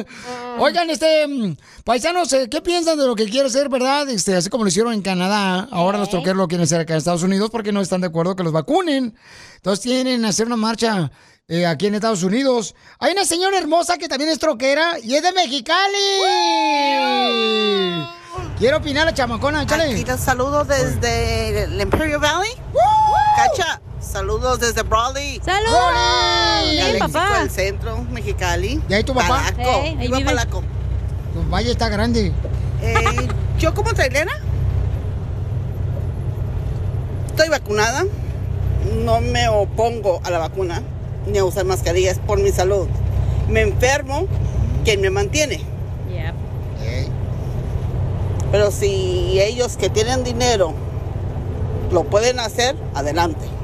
Oigan, 0.58 0.89
este, 0.89 1.26
paisanos, 1.84 2.32
eh, 2.32 2.47
¿qué 2.50 2.62
piensan 2.62 2.97
de 2.97 3.06
lo 3.06 3.15
que 3.15 3.26
quiere 3.26 3.50
ser, 3.50 3.67
verdad? 3.67 4.10
Este, 4.10 4.34
así 4.34 4.50
como 4.50 4.63
lo 4.63 4.69
hicieron 4.69 4.93
en 4.93 5.02
Canadá, 5.02 5.67
ahora 5.71 5.97
los 5.97 6.10
troqueros 6.10 6.38
lo 6.38 6.47
quieren 6.47 6.63
hacer 6.63 6.80
acá 6.80 6.93
en 6.93 7.00
Estados 7.00 7.23
Unidos 7.23 7.50
porque 7.52 7.73
no 7.73 7.82
están 7.82 8.00
de 8.00 8.08
acuerdo 8.08 8.38
que 8.38 8.43
los 8.43 8.54
vacunen. 8.54 9.13
Entonces 9.58 9.84
tienen 9.84 10.21
que 10.21 10.28
hacer 10.28 10.47
una 10.47 10.56
marcha 10.56 11.12
eh, 11.50 11.65
aquí 11.65 11.88
en 11.88 11.95
Estados 11.95 12.23
Unidos. 12.23 12.76
Hay 13.00 13.12
una 13.12 13.26
señora 13.26 13.58
hermosa 13.58 13.97
que 13.97 14.08
también 14.08 14.30
es 14.30 14.39
troquera 14.39 15.00
y 15.04 15.15
es 15.15 15.23
de 15.23 15.34
Mexicali. 15.34 15.97
Quiero 18.58 18.78
opinar 18.78 19.06
la 19.06 19.13
chamacona, 19.13 19.63
échale. 19.63 19.91
Aquí 19.93 20.04
los 20.04 20.19
saludos 20.19 20.67
desde 20.67 21.63
el 21.63 21.80
Imperial 21.80 22.19
Valley. 22.19 22.52
Cacha, 23.36 23.82
saludos 24.00 24.60
desde 24.60 24.82
Brawley. 24.82 25.41
¡Saludos! 25.45 26.76
Del 26.76 26.97
papá. 26.97 27.39
del 27.39 27.52
centro, 27.52 28.04
Mexicali. 28.10 28.82
¿Y 28.89 28.93
ahí 28.93 29.04
tu 29.04 29.13
papá? 29.13 29.43
Palaco. 29.56 29.82
Hey, 29.84 29.97
ahí 30.00 30.08
vive. 30.08 30.26
Palaco. 30.26 30.63
Tu 31.34 31.50
valle 31.50 31.71
está 31.71 31.89
grande. 31.89 32.32
Eh, 32.82 33.28
yo 33.60 33.73
como 33.73 33.93
trailera 33.93 34.32
estoy 37.28 37.50
vacunada. 37.50 38.06
No 39.04 39.21
me 39.21 39.47
opongo 39.50 40.21
a 40.23 40.32
la 40.32 40.39
vacuna 40.39 40.82
ni 41.28 41.38
a 41.38 41.45
usar 41.45 41.65
mascarillas 41.65 42.19
por 42.19 42.39
mi 42.39 42.52
salud. 42.52 42.88
Me 43.47 43.62
enfermo, 43.62 44.26
¿quién 44.84 45.02
me 45.02 45.10
mantiene? 45.10 45.62
Pero 48.51 48.71
si 48.71 49.39
ellos 49.41 49.77
que 49.77 49.89
tienen 49.89 50.23
dinero 50.23 50.73
lo 51.91 52.03
pueden 52.03 52.39
hacer, 52.39 52.75
adelante. 52.93 53.57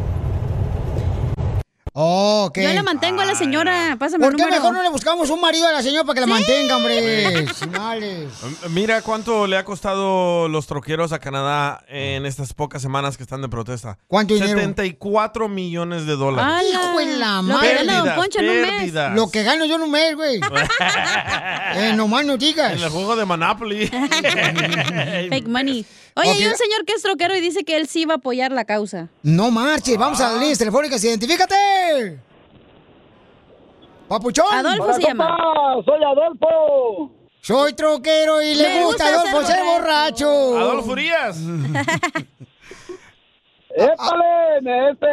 Oh, 1.95 2.45
ok. 2.47 2.58
Yo 2.58 2.73
le 2.73 2.82
mantengo 2.82 3.21
a 3.21 3.25
la 3.25 3.36
señora. 3.36 3.95
Pásame 3.99 4.25
¿Por 4.25 4.36
qué 4.36 4.41
número. 4.41 4.58
mejor 4.62 4.73
no 4.73 4.82
le 4.82 4.89
buscamos 4.89 5.29
un 5.29 5.39
marido 5.39 5.67
a 5.67 5.71
la 5.71 5.84
señora 5.84 6.03
para 6.03 6.15
que 6.15 6.21
la 6.21 6.27
mantenga, 6.27 6.77
hombre? 6.77 7.45
Mira 8.71 9.03
cuánto 9.03 9.45
le 9.45 9.58
ha 9.58 9.63
costado 9.63 10.47
los 10.47 10.65
troqueros 10.65 11.12
a 11.12 11.19
Canadá 11.19 11.84
en 11.88 12.25
estas 12.25 12.56
pocas 12.56 12.82
semanas 12.82 13.15
que 13.15 13.21
están 13.21 13.43
de 13.43 13.49
protesta. 13.49 13.99
¿Cuánto 14.08 14.34
dinero? 14.34 14.53
74 14.53 15.47
millones 15.49 16.08
de 16.08 16.15
dólares. 16.15 16.65
Hijo 16.71 16.97
de 16.97 17.17
la 17.17 17.43
Lo 17.43 17.60
que 17.60 17.73
gana 17.75 17.93
Don 17.93 18.03
Pérdidas, 18.03 18.17
Poncho 18.17 18.39
en 18.39 18.49
un 18.49 18.62
mes. 18.62 18.71
pérdidas. 18.71 19.15
Lo 19.15 19.29
que 19.29 19.43
gano 19.43 19.65
yo 19.65 19.75
en 19.75 19.82
un 19.84 19.91
mes, 19.91 20.15
güey. 20.15 20.41
eh, 21.75 21.93
nomás 21.95 22.25
no 22.25 22.38
digas. 22.38 22.73
En 22.73 22.82
el 22.82 22.89
juego 22.89 23.15
de 23.15 23.25
Monopoly. 23.25 23.86
Fake 25.29 25.47
money. 25.47 25.86
Oye, 26.15 26.30
hay 26.30 26.45
un 26.45 26.56
señor 26.56 26.86
que 26.86 26.93
es 26.93 27.02
troquero 27.02 27.36
y 27.36 27.41
dice 27.41 27.63
que 27.63 27.76
él 27.76 27.88
sí 27.88 28.06
va 28.06 28.13
a 28.15 28.17
apoyar 28.17 28.52
la 28.52 28.65
causa. 28.65 29.10
No 29.23 29.49
marches, 29.52 29.97
vamos 29.97 30.19
Ah. 30.21 30.28
a 30.28 30.32
las 30.34 30.39
líneas 30.41 30.60
telefónicas, 30.60 31.04
identifícate. 31.04 32.19
Papuchón. 34.08 34.45
Adolfo 34.52 34.84
Hola, 34.84 34.93
se 34.93 35.02
llama. 35.02 35.28
compa, 35.28 35.91
Soy 35.91 36.04
Adolfo. 36.04 37.12
Soy 37.41 37.73
troquero 37.73 38.41
y 38.41 38.54
le 38.56 38.84
gusta, 38.84 39.06
gusta 39.12 39.30
Adolfo 39.32 39.47
ser 39.47 39.56
ser 39.58 39.65
borracho. 39.65 40.58
Adolfo 40.58 40.91
Urias. 40.91 41.38
¡Épale! 43.76 44.89
Este, 44.91 45.08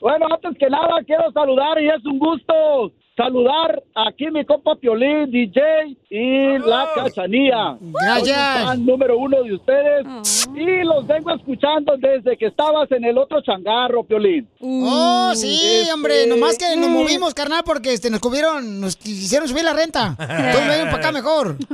bueno, 0.00 0.26
antes 0.34 0.58
que 0.58 0.68
nada 0.68 0.88
quiero 1.06 1.30
saludar 1.32 1.80
y 1.80 1.88
es 1.88 2.04
un 2.04 2.18
gusto 2.18 2.92
saludar 3.20 3.82
aquí 3.94 4.30
mi 4.30 4.44
compa 4.46 4.74
Piolín, 4.76 5.30
DJ 5.30 5.60
y 6.08 6.58
la 6.58 6.88
cachanía. 6.94 7.76
Gracias. 7.80 8.64
Soy 8.64 8.78
número 8.78 9.18
uno 9.18 9.42
de 9.42 9.54
ustedes 9.54 10.48
y 10.54 10.82
los 10.84 11.06
vengo 11.06 11.34
escuchando 11.34 11.96
desde 11.98 12.36
que 12.38 12.46
estabas 12.46 12.90
en 12.92 13.04
el 13.04 13.18
otro 13.18 13.42
changarro, 13.42 14.04
Piolín. 14.04 14.48
Oh, 14.60 15.32
sí, 15.34 15.60
Este, 15.80 15.92
hombre, 15.92 16.26
nomás 16.26 16.56
que 16.56 16.74
nos 16.76 16.88
movimos, 16.88 17.34
carnal, 17.34 17.62
porque 17.64 17.92
este, 17.92 18.08
nos 18.10 18.20
cubrieron, 18.20 18.80
nos 18.80 18.96
quisieron 18.96 19.46
subir 19.48 19.64
la 19.64 19.74
renta. 19.74 20.16
Entonces 20.18 20.84
me 20.84 20.90
para 20.90 20.96
acá 20.96 21.12
mejor. 21.12 21.56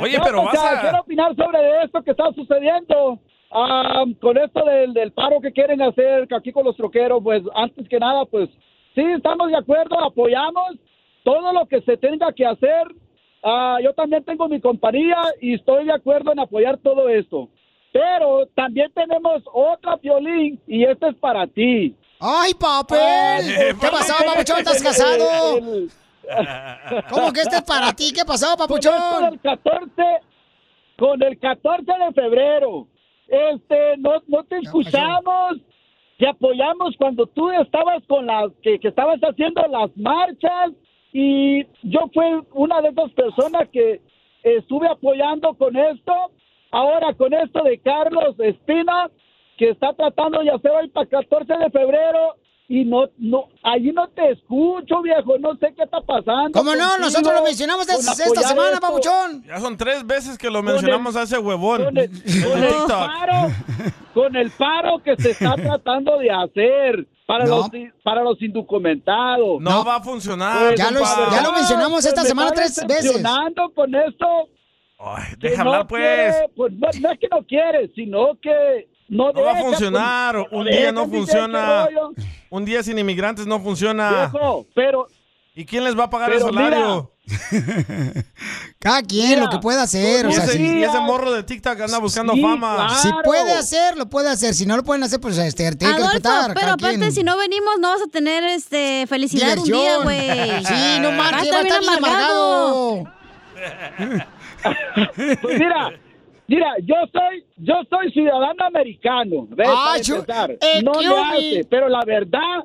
Oye, 0.00 0.18
No, 0.18 0.24
pero 0.24 0.42
pues, 0.42 0.46
vas 0.46 0.54
ya, 0.54 0.78
a- 0.78 0.80
Quiero 0.82 1.00
opinar 1.00 1.34
sobre 1.36 1.84
esto 1.84 2.02
que 2.02 2.10
está 2.10 2.24
sucediendo. 2.34 3.18
Ah, 3.50 4.04
con 4.20 4.36
esto 4.38 4.64
del, 4.64 4.92
del 4.92 5.12
paro 5.12 5.40
que 5.40 5.52
quieren 5.52 5.80
hacer 5.80 6.26
aquí 6.34 6.52
con 6.52 6.64
los 6.64 6.76
troqueros, 6.76 7.20
pues 7.22 7.42
antes 7.54 7.88
que 7.88 7.98
nada, 7.98 8.24
pues 8.24 8.48
sí, 8.94 9.02
estamos 9.02 9.48
de 9.48 9.56
acuerdo, 9.56 9.98
apoyamos 10.00 10.76
todo 11.24 11.52
lo 11.52 11.66
que 11.66 11.80
se 11.82 11.96
tenga 11.96 12.32
que 12.32 12.44
hacer. 12.44 12.86
Ah, 13.42 13.78
yo 13.82 13.92
también 13.94 14.24
tengo 14.24 14.48
mi 14.48 14.60
compañía 14.60 15.16
y 15.40 15.54
estoy 15.54 15.84
de 15.84 15.92
acuerdo 15.92 16.32
en 16.32 16.40
apoyar 16.40 16.78
todo 16.78 17.08
esto. 17.08 17.48
Pero 17.92 18.46
también 18.54 18.90
tenemos 18.92 19.42
otra 19.52 19.96
violín 19.96 20.60
y 20.66 20.84
este 20.84 21.08
es 21.08 21.14
para 21.16 21.46
ti. 21.46 21.94
¡Ay, 22.20 22.52
papel! 22.54 23.76
¿Qué 23.80 23.88
pasó, 23.90 24.14
papuchón? 24.24 24.58
¿Estás 24.58 24.82
casado? 24.82 25.24
¿Cómo 27.10 27.32
que 27.32 27.40
este 27.40 27.56
es 27.56 27.62
para 27.62 27.92
ti? 27.92 28.12
¿Qué 28.12 28.24
pasó, 28.24 28.56
papuchón? 28.56 28.94
Con 29.14 29.24
el 29.32 29.40
14, 29.40 30.02
con 30.98 31.22
el 31.22 31.38
14 31.38 31.84
de 31.84 32.12
febrero. 32.12 32.86
Este, 33.28 33.96
no, 33.98 34.22
no 34.26 34.44
te 34.44 34.58
escuchamos, 34.58 35.56
te 36.18 36.28
apoyamos 36.28 36.96
cuando 36.96 37.26
tú 37.26 37.50
estabas 37.50 38.04
con 38.06 38.26
las, 38.26 38.52
que, 38.62 38.78
que 38.78 38.88
estabas 38.88 39.20
haciendo 39.20 39.62
las 39.70 39.96
marchas. 39.96 40.72
Y 41.12 41.64
yo 41.82 42.10
fui 42.12 42.24
una 42.52 42.80
de 42.80 42.88
esas 42.88 43.10
personas 43.12 43.68
que 43.70 44.00
estuve 44.42 44.88
apoyando 44.88 45.54
con 45.54 45.76
esto. 45.76 46.12
Ahora 46.70 47.14
con 47.14 47.32
esto 47.32 47.62
de 47.62 47.78
Carlos 47.78 48.38
Espina, 48.38 49.08
que 49.56 49.70
está 49.70 49.94
tratando 49.94 50.40
de 50.40 50.50
hacer 50.50 50.70
hoy 50.70 50.88
para 50.88 51.04
el 51.04 51.08
14 51.08 51.56
de 51.56 51.70
febrero 51.70 52.36
y 52.68 52.84
no, 52.84 53.04
no, 53.18 53.48
allí 53.62 53.92
no 53.92 54.08
te 54.08 54.32
escucho, 54.32 55.00
viejo, 55.02 55.38
no 55.38 55.56
sé 55.56 55.72
qué 55.76 55.84
está 55.84 56.00
pasando. 56.00 56.50
¿Cómo 56.52 56.74
no? 56.74 56.98
Nosotros 56.98 57.32
lo 57.34 57.42
mencionamos 57.44 57.88
esta 57.88 58.14
semana, 58.14 58.70
esto. 58.74 58.80
papuchón. 58.80 59.44
Ya 59.44 59.60
son 59.60 59.76
tres 59.76 60.04
veces 60.06 60.36
que 60.36 60.50
lo 60.50 60.62
mencionamos 60.62 61.14
el- 61.14 61.20
a 61.20 61.24
ese 61.24 61.38
huevón. 61.38 61.84
con 61.84 61.96
el, 61.96 62.10
con 62.10 62.88
paro, 62.88 63.52
con 64.14 64.36
el 64.36 64.50
paro 64.50 64.98
que 65.02 65.14
se 65.16 65.30
está 65.30 65.54
tratando 65.56 66.18
de 66.18 66.30
hacer 66.30 67.06
para 67.26 67.44
No. 67.44 67.56
los 67.56 67.70
para 68.02 68.22
los 68.22 68.40
indocumentados. 68.42 69.60
No, 69.60 69.84
va 69.84 69.96
a 69.96 70.02
funcionar. 70.02 70.74
Ya 70.74 70.90
lo- 70.90 71.00
ya 71.30 71.42
lo 71.42 71.52
mencionamos 71.52 72.04
esta 72.04 72.22
semana 72.24 72.50
tres 72.50 72.84
veces. 72.86 73.22
con 73.74 73.94
esto. 73.94 74.26
que 75.40 75.50
deja 75.50 75.62
no 75.62 75.70
hablar, 75.72 75.86
pues. 75.86 76.02
quiere, 76.02 76.48
pues, 76.56 76.72
no, 76.72 76.88
no 77.00 77.10
es 77.12 77.18
que 77.20 77.28
no 77.30 77.42
quiere, 77.46 77.92
sino 77.94 78.34
que 78.40 78.88
no, 79.08 79.32
No 79.32 79.42
va 79.42 79.52
a 79.52 79.56
funcionar. 79.56 80.48
Un 80.50 80.66
día 80.66 80.92
no 80.92 81.08
funciona. 81.08 81.88
Un 82.50 82.64
día 82.64 82.82
sin 82.82 82.98
inmigrantes 82.98 83.46
no 83.46 83.60
funciona. 83.60 84.28
Viejo, 84.30 84.66
pero. 84.74 85.06
¿Y 85.54 85.64
quién 85.64 85.84
les 85.84 85.98
va 85.98 86.04
a 86.04 86.10
pagar 86.10 86.32
el 86.32 86.40
salario? 86.40 87.10
Cada 88.78 89.02
quien 89.02 89.40
lo 89.40 89.48
que 89.48 89.58
pueda 89.58 89.82
hacer. 89.82 90.26
y, 90.26 90.28
O 90.28 90.32
sea, 90.32 90.44
ese, 90.44 90.52
si, 90.58 90.78
y 90.78 90.84
ese 90.84 91.00
morro 91.00 91.32
de 91.32 91.42
TikTok 91.42 91.80
anda 91.80 91.98
buscando 91.98 92.34
Sí, 92.34 92.42
fama. 92.42 92.94
si 93.00 93.08
puede 93.24 93.52
hacer, 93.54 93.96
lo 93.96 94.06
puede 94.06 94.28
hacer. 94.28 94.54
Si 94.54 94.66
no 94.66 94.76
lo 94.76 94.84
pueden 94.84 95.02
hacer, 95.02 95.18
pues 95.18 95.38
este, 95.38 95.74
tiene 95.76 95.96
que 95.96 96.02
respetar. 96.02 96.48
pero 96.48 96.60
cada 96.60 96.72
aparte, 96.74 96.98
quien. 96.98 97.12
si 97.12 97.22
no 97.22 97.36
venimos, 97.38 97.78
no 97.80 97.88
vas 97.88 98.02
a 98.02 98.06
tener 98.06 98.44
este 98.44 99.06
felicidad 99.08 99.56
un 99.58 99.64
día, 99.64 99.96
güey. 100.02 100.64
Sí, 100.66 100.98
no 101.00 101.10
marches, 101.12 101.52
va 101.52 101.58
a 101.58 101.62
estar 101.62 101.80
bien 101.80 101.90
amargado. 101.96 103.04
Pues 105.40 105.58
mira, 105.58 105.92
mira, 106.48 106.74
yo 106.82 106.94
soy, 107.12 107.44
yo 107.56 107.74
soy 107.88 108.10
ciudadano 108.12 108.64
americano, 108.64 109.46
¿ves? 109.50 109.68
Ah, 109.70 109.96
Para 110.26 110.52
eh, 110.52 110.82
no 110.82 110.92
¿qué 110.92 111.00
le 111.00 111.08
hubo? 111.10 111.16
hace, 111.16 111.66
pero 111.68 111.88
la 111.88 112.04
verdad, 112.04 112.64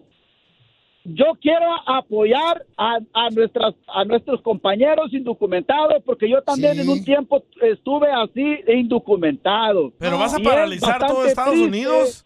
yo 1.04 1.26
quiero 1.42 1.66
apoyar 1.88 2.64
a, 2.78 3.00
a 3.14 3.30
nuestras, 3.32 3.74
a 3.88 4.06
nuestros 4.06 4.42
compañeros 4.42 5.12
indocumentados, 5.14 6.04
porque 6.06 6.30
yo 6.30 6.42
también 6.44 6.80
en 6.80 6.90
un 6.90 7.04
tiempo 7.04 7.44
estuve 7.62 8.08
así 8.12 8.60
indocumentado. 8.68 9.92
¿Pero 9.98 10.18
vas 10.20 10.34
a 10.36 10.40
paralizar 10.40 11.06
todo 11.08 11.26
Estados 11.26 11.54
triste. 11.54 11.68
Unidos? 11.68 12.26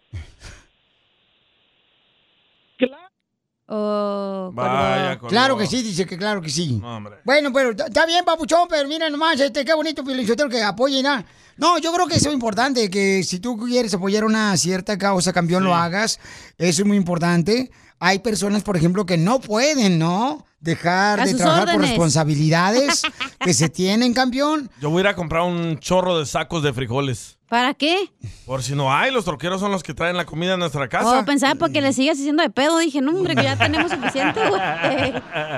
Oh, 3.67 4.51
Vaya. 4.53 5.17
Claro 5.27 5.57
que 5.57 5.65
sí, 5.65 5.81
dice 5.81 6.05
que 6.05 6.17
claro 6.17 6.41
que 6.41 6.49
sí. 6.49 6.79
Hombre. 6.83 7.15
Bueno, 7.23 7.51
pero 7.51 7.71
está- 7.71 8.05
bien, 8.05 8.23
papuchón, 8.23 8.67
pero 8.69 8.87
mira 8.87 9.09
nomás, 9.09 9.39
este, 9.39 9.65
qué 9.65 9.73
bonito, 9.73 10.03
Piolichotelo, 10.03 10.49
que 10.49 10.61
apoyen 10.61 11.05
a... 11.07 11.25
No, 11.57 11.77
yo 11.79 11.91
creo 11.93 12.05
que 12.07 12.15
eso 12.17 12.27
es 12.29 12.33
importante, 12.35 12.89
que 12.89 13.23
si 13.23 13.39
tú 13.39 13.57
quieres 13.57 13.93
apoyar 13.93 14.23
una 14.25 14.55
cierta 14.57 14.97
causa, 14.97 15.31
campeón, 15.33 15.63
lo 15.63 15.73
hagas. 15.73 16.19
Eso 16.57 16.81
es 16.81 16.87
muy 16.87 16.97
importante. 16.97 17.71
Hay 17.97 18.19
personas, 18.19 18.61
por 18.61 18.75
ejemplo, 18.75 19.05
que 19.05 19.17
no 19.17 19.39
pueden, 19.39 19.97
¿no? 19.97 20.45
Dejar 20.59 21.21
A 21.21 21.25
de 21.25 21.33
trabajar 21.33 21.63
por 21.65 21.69
órdenes. 21.75 21.89
responsabilidades 21.91 23.03
que 23.39 23.53
se 23.53 23.69
tienen, 23.69 24.13
campeón. 24.13 24.69
Yo 24.81 24.89
voy 24.89 24.99
a 24.99 25.01
ir 25.01 25.07
a 25.07 25.15
comprar 25.15 25.43
un 25.43 25.79
chorro 25.79 26.19
de 26.19 26.25
sacos 26.25 26.61
de 26.61 26.73
frijoles. 26.73 27.34
¿Para 27.49 27.75
qué? 27.75 28.09
Por 28.45 28.63
si 28.63 28.73
no 28.73 28.91
hay, 28.91 29.11
los 29.11 29.23
troqueros 29.23 29.59
son 29.61 29.71
los 29.71 29.83
que 29.83 29.93
traen 29.93 30.17
la 30.17 30.25
comida 30.25 30.55
a 30.55 30.57
nuestra 30.57 30.87
casa. 30.87 31.19
Oh, 31.19 31.25
pensaba 31.25 31.53
porque 31.53 31.79
le 31.79 31.93
sigas 31.93 32.17
haciendo 32.17 32.41
de 32.41 32.49
pedo. 32.49 32.79
Dije, 32.79 33.01
no, 33.01 33.11
hombre, 33.11 33.35
que 33.35 33.43
ya 33.43 33.55
tenemos 33.55 33.91
suficiente, 33.91 34.39
güey. 34.49 34.61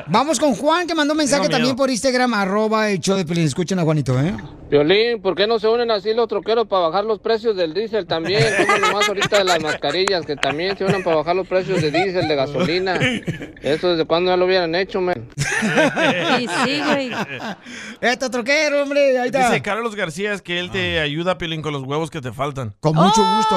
Vamos 0.08 0.38
con 0.38 0.54
Juan, 0.54 0.86
que 0.86 0.94
mandó 0.94 1.14
un 1.14 1.18
mensaje 1.20 1.48
también 1.48 1.76
por 1.78 1.90
Instagram, 1.90 2.34
arroba 2.34 2.90
el 2.90 3.00
show 3.00 3.16
de 3.16 3.26
Pelín. 3.26 3.46
Escuchen 3.46 3.80
a 3.80 3.84
Juanito, 3.84 4.20
¿eh? 4.20 4.36
Violín, 4.70 5.22
¿por 5.22 5.36
qué 5.36 5.48
no 5.48 5.60
se 5.60 5.68
unen 5.68 5.92
así 5.92 6.14
los 6.14 6.28
troqueros 6.28 6.68
para 6.68 6.88
bajar 6.88 7.06
los 7.06 7.20
precios 7.20 7.56
del 7.56 7.74
diésel 7.74 8.06
también? 8.06 8.44
Como 8.58 8.78
nomás 8.80 9.08
ahorita 9.08 9.38
de 9.40 9.44
las 9.46 9.62
mascarillas, 9.62 10.26
que 10.26 10.36
también 10.36 10.78
se 10.78 10.84
unen 10.84 11.04
para 11.04 11.18
bajar 11.18 11.36
los 11.36 11.48
precios 11.48 11.82
de 11.82 11.90
diésel, 11.92 12.28
de 12.28 12.36
gasolina. 12.36 13.00
Eso 13.62 13.92
desde 13.92 14.06
cuando 14.06 14.32
ya 14.32 14.38
lo 14.38 14.46
hubieran 14.46 14.76
hecho, 14.76 15.00
man. 15.00 15.28
Sí, 15.38 16.48
sí, 16.66 16.82
güey. 16.86 17.12
Este 18.02 18.30
troquero, 18.30 18.84
hombre, 18.84 19.18
ahí 19.20 19.28
está. 19.28 19.50
Dice 19.50 19.62
Carlos 19.62 19.96
García 19.96 20.34
es 20.34 20.42
que 20.42 20.60
él 20.60 20.70
te 20.70 21.00
ayuda, 21.00 21.38
Pilín, 21.38 21.62
con 21.62 21.72
los 21.72 21.84
huevos 21.84 22.10
que 22.10 22.20
te 22.20 22.34
faltan. 22.34 22.76
Con 22.82 22.96
mucho 22.96 23.22
gusto. 23.36 23.56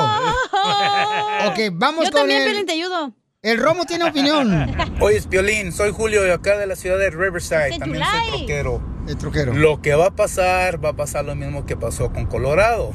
ok, 1.47 1.59
vamos 1.73 2.05
Yo 2.05 2.13
con 2.13 2.21
también, 2.21 2.43
el... 2.43 2.65
Te 2.65 2.73
ayudo. 2.73 3.13
El 3.43 3.57
Romo 3.57 3.87
tiene 3.87 4.05
opinión. 4.05 4.71
Oye, 5.01 5.23
Piolín, 5.23 5.73
soy 5.73 5.93
Julio 5.93 6.23
de 6.23 6.31
acá 6.31 6.59
de 6.59 6.67
la 6.67 6.77
ciudad 6.77 6.99
de 6.99 7.09
Riverside, 7.09 7.79
también 7.79 8.05
July. 8.05 8.29
soy 8.29 8.39
troquero. 8.41 8.83
El 9.09 9.17
troquero. 9.17 9.55
Lo 9.55 9.81
que 9.81 9.95
va 9.95 10.09
a 10.09 10.11
pasar, 10.11 10.85
va 10.85 10.91
a 10.91 10.93
pasar 10.93 11.25
lo 11.25 11.35
mismo 11.35 11.65
que 11.65 11.75
pasó 11.75 12.13
con 12.13 12.27
Colorado, 12.27 12.93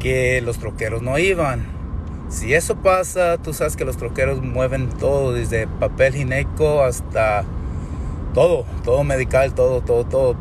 que 0.00 0.40
los 0.40 0.58
troqueros 0.58 1.02
no 1.02 1.18
iban. 1.18 1.64
Si 2.30 2.52
eso 2.52 2.82
pasa, 2.82 3.38
tú 3.38 3.54
sabes 3.54 3.76
que 3.76 3.84
los 3.84 3.96
troqueros 3.96 4.42
mueven 4.42 4.88
todo, 4.88 5.32
desde 5.32 5.68
papel 5.68 6.16
higiénico 6.16 6.82
hasta 6.82 7.44
todo, 8.34 8.66
todo 8.82 9.04
medical, 9.04 9.54
todo, 9.54 9.82
todo, 9.82 10.04
todo. 10.04 10.36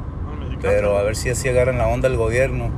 Pero 0.59 0.97
a 0.97 1.03
ver 1.03 1.15
si 1.15 1.29
así 1.29 1.47
agarran 1.47 1.77
la 1.77 1.87
onda 1.87 2.07
el 2.07 2.17
gobierno. 2.17 2.71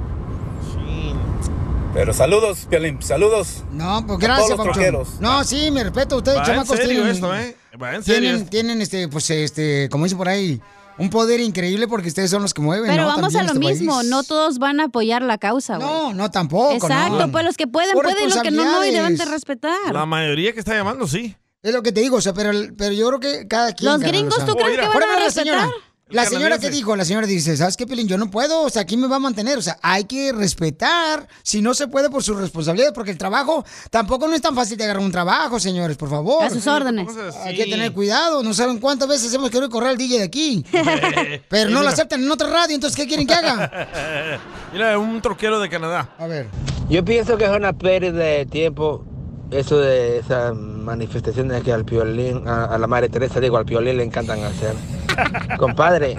Pero 1.94 2.12
saludos, 2.14 2.66
Piolín, 2.70 3.02
saludos. 3.04 3.64
No, 3.72 4.04
pues 4.06 4.18
A 4.18 4.22
gracias, 4.22 4.48
todos 4.48 4.50
los 4.50 4.58
papuchón. 4.68 4.74
troqueros. 4.74 5.22
No, 5.22 5.44
sí, 5.44 5.70
me 5.72 5.84
respeto. 5.84 6.18
Ustedes, 6.18 6.38
Va 6.40 6.42
en 6.42 6.48
chamacos, 6.48 6.76
serio 6.78 6.88
tienen... 7.04 7.08
esto, 7.12 7.36
¿eh? 7.36 7.56
Va 7.82 7.96
en 7.96 8.04
serio 8.04 8.20
Tienen, 8.22 8.36
esto. 8.40 8.50
tienen, 8.50 8.82
este, 8.82 9.08
pues, 9.10 9.30
este, 9.30 9.90
como 9.90 10.06
dicen 10.06 10.18
por 10.18 10.28
ahí, 10.28 10.60
un 10.98 11.10
poder 11.12 11.40
increíble 11.40 11.88
porque 11.88 12.08
ustedes 12.08 12.32
son 12.32 12.42
los 12.42 12.54
que 12.54 12.62
mueven, 12.62 12.90
Pero 12.90 13.04
¿no? 13.04 13.10
vamos 13.10 13.36
a 13.36 13.44
lo 13.44 13.48
este 13.50 13.60
mismo, 13.60 13.96
país. 13.98 14.10
no 14.10 14.24
todos 14.24 14.58
van 14.58 14.80
a 14.80 14.86
apoyar 14.86 15.22
la 15.22 15.38
causa, 15.38 15.78
güey. 15.78 15.88
No, 15.88 16.14
no, 16.14 16.32
tampoco, 16.32 16.74
Exacto, 16.74 17.28
no. 17.28 17.32
pues 17.32 17.46
los 17.46 17.58
que 17.58 17.68
pueden, 17.68 17.94
Por 17.94 18.06
pueden, 18.06 18.26
y 18.28 18.30
los 18.30 18.42
que 18.42 18.52
no, 18.52 18.64
no, 18.64 18.84
y 18.86 18.92
deben 18.92 19.16
de 19.16 19.26
respetar. 19.26 19.94
La 19.94 20.06
mayoría 20.08 20.52
que 20.54 20.60
está 20.60 20.74
llamando, 20.74 21.08
sí. 21.08 21.36
Es 21.62 21.74
lo 21.74 21.84
que 21.84 21.92
te 21.92 22.02
digo, 22.02 22.18
o 22.18 22.22
sea, 22.22 22.34
pero, 22.34 22.52
pero 22.76 22.92
yo 22.94 23.08
creo 23.08 23.20
que 23.20 23.48
cada 23.48 23.72
quien... 23.74 23.92
Los 23.92 24.02
gringos. 24.02 24.44
¿tú 24.46 24.54
crees 24.56 24.80
que 24.80 24.88
van 24.88 24.98
a 25.04 25.16
respetar? 25.24 25.32
señora. 25.32 25.70
La 26.14 26.26
señora 26.26 26.60
que 26.60 26.70
dijo, 26.70 26.96
la 26.96 27.06
señora 27.06 27.26
dice, 27.28 27.58
¿sabes 27.58 27.76
qué, 27.76 27.88
Pelín? 27.88 28.08
Yo 28.08 28.18
no 28.18 28.30
puedo, 28.30 28.62
o 28.62 28.70
sea, 28.70 28.84
aquí 28.84 28.98
me 28.98 29.08
va 29.08 29.16
a 29.16 29.20
mantener. 29.20 29.58
O 29.58 29.62
sea, 29.62 29.78
hay 29.82 30.06
que 30.06 30.32
respetar, 30.32 31.28
si 31.42 31.62
no 31.62 31.74
se 31.74 31.88
puede 31.88 32.10
por 32.10 32.24
su 32.24 32.36
responsabilidad, 32.36 32.94
porque 32.94 33.12
el 33.12 33.18
trabajo 33.18 33.66
tampoco 33.90 34.28
no 34.28 34.36
es 34.36 34.42
tan 34.42 34.56
fácil 34.56 34.78
de 34.78 34.84
agarrar 34.84 35.04
un 35.04 35.12
trabajo, 35.12 35.60
señores, 35.60 35.98
por 35.98 36.10
favor. 36.10 36.44
A 36.44 36.50
sus 36.50 36.66
órdenes. 36.68 37.08
Hay 37.44 37.56
que 37.56 37.66
tener 37.66 37.92
cuidado, 37.92 38.44
no 38.44 38.54
saben 38.54 38.80
cuántas 38.80 39.08
veces 39.08 39.34
hemos 39.34 39.50
querido 39.50 39.70
correr 39.70 39.90
al 39.90 39.98
DJ 39.98 40.20
de 40.20 40.24
aquí. 40.24 40.66
Pero 41.50 41.70
no 41.70 41.82
lo 41.82 41.90
aceptan 41.90 42.24
en 42.24 42.32
otra 42.32 42.50
radio, 42.50 42.76
entonces, 42.76 42.96
¿qué 42.96 43.08
quieren 43.08 43.26
que 43.26 43.34
haga? 43.34 44.40
Mira, 44.74 44.98
un 45.00 45.22
troquero 45.22 45.60
de 45.60 45.70
Canadá. 45.70 46.14
A 46.20 46.28
ver. 46.28 46.48
Yo 46.90 47.04
pienso 47.04 47.38
que 47.38 47.46
es 47.46 47.52
una 47.52 47.74
pérdida 47.74 48.24
de 48.24 48.46
tiempo 48.46 49.06
eso 49.52 49.78
de 49.80 50.20
esas 50.20 50.56
manifestaciones 50.56 51.64
que 51.64 51.72
al 51.72 51.86
piolín, 51.86 52.48
a, 52.48 52.66
a 52.66 52.78
la 52.78 52.88
madre 52.88 53.10
Teresa, 53.10 53.40
digo, 53.40 53.58
al 53.58 53.66
piolín 53.66 53.98
le 53.98 54.04
encantan 54.04 54.42
hacer. 54.44 54.74
Compadre, 55.58 56.16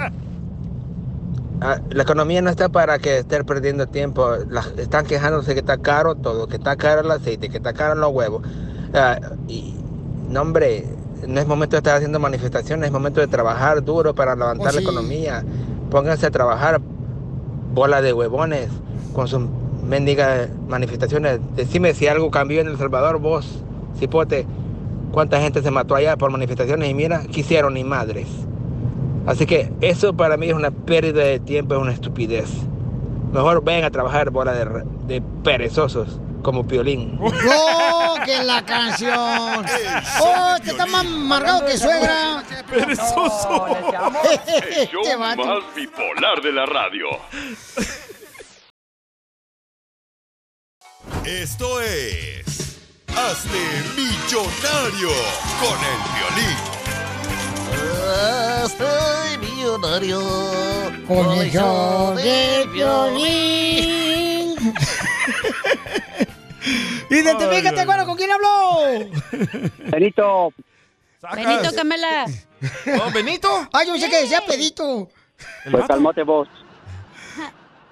la 1.91 2.03
economía 2.03 2.43
no 2.43 2.51
está 2.51 2.69
para 2.69 2.99
que 2.99 3.19
estén 3.19 3.45
perdiendo 3.45 3.87
tiempo. 3.87 4.35
Están 4.77 5.07
quejándose 5.07 5.55
que 5.55 5.61
está 5.61 5.79
caro 5.79 6.15
todo, 6.15 6.47
que 6.47 6.57
está 6.57 6.77
caro 6.77 7.01
el 7.01 7.11
aceite, 7.11 7.49
que 7.49 7.57
está 7.57 7.73
caro 7.73 7.95
los 7.95 8.13
huevos. 8.13 8.43
Ah, 8.93 9.19
y, 9.49 9.75
no, 10.29 10.43
hombre, 10.43 10.87
no 11.27 11.41
es 11.41 11.47
momento 11.47 11.77
de 11.77 11.79
estar 11.79 11.97
haciendo 11.97 12.19
manifestaciones, 12.21 12.87
es 12.87 12.93
momento 12.93 13.21
de 13.21 13.29
trabajar 13.29 13.83
duro 13.83 14.15
para 14.15 14.35
levantar 14.35 14.73
Oh, 14.73 14.75
la 14.75 14.81
economía. 14.81 15.45
Pónganse 15.91 16.27
a 16.27 16.31
trabajar, 16.31 16.81
bola 17.73 18.03
de 18.03 18.13
huevones, 18.13 18.69
con 19.15 19.29
sus 19.29 19.43
mendigas 19.87 20.49
manifestaciones. 20.69 21.41
Decime 21.55 21.95
si 21.95 22.07
algo 22.07 22.31
cambió 22.31 22.61
en 22.61 22.69
El 22.69 22.79
Salvador, 22.79 23.19
vos, 23.19 23.63
cipote. 23.99 24.47
¿Cuánta 25.13 25.41
gente 25.41 25.63
se 25.63 25.71
mató 25.71 25.95
allá 25.95 26.17
por 26.17 26.31
manifestaciones? 26.31 26.91
Y 26.91 26.95
mira, 26.95 27.23
¿qué 27.33 27.41
hicieron? 27.41 27.75
Ni 27.75 27.85
madres. 27.85 28.27
Así 29.27 29.47
que 29.47 29.73
eso 29.81 30.15
para 30.15 30.37
mí 30.37 30.49
es 30.49 30.55
una 30.55 30.71
pérdida 30.71 31.23
de 31.23 31.39
tiempo, 31.39 31.75
es 31.75 31.81
una 31.81 31.93
estupidez. 31.93 32.51
Mejor 33.33 33.63
vayan 33.65 33.85
a 33.85 33.91
trabajar, 33.91 34.31
bola 34.31 34.53
de, 34.53 34.85
de 35.07 35.23
perezosos, 35.43 36.21
como 36.43 36.67
Piolín. 36.67 37.19
¡Oh, 37.21 38.17
que 38.25 38.43
la 38.45 38.65
canción! 38.65 39.17
¡Oh, 40.21 40.55
este 40.57 40.71
está 40.71 40.87
más 40.87 41.07
amargado 41.07 41.65
que 41.65 41.79
suegra! 41.79 42.43
Perezoso. 42.69 43.67
El 44.77 44.89
show 44.89 45.03
más 45.19 45.37
bipolar 45.75 46.43
de 46.43 46.53
la 46.53 46.67
radio. 46.67 47.07
Esto 51.25 51.81
es. 51.81 52.79
Hazte 53.09 53.59
millonario 53.97 55.09
con 55.61 55.79
el 55.81 55.99
violín. 56.15 56.59
Estoy 58.65 59.39
millonario. 59.39 60.21
Con 61.07 61.31
el 61.39 61.51
show 61.51 62.15
de 62.17 62.67
violín. 62.73 64.57
Identifícate, 67.11 67.85
bueno, 67.87 68.07
¿con 68.07 68.17
quién 68.17 68.31
habló? 68.33 68.81
Benito. 69.91 70.53
Benito, 71.35 71.75
Camela. 71.75 72.27
Oh, 73.01 73.11
¿Benito? 73.15 73.69
Ay, 73.73 73.87
yo 73.87 73.93
pensé 73.93 74.11
que 74.11 74.23
decía 74.23 74.43
pedito. 74.47 75.09
¿El 75.65 75.73
Pues 75.73 75.83
vato? 75.83 75.87
calmote 75.89 76.23
vos. 76.23 76.49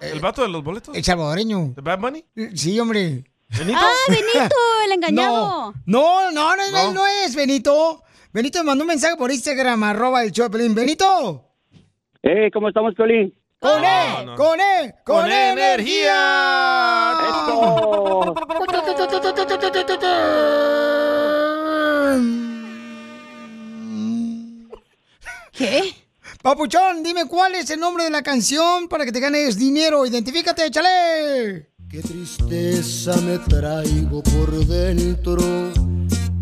¿El 0.03 0.21
vato 0.21 0.43
de 0.43 0.49
los 0.49 0.65
boletos? 0.65 0.97
El 0.97 1.05
salvadoreño. 1.05 1.75
¿De 1.77 1.83
Bad 1.83 2.01
Bunny? 2.01 2.25
Sí, 2.55 2.79
hombre. 2.81 3.25
¿Benito? 3.57 3.79
¡Ah, 3.81 3.93
Benito, 4.09 4.57
el 4.87 4.93
engañado! 4.93 5.75
No, 5.85 6.31
no, 6.33 6.57
no, 6.57 6.71
no, 6.71 6.89
él 6.89 6.95
no 6.95 7.07
es 7.07 7.37
Benito. 7.37 8.03
Benito 8.33 8.59
me 8.61 8.65
mandó 8.65 8.83
un 8.85 8.89
mensaje 8.89 9.15
por 9.17 9.31
Instagram, 9.31 9.83
arroba 9.85 10.25
el 10.25 10.33
show 10.33 10.51
Pelín. 10.51 10.75
Benito. 10.75 11.45
Eh, 12.23 12.51
¿cómo 12.53 12.69
estamos, 12.69 12.95
Piolín? 12.95 13.35
Con 13.59 13.85
E, 13.85 14.27
con 14.37 14.61
E, 14.61 14.95
con, 15.05 15.23
Con 15.23 15.31
energía. 15.31 17.13
Esto. 17.29 18.35
¿Qué? 25.53 25.92
Papuchón, 26.43 27.05
dime 27.05 27.27
cuál 27.27 27.55
es 27.55 27.71
el 27.71 27.79
nombre 27.79 28.03
de 28.03 28.11
la 28.11 28.21
canción 28.21 28.89
para 28.89 29.05
que 29.05 29.13
te 29.13 29.21
ganes 29.21 29.57
dinero. 29.57 30.05
Identifícate, 30.05 30.67
échale. 30.67 31.69
Qué 31.89 32.01
tristeza 32.01 33.15
me 33.21 33.39
traigo 33.39 34.25
por 34.25 34.51
dentro, 34.67 35.41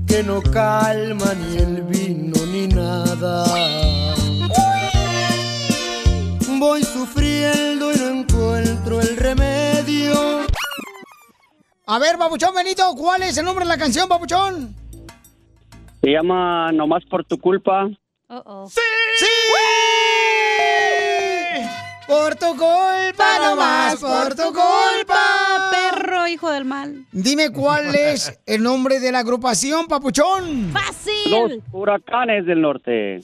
que 0.06 0.22
no 0.22 0.40
calma 0.40 1.34
ni 1.34 1.58
el 1.58 1.82
vino 1.82 2.46
ni 2.46 2.66
nada. 2.68 3.44
Voy 6.58 6.82
sufriendo 6.82 7.92
y 7.92 7.98
no 7.98 8.08
encuentro 8.20 9.02
el 9.02 9.18
remedio. 9.18 10.46
A 11.84 11.98
ver, 11.98 12.16
Papuchón, 12.16 12.54
Benito, 12.54 12.94
¿cuál 12.96 13.22
es 13.24 13.36
el 13.36 13.44
nombre 13.44 13.66
de 13.66 13.68
la 13.68 13.76
canción, 13.76 14.08
Papuchón? 14.08 14.74
Se 16.02 16.10
llama 16.10 16.72
Nomás 16.72 17.04
por 17.04 17.22
tu 17.24 17.38
culpa. 17.38 17.86
¡Sí! 18.30 19.26
Por 22.06 22.36
tu 22.36 22.46
culpa, 22.56 23.38
nomás, 23.40 23.96
por 23.96 24.34
tu 24.36 24.52
culpa. 24.52 25.70
Perro, 25.72 26.26
hijo 26.28 26.48
del 26.50 26.64
mal. 26.64 27.04
Dime 27.10 27.50
cuál 27.50 27.92
es 27.94 28.38
el 28.46 28.62
nombre 28.62 29.00
de 29.00 29.10
la 29.10 29.20
agrupación, 29.20 29.86
Papuchón. 29.88 30.72
Los 30.72 30.82
¡Fácil! 30.82 31.62
huracanes 31.72 32.46
del 32.46 32.60
norte. 32.62 33.20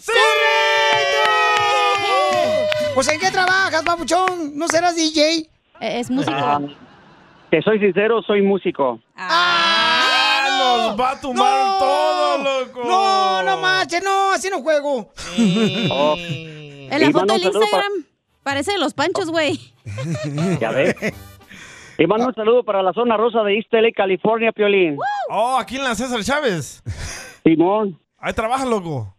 Pues 2.94 3.08
¿en 3.08 3.20
qué 3.20 3.30
trabajas, 3.30 3.82
Papuchón? 3.84 4.56
¿No 4.58 4.66
serás 4.66 4.96
DJ? 4.96 5.38
Eh, 5.38 5.48
Es 6.00 6.10
músico. 6.10 6.34
Ah, 6.36 6.60
te 7.50 7.62
soy 7.62 7.78
sincero, 7.78 8.22
soy 8.22 8.42
músico. 8.42 8.98
¡Ah, 9.16 9.65
nos 10.88 11.00
va 11.00 11.10
a 11.12 11.20
tumbar 11.20 11.78
todo, 11.78 12.38
loco! 12.38 12.80
No, 12.86 13.42
no 13.42 13.56
manches, 13.58 14.02
no, 14.02 14.32
así 14.32 14.48
no 14.50 14.60
juego. 14.62 15.10
Oh, 15.90 16.14
En 16.18 17.00
la 17.00 17.06
Y 17.08 17.12
foto 17.12 17.32
del 17.34 17.42
Instagram 17.44 17.92
parece 18.42 18.72
de 18.72 18.78
los 18.78 18.94
panchos, 18.94 19.30
güey. 19.30 19.58
ya 20.60 20.70
ves. 20.70 20.94
Y 21.98 22.06
mando 22.06 22.26
un 22.28 22.34
saludo 22.34 22.62
para 22.62 22.82
la 22.82 22.92
zona 22.92 23.16
rosa 23.16 23.42
de 23.42 23.56
East 23.56 23.72
LA, 23.72 23.90
California, 23.96 24.52
Piolín. 24.52 24.98
Oh, 25.30 25.56
aquí 25.58 25.76
en 25.76 25.84
la 25.84 25.94
César 25.94 26.22
Chávez. 26.22 26.82
Simón. 27.42 27.98
Ahí 28.18 28.32
trabaja, 28.34 28.64
loco. 28.66 29.14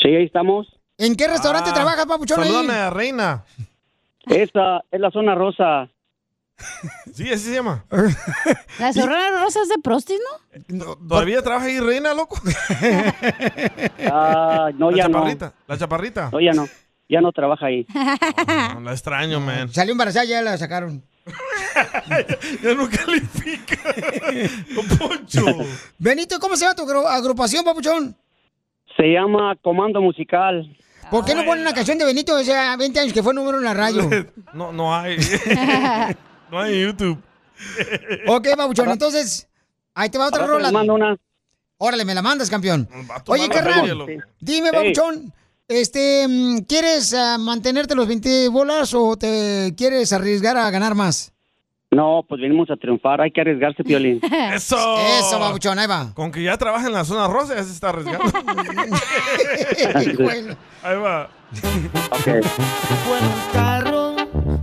Sí, 0.00 0.08
ahí 0.08 0.24
estamos. 0.24 0.66
¿En 0.96 1.14
qué 1.16 1.28
restaurante 1.28 1.70
Ah, 1.70 1.74
trabajas, 1.74 2.06
Papuchón? 2.06 2.40
ahí? 2.42 2.48
Salúdame 2.48 2.74
a 2.74 2.90
Reina. 2.90 3.44
Esa 4.26 4.82
es 4.90 5.00
la 5.00 5.10
zona 5.10 5.34
rosa. 5.34 5.88
Sí, 7.14 7.28
así 7.32 7.44
se 7.46 7.54
llama. 7.54 7.84
La 8.78 8.92
zorra 8.92 9.30
rosa 9.42 9.60
es 9.62 9.68
de 9.68 9.78
prostis, 9.82 10.18
¿no? 10.78 10.96
¿Todavía 10.96 11.42
trabaja 11.42 11.66
ahí 11.66 11.80
Reina, 11.80 12.14
loco? 12.14 12.40
Ah, 14.12 14.70
no, 14.74 14.90
la 14.90 14.96
ya 14.96 15.08
no. 15.08 15.18
chaparrita. 15.18 15.54
La 15.66 15.78
chaparrita. 15.78 16.30
No, 16.32 16.40
ya 16.40 16.52
no. 16.52 16.66
Ya 17.08 17.20
no 17.20 17.32
trabaja 17.32 17.66
ahí. 17.66 17.86
No, 18.74 18.80
la 18.80 18.92
extraño, 18.92 19.40
man. 19.40 19.68
Salió 19.72 19.92
embarazada, 19.92 20.24
ya 20.26 20.42
la 20.42 20.56
sacaron. 20.58 21.02
ya 22.62 22.74
no 22.74 22.88
califica. 22.88 23.76
Don 24.74 24.86
Poncho. 24.98 25.44
Benito, 25.98 26.38
¿cómo 26.38 26.56
se 26.56 26.64
llama 26.64 26.74
tu 26.76 26.82
agru- 26.86 27.06
agrupación, 27.06 27.64
Papuchón? 27.64 28.16
Se 28.96 29.02
llama 29.12 29.56
Comando 29.62 30.00
Musical. 30.00 30.76
¿Por 31.10 31.24
qué 31.24 31.34
no 31.34 31.44
ponen 31.44 31.62
una 31.62 31.74
canción 31.74 31.98
de 31.98 32.04
Benito 32.04 32.36
de 32.36 32.42
hace 32.42 32.76
20 32.78 33.00
años 33.00 33.12
que 33.12 33.22
fue 33.22 33.34
número 33.34 33.58
en 33.58 33.64
la 33.64 33.74
radio? 33.74 34.08
No, 34.52 34.70
no 34.72 34.94
hay. 34.94 35.16
No 36.50 36.60
hay 36.60 36.82
YouTube. 36.82 37.18
ok, 38.26 38.48
Papuchón, 38.56 38.90
entonces, 38.90 39.48
ahí 39.94 40.10
te 40.10 40.18
va 40.18 40.28
otra 40.28 40.40
te 40.40 40.46
rola. 40.46 40.64
les 40.64 40.72
mando 40.72 40.94
una. 40.94 41.16
Órale, 41.78 42.04
me 42.04 42.14
la 42.14 42.22
mandas, 42.22 42.50
campeón. 42.50 42.88
Oye, 43.26 43.48
carnal, 43.48 43.96
loco. 43.96 44.12
dime, 44.38 44.68
Ey. 44.68 44.92
Papuchón, 44.92 45.32
este, 45.66 46.26
mm, 46.28 46.58
¿quieres 46.68 47.14
ah, 47.14 47.38
mantenerte 47.38 47.94
los 47.94 48.06
20 48.06 48.48
bolas 48.48 48.92
o 48.94 49.16
te 49.16 49.74
quieres 49.76 50.12
arriesgar 50.12 50.56
a 50.56 50.70
ganar 50.70 50.94
más? 50.94 51.32
No, 51.92 52.24
pues 52.28 52.40
venimos 52.40 52.70
a 52.70 52.76
triunfar. 52.76 53.20
Hay 53.20 53.32
que 53.32 53.40
arriesgarse, 53.40 53.82
Piolín. 53.82 54.20
Eso. 54.54 54.76
Eso, 55.18 55.40
Papuchón, 55.40 55.76
ahí 55.78 55.88
va. 55.88 56.12
Con 56.14 56.30
que 56.30 56.42
ya 56.42 56.56
trabaja 56.56 56.86
en 56.86 56.92
la 56.92 57.04
zona 57.04 57.26
rosa, 57.26 57.56
ya 57.56 57.64
se 57.64 57.72
está 57.72 57.88
arriesgando. 57.88 58.24
Ahí 60.82 60.96
va. 60.96 61.28
Ok. 62.10 62.26
Un 63.10 63.52
carro 63.52 63.99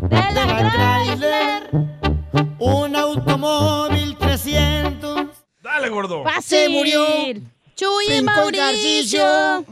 de 0.01 0.45
la 0.45 0.71
trailer, 0.71 1.69
un 2.59 2.95
automóvil 2.95 4.17
300. 4.17 5.27
Dale, 5.61 5.89
gordo. 5.89 6.23
¡Fácil! 6.23 6.41
Se 6.43 6.69
murió. 6.69 7.05
Chuy 7.75 8.05
y 8.17 8.21
Mauricio. 8.21 9.65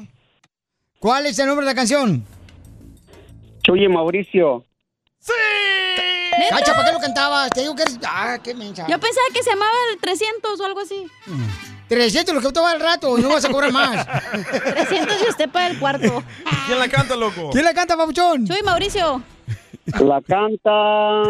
¿Cuál 1.00 1.28
es 1.28 1.38
el 1.40 1.48
nombre 1.48 1.66
de 1.66 1.72
la 1.72 1.76
canción? 1.76 2.26
Chuy 3.64 3.86
y 3.86 3.88
Mauricio. 3.88 4.64
¿Neta? 6.38 6.58
Cacha, 6.58 6.74
¿para 6.74 6.88
qué 6.88 6.94
lo 6.94 7.00
cantabas? 7.00 7.50
Te 7.52 7.62
digo 7.62 7.76
que 7.76 7.84
eres... 7.84 7.98
Ah, 8.06 8.38
qué 8.44 8.54
mensa. 8.54 8.86
Yo 8.88 9.00
pensaba 9.00 9.26
que 9.34 9.42
se 9.42 9.50
llamaba 9.52 9.72
el 9.94 10.00
300 10.00 10.60
o 10.60 10.66
algo 10.66 10.82
así. 10.82 11.08
300 11.88 12.36
lo 12.36 12.42
que 12.42 12.52
te 12.52 12.60
va 12.60 12.72
al 12.72 12.80
rato 12.80 13.18
y 13.18 13.22
no 13.22 13.30
vas 13.30 13.46
a 13.46 13.50
cobrar 13.50 13.72
más. 13.72 14.06
300 14.32 15.18
y 15.26 15.30
usted 15.30 15.50
para 15.50 15.68
el 15.68 15.80
cuarto. 15.80 16.24
¿Quién 16.68 16.80
la 16.80 16.90
canta, 16.90 17.16
loco? 17.16 17.50
¿Quién 17.52 17.64
la 17.64 17.74
canta, 17.74 17.96
papuchón? 17.96 18.46
Soy 18.46 18.62
Mauricio. 18.64 19.24
La 19.86 20.22
canta 20.22 21.24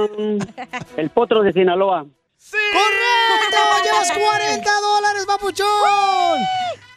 el 0.98 1.10
potro 1.10 1.42
de 1.42 1.52
Sinaloa. 1.52 2.06
¡Correcto! 2.52 3.58
¡Llevas 3.84 4.12
40 4.12 4.72
dólares, 4.82 5.26
papuchón! 5.28 6.40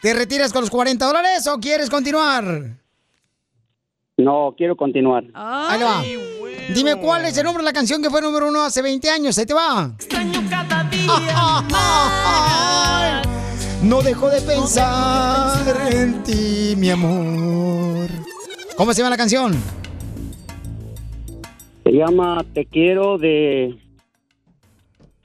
¿Te 0.01 0.13
retiras 0.13 0.53
con 0.53 0.61
los 0.61 0.69
40 0.69 1.05
dólares 1.05 1.45
o 1.47 1.59
quieres 1.59 1.89
continuar? 1.89 2.45
No, 4.17 4.53
quiero 4.57 4.75
continuar. 4.75 5.23
Ahí 5.33 5.81
va. 5.81 6.01
Dime 6.73 6.95
cuál 6.97 7.25
es 7.25 7.37
el 7.37 7.43
nombre 7.43 7.63
de 7.63 7.65
la 7.65 7.73
canción 7.73 8.01
que 8.01 8.09
fue 8.09 8.21
número 8.21 8.47
uno 8.47 8.63
hace 8.63 8.81
20 8.81 9.09
años. 9.09 9.37
Ahí 9.37 9.45
te 9.45 9.53
va. 9.53 9.91
Ay, 11.73 13.21
No 13.81 14.01
dejo 14.01 14.29
de 14.29 14.41
pensar 14.41 15.63
en 15.91 16.21
ti, 16.23 16.75
mi 16.77 16.89
amor. 16.89 18.09
¿Cómo 18.75 18.93
se 18.93 18.99
llama 18.99 19.09
la 19.09 19.17
canción? 19.17 19.53
Se 21.89 21.95
llama 21.95 22.45
Te 22.53 22.67
quiero 22.67 23.17
de 23.17 23.75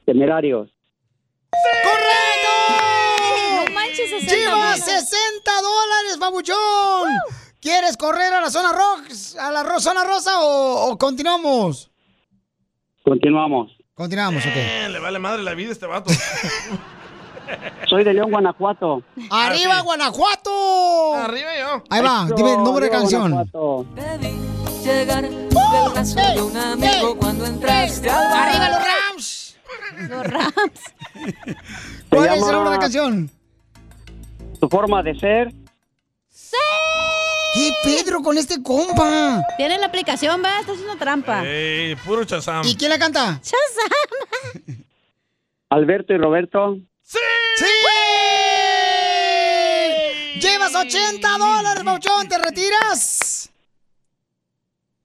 Temerarios. 0.07 0.71
¡Correcto! 1.51 3.67
No 3.67 3.75
manches, 3.75 4.09
60 4.09 4.35
¡Lleva 4.35 4.57
más. 4.57 4.81
60 4.81 5.51
dólares, 5.61 6.19
babuchón! 6.19 7.11
¿Quieres 7.61 7.99
correr 7.99 8.33
a 8.33 8.41
la 8.41 8.51
zona 8.51 8.73
roja, 8.73 9.47
a 9.47 9.53
la 9.53 9.63
ro- 9.63 9.79
zona 9.79 10.05
rosa 10.05 10.41
o, 10.41 10.89
o 10.91 10.97
continuamos? 10.97 11.91
Continuamos. 13.03 13.77
Continuamos, 13.93 14.43
ok. 14.47 14.53
Eh, 14.57 14.89
le 14.91 14.99
vale 15.01 15.19
madre 15.19 15.43
la 15.43 15.53
vida 15.53 15.69
a 15.69 15.73
este 15.73 15.85
vato. 15.87 16.11
Soy 17.91 18.05
de 18.05 18.15
León, 18.15 18.31
Guanajuato. 18.31 19.03
¡Arriba, 19.31 19.83
Guanajuato! 19.83 21.15
Arriba 21.17 21.51
yo. 21.59 21.83
Ahí 21.91 22.01
va, 22.03 22.27
dime 22.35 22.53
el 22.55 22.63
nombre 22.65 22.87
de 22.87 22.91
canción. 22.91 23.33
Guanajuato. 23.33 23.85
Llegar 24.85 25.23
del 25.23 25.49
brazo 25.49 26.21
de 26.21 26.43
un 26.43 26.55
amigo 26.55 27.17
cuando 27.17 27.47
entraste 27.47 28.11
al 28.11 28.29
bar. 28.31 28.49
¡Arriba 28.51 28.69
los 28.69 28.79
Rams! 28.85 29.57
Los 30.11 30.27
Rams. 30.27 30.81
¿Cuál 32.11 32.27
es 32.27 32.33
el 32.35 32.41
nombre 32.41 32.71
de 32.71 32.77
la 32.77 32.79
canción? 32.79 33.31
Tu 34.61 34.69
forma 34.69 35.03
de 35.03 35.19
ser. 35.19 35.55
¿Qué 37.55 37.73
Pedro 37.83 38.21
con 38.21 38.37
este 38.37 38.63
compa? 38.63 39.43
Tiene 39.57 39.79
la 39.79 39.87
aplicación, 39.87 40.43
va, 40.45 40.61
está 40.61 40.73
haciendo 40.73 40.97
trampa. 40.97 41.43
Ey, 41.47 41.97
puro 41.97 42.25
chazam. 42.25 42.67
¿Y 42.67 42.77
quién 42.77 42.91
la 42.91 42.99
canta? 42.99 43.41
Shazam. 43.43 44.75
Alberto 45.71 46.13
y 46.13 46.19
Roberto. 46.19 46.77
¡Sí! 47.01 47.19
¡Llevas 50.41 50.75
80 50.75 51.39
dólares, 51.39 51.85
Bauchón! 51.85 52.29
¿Te 52.29 52.37
retiras? 52.37 53.34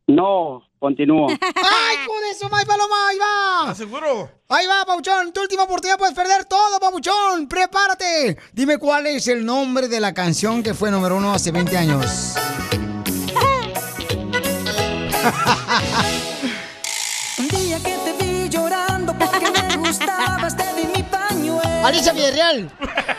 No, 0.09 0.61
continúo. 0.79 1.27
¡Ay, 1.39 1.97
con 2.07 2.17
eso, 2.31 2.49
May 2.49 2.65
Paloma! 2.65 2.95
¡Ahí 3.09 3.17
va! 3.19 3.75
¿Seguro? 3.75 4.27
Ahí 4.49 4.65
va, 4.65 4.83
Pauchón. 4.83 5.31
Tu 5.31 5.41
última 5.41 5.65
oportunidad 5.65 5.99
puedes 5.99 6.15
perder 6.15 6.45
todo, 6.45 6.79
Pauchón. 6.79 7.47
Prepárate. 7.47 8.35
Dime 8.51 8.79
cuál 8.79 9.05
es 9.05 9.27
el 9.27 9.45
nombre 9.45 9.87
de 9.87 9.99
la 9.99 10.15
canción 10.15 10.63
que 10.63 10.73
fue 10.73 10.89
número 10.89 11.17
uno 11.17 11.31
hace 11.31 11.51
20 11.51 11.77
años. 11.77 12.35
Un 17.37 17.47
día 17.49 17.77
que 17.77 17.95
te 18.03 18.13
vi 18.25 18.49
llorando 18.49 19.13
porque 19.13 19.51
me 19.51 19.77
gustabas, 19.77 20.57
te 20.57 20.73
di 20.73 20.87
mi 20.87 21.03
pañuelo. 21.03 21.85
Alicia 21.85 22.13
Villarreal. 22.13 22.67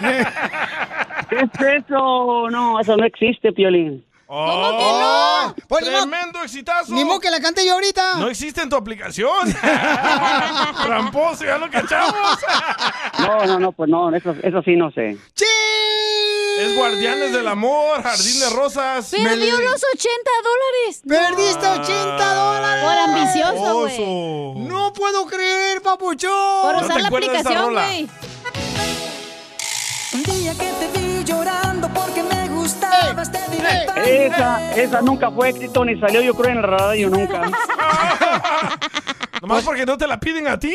¿Qué 1.31 1.37
es 1.37 1.85
eso? 1.85 2.51
No, 2.51 2.81
eso 2.81 2.97
no 2.97 3.05
existe, 3.05 3.53
Piolín. 3.53 4.05
¿Cómo 4.31 4.79
que 4.79 4.85
no? 4.85 5.55
Pues 5.67 5.85
ni 5.85 5.91
¡Tremendo 5.91 6.41
exitazo! 6.45 6.93
Ni 6.95 7.05
modo 7.05 7.19
que 7.19 7.31
la 7.33 7.41
cante 7.41 7.67
yo 7.67 7.73
ahorita. 7.73 8.15
No 8.15 8.29
existe 8.29 8.63
en 8.63 8.69
tu 8.69 8.77
aplicación. 8.77 9.53
Tramposo, 10.85 11.45
ya 11.45 11.59
lo 11.59 11.69
cachamos. 11.69 12.15
No, 13.19 13.45
no, 13.45 13.59
no, 13.59 13.73
pues 13.73 13.91
no, 13.91 14.15
eso, 14.15 14.33
eso 14.41 14.63
sí 14.63 14.77
no 14.77 14.93
sé. 14.93 15.19
Es 16.61 16.77
Guardianes 16.77 17.33
del 17.33 17.49
Amor, 17.49 18.05
Jardín 18.05 18.39
de 18.39 18.51
Rosas. 18.51 19.11
Perdió 19.11 19.61
los 19.61 19.83
80 19.95 20.31
dólares. 20.45 21.03
Perdiste 21.09 21.67
80 21.67 22.35
dólares. 22.35 22.85
Por 22.85 22.99
ambicioso, 22.99 23.81
güey. 23.81 24.69
No 24.69 24.93
puedo 24.93 25.27
creer, 25.27 25.83
papuchón. 25.83 26.31
Por 26.63 26.75
¿No 26.77 26.81
usar 26.83 27.01
la 27.01 27.09
aplicación, 27.09 27.73
güey. 27.73 28.09
Un 30.13 30.23
día 30.23 30.53
que 30.55 30.71
te 30.73 31.01
vi 31.01 31.25
llorando 31.25 31.89
porque 31.95 32.23
me 32.23 32.50
gustabas, 32.75 33.31
te. 33.33 34.27
Esa, 34.27 34.75
esa 34.75 35.01
nunca 35.03 35.31
fue 35.31 35.51
éxito 35.51 35.85
ni 35.85 35.99
salió, 36.01 36.21
yo 36.23 36.35
creo, 36.35 36.51
en 36.51 36.63
la 36.63 36.67
radio 36.69 37.11
nunca. 37.11 37.43
Nomás 39.43 39.65
porque 39.65 39.87
no 39.87 39.97
te 39.97 40.07
la 40.07 40.21
piden 40.21 40.47
a 40.49 40.59
ti. 40.59 40.71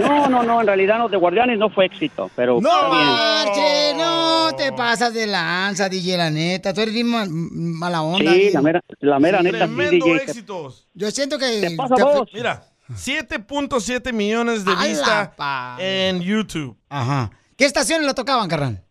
No, 0.00 0.26
no, 0.28 0.42
no, 0.42 0.60
en 0.62 0.66
realidad 0.66 0.96
no, 0.98 1.08
de 1.10 1.18
Guardianes 1.18 1.58
no 1.58 1.68
fue 1.68 1.84
éxito, 1.84 2.30
pero 2.34 2.58
No 2.62 2.70
está 2.70 2.90
bien. 2.90 3.06
marche, 3.06 3.94
no 3.98 4.56
te 4.56 4.72
pasas 4.72 5.12
de 5.12 5.26
lanza, 5.26 5.88
DJ, 5.90 6.16
la 6.16 6.30
neta. 6.30 6.72
Tú 6.72 6.80
eres 6.80 6.94
bien 6.94 7.08
ma- 7.08 7.26
mala 7.28 8.00
onda. 8.02 8.30
Sí, 8.32 8.38
DJ. 8.38 8.52
la 8.54 8.62
mera, 8.62 8.80
la 9.00 9.18
mera 9.18 9.42
neta, 9.42 9.66
sí, 9.66 9.74
Tremendo 9.74 10.06
DJ. 10.06 10.16
éxitos. 10.22 10.88
Yo 10.94 11.10
siento 11.10 11.38
que... 11.38 11.60
¿Qué 11.60 11.76
pasa 11.76 11.94
vos? 12.02 12.28
Mira, 12.32 12.64
7.7 12.90 14.12
millones 14.14 14.64
de 14.64 14.72
¡A 14.72 14.74
la 14.76 14.84
vistas 14.86 15.28
pa- 15.36 15.76
en 15.78 16.20
YouTube. 16.22 16.76
Ajá. 16.88 17.30
¿Qué 17.58 17.66
estaciones 17.66 18.06
la 18.06 18.14
tocaban, 18.14 18.48
carnal? 18.48 18.82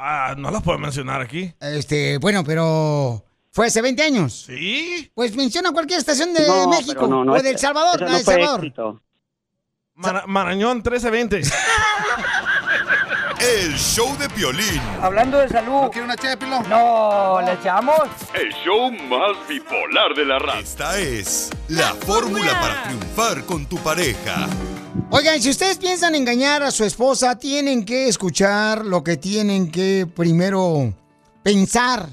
Ah, 0.00 0.34
no 0.38 0.50
las 0.50 0.62
puedo 0.62 0.78
mencionar 0.78 1.20
aquí. 1.20 1.52
Este, 1.60 2.18
bueno, 2.18 2.44
pero... 2.44 3.24
¿Fue 3.50 3.66
hace 3.66 3.82
20 3.82 4.02
años? 4.02 4.44
¿Sí? 4.46 5.10
Pues 5.14 5.34
menciona 5.34 5.72
cualquier 5.72 5.98
estación 5.98 6.32
de 6.32 6.46
No, 6.46 6.68
México 6.68 7.08
no, 7.08 7.24
no, 7.24 7.32
o 7.32 7.36
esa- 7.36 7.42
de 7.44 7.50
El 7.50 7.58
Salvador. 7.58 8.00
la 8.00 8.06
no 8.06 8.12
de 8.12 8.18
El 8.18 8.24
fue 8.24 8.34
Salvador. 8.34 8.60
éxito. 8.64 9.02
Mara- 9.94 10.24
Marañón 10.28 10.76
1320. 10.76 11.42
El 13.40 13.74
show 13.76 14.16
de 14.18 14.28
Piolín. 14.30 14.80
Hablando 15.00 15.38
de 15.38 15.48
salud. 15.48 15.82
¿No 15.82 15.90
quiere 15.90 16.04
una 16.04 16.16
ché 16.16 16.36
No, 16.68 17.40
¿le 17.44 17.52
echamos? 17.54 18.00
El 18.34 18.52
show 18.64 18.90
más 18.92 19.48
bipolar 19.48 20.14
de 20.14 20.24
la 20.24 20.38
radio. 20.38 20.60
Esta 20.60 20.98
es 20.98 21.50
la 21.68 21.94
fórmula 21.94 22.60
para 22.60 22.82
triunfar 22.84 23.44
con 23.44 23.66
tu 23.66 23.76
pareja. 23.78 24.46
Oigan, 25.10 25.40
si 25.40 25.48
ustedes 25.50 25.78
piensan 25.78 26.14
engañar 26.14 26.62
a 26.62 26.70
su 26.70 26.84
esposa, 26.84 27.38
tienen 27.38 27.84
que 27.84 28.08
escuchar 28.08 28.84
lo 28.84 29.02
que 29.02 29.16
tienen 29.16 29.70
que 29.70 30.06
primero 30.14 30.92
pensar 31.42 32.10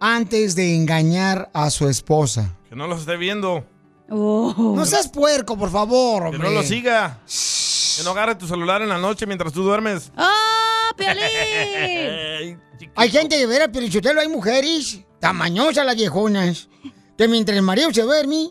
antes 0.00 0.54
de 0.54 0.74
engañar 0.74 1.50
a 1.52 1.68
su 1.70 1.88
esposa. 1.88 2.56
Que 2.68 2.74
no 2.74 2.86
los 2.86 3.00
esté 3.00 3.16
viendo. 3.16 3.66
No 4.08 4.84
seas 4.86 5.08
puerco, 5.08 5.56
por 5.58 5.70
favor, 5.70 6.30
Que 6.30 6.38
no 6.38 6.50
lo 6.50 6.62
siga. 6.62 7.20
Que 7.26 8.02
no 8.04 8.10
agarre 8.10 8.34
tu 8.34 8.46
celular 8.46 8.80
en 8.80 8.88
la 8.88 8.98
noche 8.98 9.26
mientras 9.26 9.52
tú 9.52 9.62
duermes. 9.62 10.10
¡Ah, 10.16 10.90
Piolín! 10.96 11.22
Ey, 11.76 12.58
chiquito. 12.78 12.92
Hay 13.00 13.10
gente 13.10 13.36
de 13.36 13.46
veras, 13.46 13.68
Pelichotelo, 13.68 14.20
hay 14.20 14.28
mujeres, 14.28 15.00
tamañosas 15.20 15.84
las 15.84 15.96
viejonas, 15.96 16.68
que 17.16 17.28
mientras 17.28 17.56
el 17.56 17.62
marido 17.62 17.92
se 17.92 18.02
duerme, 18.02 18.50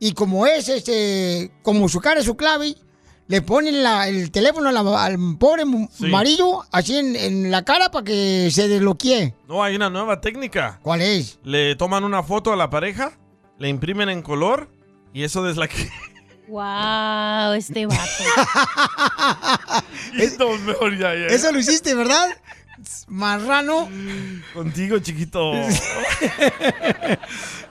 y 0.00 0.12
como 0.12 0.46
es, 0.46 0.68
este, 0.68 1.52
como 1.62 1.88
su 1.88 2.00
cara 2.00 2.20
es 2.20 2.26
su 2.26 2.36
clave, 2.36 2.76
le 3.30 3.40
ponen 3.42 3.82
la- 3.82 4.08
el 4.08 4.30
teléfono 4.30 4.68
a 4.68 4.72
la- 4.72 5.04
al 5.04 5.16
pobre 5.38 5.62
Sí. 5.96 6.06
marido, 6.08 6.64
así 6.72 6.96
en, 6.98 7.16
en 7.16 7.50
la 7.50 7.64
cara 7.64 7.90
para 7.90 8.04
que 8.04 8.50
se 8.52 8.68
desbloquee. 8.68 9.34
No, 9.48 9.62
hay 9.62 9.76
una 9.76 9.88
nueva 9.88 10.20
técnica. 10.20 10.80
¿Cuál 10.82 11.00
es? 11.00 11.38
Le 11.44 11.76
toman 11.76 12.02
una 12.04 12.22
foto 12.24 12.52
a 12.52 12.56
la 12.56 12.68
pareja, 12.70 13.12
le 13.58 13.68
imprimen 13.68 14.08
en 14.08 14.22
color 14.22 14.68
y 15.14 15.22
eso 15.22 15.48
es 15.48 15.56
la 15.56 15.68
que... 15.68 15.88
wow, 16.48 17.52
este 17.52 17.86
vato. 17.86 18.00
Esto 20.18 20.50
es 20.54 20.60
mejor 20.62 20.98
ya, 20.98 21.14
ya. 21.14 21.26
Eso 21.26 21.52
lo 21.52 21.60
hiciste, 21.60 21.94
¿verdad? 21.94 22.26
Marrano. 23.08 23.88
Contigo, 24.54 24.98
chiquito. 24.98 25.52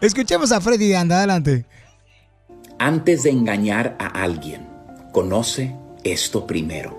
Escuchemos 0.02 0.52
a 0.52 0.62
Freddy 0.62 0.90
de 0.90 0.98
Anda, 0.98 1.18
adelante. 1.18 1.66
Antes 2.78 3.24
de 3.24 3.32
engañar 3.32 3.98
a 4.00 4.06
alguien, 4.24 4.69
conoce 5.12 5.76
esto 6.04 6.46
primero. 6.48 6.98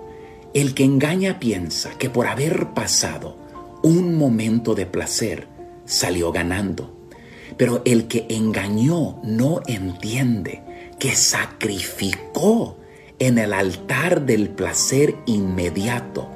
El 0.53 0.73
que 0.73 0.83
engaña 0.83 1.39
piensa 1.39 1.91
que 1.97 2.09
por 2.09 2.27
haber 2.27 2.73
pasado 2.73 3.37
un 3.83 4.15
momento 4.15 4.75
de 4.75 4.85
placer 4.85 5.47
salió 5.85 6.31
ganando. 6.31 6.93
Pero 7.57 7.81
el 7.85 8.07
que 8.07 8.27
engañó 8.29 9.19
no 9.23 9.61
entiende 9.67 10.63
que 10.99 11.15
sacrificó 11.15 12.77
en 13.19 13.37
el 13.37 13.53
altar 13.53 14.25
del 14.25 14.49
placer 14.49 15.15
inmediato 15.25 16.27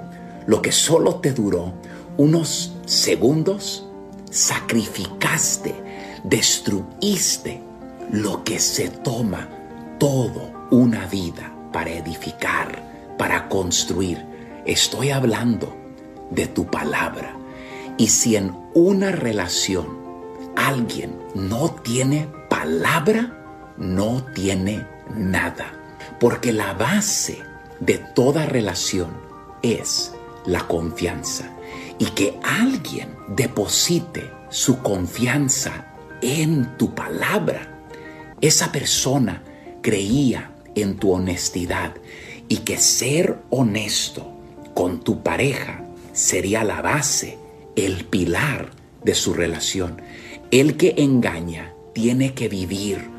lo 0.48 0.62
que 0.62 0.72
solo 0.72 1.16
te 1.16 1.34
duró 1.34 1.74
unos 2.18 2.76
segundos. 2.86 3.88
Sacrificaste, 4.30 5.74
destruiste 6.24 7.62
lo 8.12 8.44
que 8.44 8.60
se 8.60 8.90
toma 8.90 9.50
todo 9.98 10.52
una 10.72 11.08
vida 11.08 11.55
para 11.76 11.92
edificar, 11.92 12.82
para 13.18 13.50
construir. 13.50 14.26
Estoy 14.66 15.12
hablando 15.12 15.76
de 16.32 16.48
tu 16.48 16.68
palabra. 16.68 17.36
Y 17.98 18.08
si 18.08 18.38
en 18.38 18.56
una 18.74 19.12
relación 19.12 19.86
alguien 20.56 21.20
no 21.34 21.72
tiene 21.72 22.30
palabra, 22.50 23.74
no 23.76 24.24
tiene 24.34 24.88
nada. 25.14 25.74
Porque 26.18 26.54
la 26.54 26.72
base 26.76 27.44
de 27.82 27.98
toda 27.98 28.46
relación 28.46 29.10
es 29.62 30.14
la 30.46 30.66
confianza. 30.70 31.50
Y 32.00 32.06
que 32.06 32.40
alguien 32.42 33.18
deposite 33.28 34.32
su 34.48 34.78
confianza 34.78 35.88
en 36.22 36.78
tu 36.78 36.96
palabra. 36.96 37.68
Esa 38.40 38.72
persona 38.72 39.44
creía 39.82 40.55
en 40.76 40.98
tu 40.98 41.12
honestidad 41.12 41.96
y 42.48 42.58
que 42.58 42.78
ser 42.78 43.40
honesto 43.50 44.32
con 44.74 45.00
tu 45.00 45.24
pareja 45.24 45.86
sería 46.14 46.64
la 46.64 46.82
base, 46.82 47.38
el 47.76 48.06
pilar 48.06 48.72
de 49.04 49.16
su 49.16 49.34
relación. 49.34 50.02
El 50.52 50.78
que 50.78 50.96
engaña 50.98 51.74
tiene 51.94 52.34
que 52.34 52.50
vivir 52.50 53.10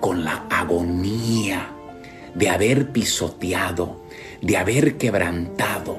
con 0.00 0.24
la 0.24 0.46
agonía 0.50 1.70
de 2.34 2.48
haber 2.50 2.92
pisoteado, 2.92 4.02
de 4.42 4.56
haber 4.56 4.98
quebrantado, 4.98 5.96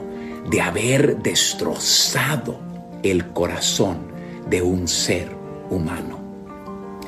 de 0.49 0.61
haber 0.61 1.17
destrozado 1.17 2.59
el 3.03 3.27
corazón 3.29 4.11
de 4.49 4.61
un 4.61 4.87
ser 4.87 5.29
humano. 5.69 6.19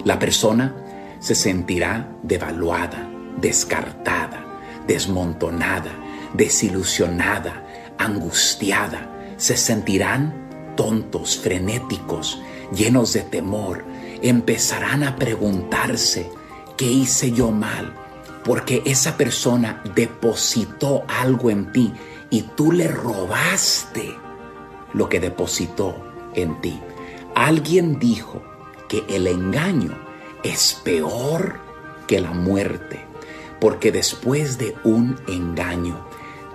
La 0.04 0.20
persona 0.20 0.76
se 1.20 1.36
sentirá 1.36 2.12
devaluada, 2.24 3.09
descartada, 3.42 4.46
desmontonada, 4.88 5.92
desilusionada, 6.34 7.66
angustiada. 7.98 9.36
Se 9.38 9.58
sentirán 9.58 10.50
tontos, 10.76 11.38
frenéticos, 11.38 12.42
llenos 12.74 13.14
de 13.14 13.22
temor. 13.22 13.84
Empezarán 14.22 15.04
a 15.04 15.16
preguntarse, 15.16 16.30
¿qué 16.78 16.86
hice 16.86 17.32
yo 17.32 17.52
mal? 17.52 17.94
Porque 18.44 18.82
esa 18.86 19.18
persona 19.18 19.82
depositó 19.96 21.04
algo 21.08 21.50
en 21.50 21.72
ti 21.72 21.94
y 22.30 22.44
tú 22.44 22.72
le 22.72 22.88
robaste 22.88 24.16
lo 24.94 25.10
que 25.10 25.20
depositó 25.20 25.96
en 26.34 26.60
ti. 26.62 26.80
Alguien 27.36 28.00
dijo 28.00 28.42
que 28.88 29.04
el 29.10 29.28
engaño 29.28 29.98
es 30.44 30.80
peor 30.84 31.60
que 32.08 32.20
la 32.20 32.32
muerte, 32.32 33.06
porque 33.60 33.92
después 33.92 34.58
de 34.58 34.76
un 34.84 35.20
engaño 35.28 36.06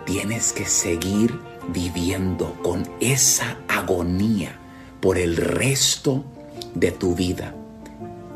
tienes 0.05 0.53
que 0.53 0.65
seguir 0.65 1.39
viviendo 1.69 2.55
con 2.63 2.83
esa 3.01 3.57
agonía 3.69 4.59
por 5.01 5.19
el 5.19 5.37
resto 5.37 6.25
de 6.75 6.91
tu 6.91 7.15
vida. 7.15 7.55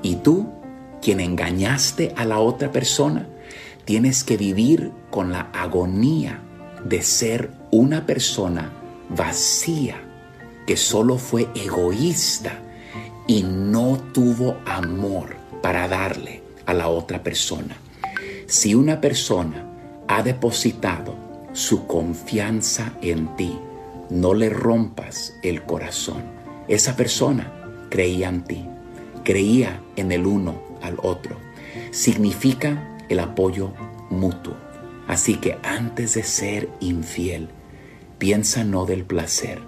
Y 0.02 0.16
tú, 0.16 0.48
quien 1.02 1.20
engañaste 1.20 2.12
a 2.16 2.24
la 2.24 2.38
otra 2.38 2.72
persona, 2.72 3.26
tienes 3.84 4.24
que 4.24 4.36
vivir 4.36 4.92
con 5.10 5.32
la 5.32 5.48
agonía 5.52 6.40
de 6.84 7.02
ser 7.02 7.50
una 7.70 8.06
persona 8.06 8.72
vacía, 9.08 9.96
que 10.66 10.76
solo 10.76 11.18
fue 11.18 11.48
egoísta 11.54 12.60
y 13.26 13.42
no 13.42 13.98
tuvo 14.12 14.58
amor 14.66 15.36
para 15.62 15.88
darle 15.88 16.42
a 16.66 16.74
la 16.74 16.88
otra 16.88 17.22
persona. 17.22 17.76
Si 18.49 18.74
una 18.74 18.99
persona 19.03 19.66
ha 20.09 20.22
depositado 20.22 21.14
su 21.53 21.86
confianza 21.86 22.94
en 23.03 23.36
ti, 23.36 23.59
no 24.09 24.32
le 24.32 24.49
rompas 24.49 25.34
el 25.42 25.64
corazón. 25.64 26.22
Esa 26.66 26.96
persona 26.96 27.53
creía 27.90 28.30
en 28.30 28.44
ti, 28.44 28.64
creía 29.22 29.82
en 29.96 30.12
el 30.12 30.24
uno 30.24 30.62
al 30.80 30.96
otro. 31.03 31.36
Significa 31.90 32.96
el 33.11 33.20
apoyo 33.20 33.74
mutuo. 34.09 34.57
Así 35.07 35.34
que 35.36 35.59
antes 35.62 36.14
de 36.14 36.22
ser 36.22 36.70
infiel, 36.80 37.51
piensa 38.18 38.64
no 38.64 38.86
del 38.86 39.05
placer, 39.05 39.61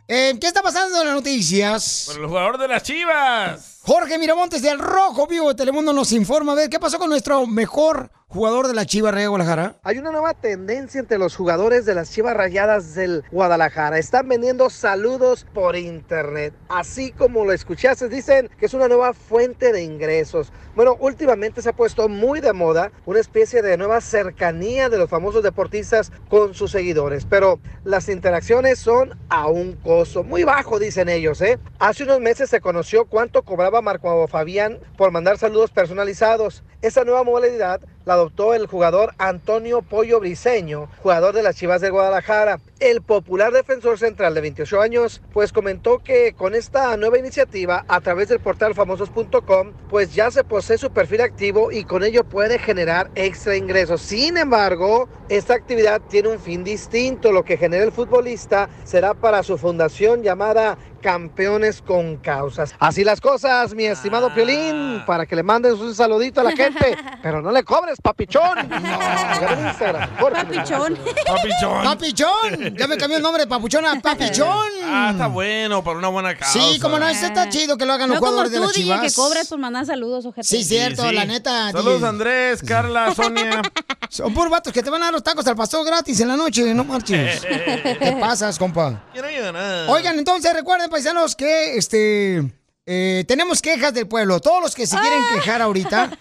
Eh, 0.06 0.36
¿Qué 0.38 0.46
está 0.46 0.60
pasando 0.60 1.00
en 1.00 1.06
las 1.06 1.14
noticias? 1.14 2.04
Por 2.08 2.20
el 2.20 2.28
jugador 2.28 2.58
de 2.58 2.68
las 2.68 2.82
chivas. 2.82 3.78
Jorge 3.82 4.18
Miramontes 4.18 4.60
del 4.60 4.78
Rojo 4.78 5.26
Vivo 5.26 5.48
de 5.48 5.54
Telemundo 5.54 5.94
nos 5.94 6.12
informa. 6.12 6.52
A 6.52 6.56
ver, 6.56 6.68
¿qué 6.68 6.78
pasó 6.78 6.98
con 6.98 7.08
nuestro 7.08 7.46
mejor 7.46 8.10
jugador 8.34 8.66
de 8.66 8.74
la 8.74 8.84
Chiva 8.84 9.12
Rey 9.12 9.22
de 9.22 9.28
Guadalajara? 9.28 9.76
Hay 9.84 9.98
una 9.98 10.10
nueva 10.10 10.34
tendencia 10.34 10.98
entre 10.98 11.18
los 11.18 11.36
jugadores 11.36 11.86
de 11.86 11.94
las 11.94 12.10
Chivas 12.10 12.36
Rayadas 12.36 12.96
del 12.96 13.22
Guadalajara. 13.30 13.96
Están 13.96 14.28
vendiendo 14.28 14.70
saludos 14.70 15.46
por 15.54 15.76
internet. 15.76 16.52
Así 16.68 17.12
como 17.12 17.44
lo 17.44 17.52
escuchaste, 17.52 18.08
dicen 18.08 18.50
que 18.58 18.66
es 18.66 18.74
una 18.74 18.88
nueva 18.88 19.14
fuente 19.14 19.72
de 19.72 19.84
ingresos. 19.84 20.52
Bueno, 20.74 20.96
últimamente 20.98 21.62
se 21.62 21.68
ha 21.68 21.76
puesto 21.76 22.08
muy 22.08 22.40
de 22.40 22.52
moda 22.52 22.90
una 23.06 23.20
especie 23.20 23.62
de 23.62 23.76
nueva 23.76 24.00
cercanía 24.00 24.88
de 24.88 24.98
los 24.98 25.08
famosos 25.08 25.44
deportistas 25.44 26.10
con 26.28 26.54
sus 26.54 26.72
seguidores. 26.72 27.26
Pero 27.26 27.60
las 27.84 28.08
interacciones 28.08 28.80
son 28.80 29.16
a 29.28 29.46
un 29.46 29.74
costo 29.74 30.24
muy 30.24 30.42
bajo, 30.42 30.80
dicen 30.80 31.08
ellos. 31.08 31.40
¿eh? 31.40 31.60
Hace 31.78 32.02
unos 32.02 32.18
meses 32.18 32.50
se 32.50 32.60
conoció 32.60 33.04
cuánto 33.04 33.42
cobraba 33.42 33.80
Marco 33.80 34.26
Fabián 34.26 34.80
por 34.96 35.12
mandar 35.12 35.38
saludos 35.38 35.70
personalizados. 35.70 36.64
Esa 36.82 37.04
nueva 37.04 37.22
modalidad 37.22 37.80
la 38.04 38.14
adoptó 38.14 38.54
el 38.54 38.66
jugador 38.66 39.14
Antonio 39.18 39.82
Pollo 39.82 40.20
Briseño, 40.20 40.88
jugador 41.02 41.34
de 41.34 41.42
las 41.42 41.56
Chivas 41.56 41.80
de 41.80 41.90
Guadalajara. 41.90 42.60
El 42.80 43.02
popular 43.02 43.52
defensor 43.52 43.98
central 43.98 44.34
de 44.34 44.40
28 44.42 44.80
años, 44.80 45.22
pues 45.32 45.52
comentó 45.52 46.00
que 46.00 46.34
con 46.34 46.54
esta 46.54 46.96
nueva 46.96 47.18
iniciativa 47.18 47.84
a 47.88 48.00
través 48.00 48.28
del 48.28 48.40
portal 48.40 48.74
famosos.com, 48.74 49.72
pues 49.88 50.14
ya 50.14 50.30
se 50.30 50.44
posee 50.44 50.78
su 50.78 50.90
perfil 50.90 51.22
activo 51.22 51.72
y 51.72 51.84
con 51.84 52.04
ello 52.04 52.24
puede 52.24 52.58
generar 52.58 53.10
extra 53.14 53.56
ingresos. 53.56 54.02
Sin 54.02 54.36
embargo, 54.36 55.08
esta 55.28 55.54
actividad 55.54 56.02
tiene 56.02 56.28
un 56.28 56.40
fin 56.40 56.64
distinto. 56.64 57.32
Lo 57.32 57.44
que 57.44 57.56
genera 57.56 57.84
el 57.84 57.92
futbolista 57.92 58.68
será 58.84 59.14
para 59.14 59.42
su 59.42 59.56
fundación 59.56 60.22
llamada 60.22 60.76
Campeones 61.04 61.82
con 61.82 62.16
Causas. 62.16 62.74
Así 62.78 63.04
las 63.04 63.20
cosas, 63.20 63.74
mi 63.74 63.84
estimado 63.84 64.32
Piolín, 64.32 65.02
para 65.06 65.26
que 65.26 65.36
le 65.36 65.42
mandes 65.42 65.74
un 65.74 65.94
saludito 65.94 66.40
a 66.40 66.44
la 66.44 66.52
gente, 66.52 66.96
pero 67.22 67.42
no 67.42 67.52
le 67.52 67.62
cobres, 67.62 68.00
papichón. 68.00 68.58
Instagram, 68.60 70.16
Jorge 70.18 70.44
Papichón. 70.46 70.98
Papichón. 71.26 71.84
¡Papichón! 71.84 72.76
Ya 72.78 72.86
me 72.86 72.96
cambió 72.96 73.18
el 73.18 73.22
nombre 73.22 73.42
de 73.42 73.46
Papuchón 73.46 73.84
a 73.84 74.00
Papichón. 74.00 74.66
Ah, 74.82 75.10
está 75.12 75.26
bueno, 75.26 75.84
para 75.84 75.98
una 75.98 76.08
buena 76.08 76.34
causa. 76.38 76.58
Sí, 76.58 76.80
como 76.80 76.98
no, 76.98 77.06
eso 77.06 77.26
está 77.26 77.50
chido 77.50 77.76
que 77.76 77.84
lo 77.84 77.92
hagan 77.92 78.08
los 78.08 78.16
No 78.16 78.20
como 78.20 78.32
jugadores 78.32 78.52
de 78.52 78.58
tú, 78.58 78.64
las 78.64 78.72
DJ, 78.72 78.84
chivas. 78.84 79.00
que 79.02 79.12
cobres 79.14 79.48
por 79.48 79.58
mandar 79.58 79.84
saludos, 79.84 80.24
ojete. 80.24 80.48
Sí, 80.48 80.64
cierto, 80.64 81.12
la 81.12 81.26
neta. 81.26 81.70
Saludos, 81.70 82.00
DJ. 82.00 82.08
Andrés, 82.08 82.62
Carla, 82.62 83.14
Sonia. 83.14 83.60
Son 84.08 84.32
puros 84.32 84.50
vatos 84.50 84.72
que 84.72 84.82
te 84.82 84.90
van 84.90 85.02
a 85.02 85.06
dar 85.06 85.12
los 85.14 85.22
tacos 85.22 85.46
al 85.46 85.56
pastor 85.56 85.84
gratis 85.84 86.20
en 86.20 86.28
la 86.28 86.36
noche, 86.36 86.72
no 86.72 86.84
marches. 86.84 87.40
¿Qué 87.44 88.16
pasas, 88.20 88.58
compa? 88.58 89.02
No. 89.14 89.92
Oigan, 89.92 90.18
entonces 90.18 90.52
recuerden, 90.52 90.88
paisanos, 90.94 91.34
que 91.34 91.76
este 91.76 92.40
eh, 92.86 93.24
tenemos 93.26 93.60
quejas 93.60 93.92
del 93.92 94.06
pueblo. 94.06 94.38
Todos 94.40 94.62
los 94.62 94.74
que 94.74 94.86
se 94.86 94.96
quieren 94.96 95.18
Ah. 95.28 95.34
quejar 95.34 95.60
ahorita, 95.60 96.16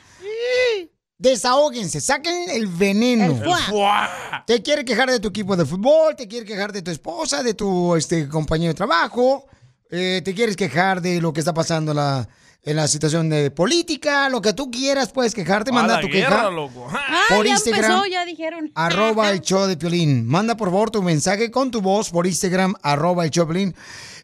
desahóguense, 1.18 2.02
saquen 2.02 2.50
el 2.50 2.68
veneno. 2.68 3.26
El 3.26 3.36
fuá. 3.70 4.44
Te 4.48 4.62
quiere 4.62 4.84
quejar 4.84 5.10
de 5.12 5.20
tu 5.20 5.28
equipo 5.30 5.56
de 5.56 5.66
fútbol, 5.66 6.16
te 6.16 6.28
quiere 6.28 6.46
quejar 6.46 6.72
de 6.72 6.82
tu 6.82 6.92
esposa, 6.92 7.44
de 7.44 7.54
tu 7.54 7.96
este, 7.96 8.28
compañero 8.28 8.70
de 8.70 8.76
trabajo. 8.78 9.46
eh, 9.92 10.22
te 10.26 10.34
quieres 10.34 10.56
quejar 10.56 11.02
de 11.02 11.22
lo 11.22 11.32
que 11.34 11.40
está 11.42 11.54
pasando 11.54 11.92
en 11.92 11.98
la, 11.98 12.28
en 12.64 12.76
la 12.78 12.88
situación 12.88 13.30
de 13.30 13.52
política, 13.52 14.28
lo 14.28 14.42
que 14.42 14.54
tú 14.54 14.72
quieras, 14.72 15.12
puedes 15.12 15.36
quejarte, 15.36 15.70
A 15.70 15.74
manda 15.74 15.96
la 15.98 16.02
tu 16.02 16.08
guerra, 16.08 16.38
queja 16.38 16.50
loco. 16.50 16.88
Ah, 16.90 17.26
por 17.30 17.46
ya 17.46 17.52
Instagram. 17.54 17.84
empezó, 17.92 18.06
ya 18.08 18.26
dijeron. 18.26 18.72
arroba 18.74 19.30
el 19.30 19.42
show 19.42 19.68
de 19.68 19.78
Piolín. 19.78 20.26
Manda 20.28 20.58
por 20.58 20.70
favor 20.70 20.90
tu 20.90 21.04
mensaje 21.04 21.52
con 21.52 21.70
tu 21.70 21.80
voz 21.82 22.10
por 22.10 22.26
Instagram, 22.26 22.74
arroba 22.82 23.24
el 23.26 23.30
show 23.30 23.46
de 23.46 23.54
Piolín. 23.54 23.76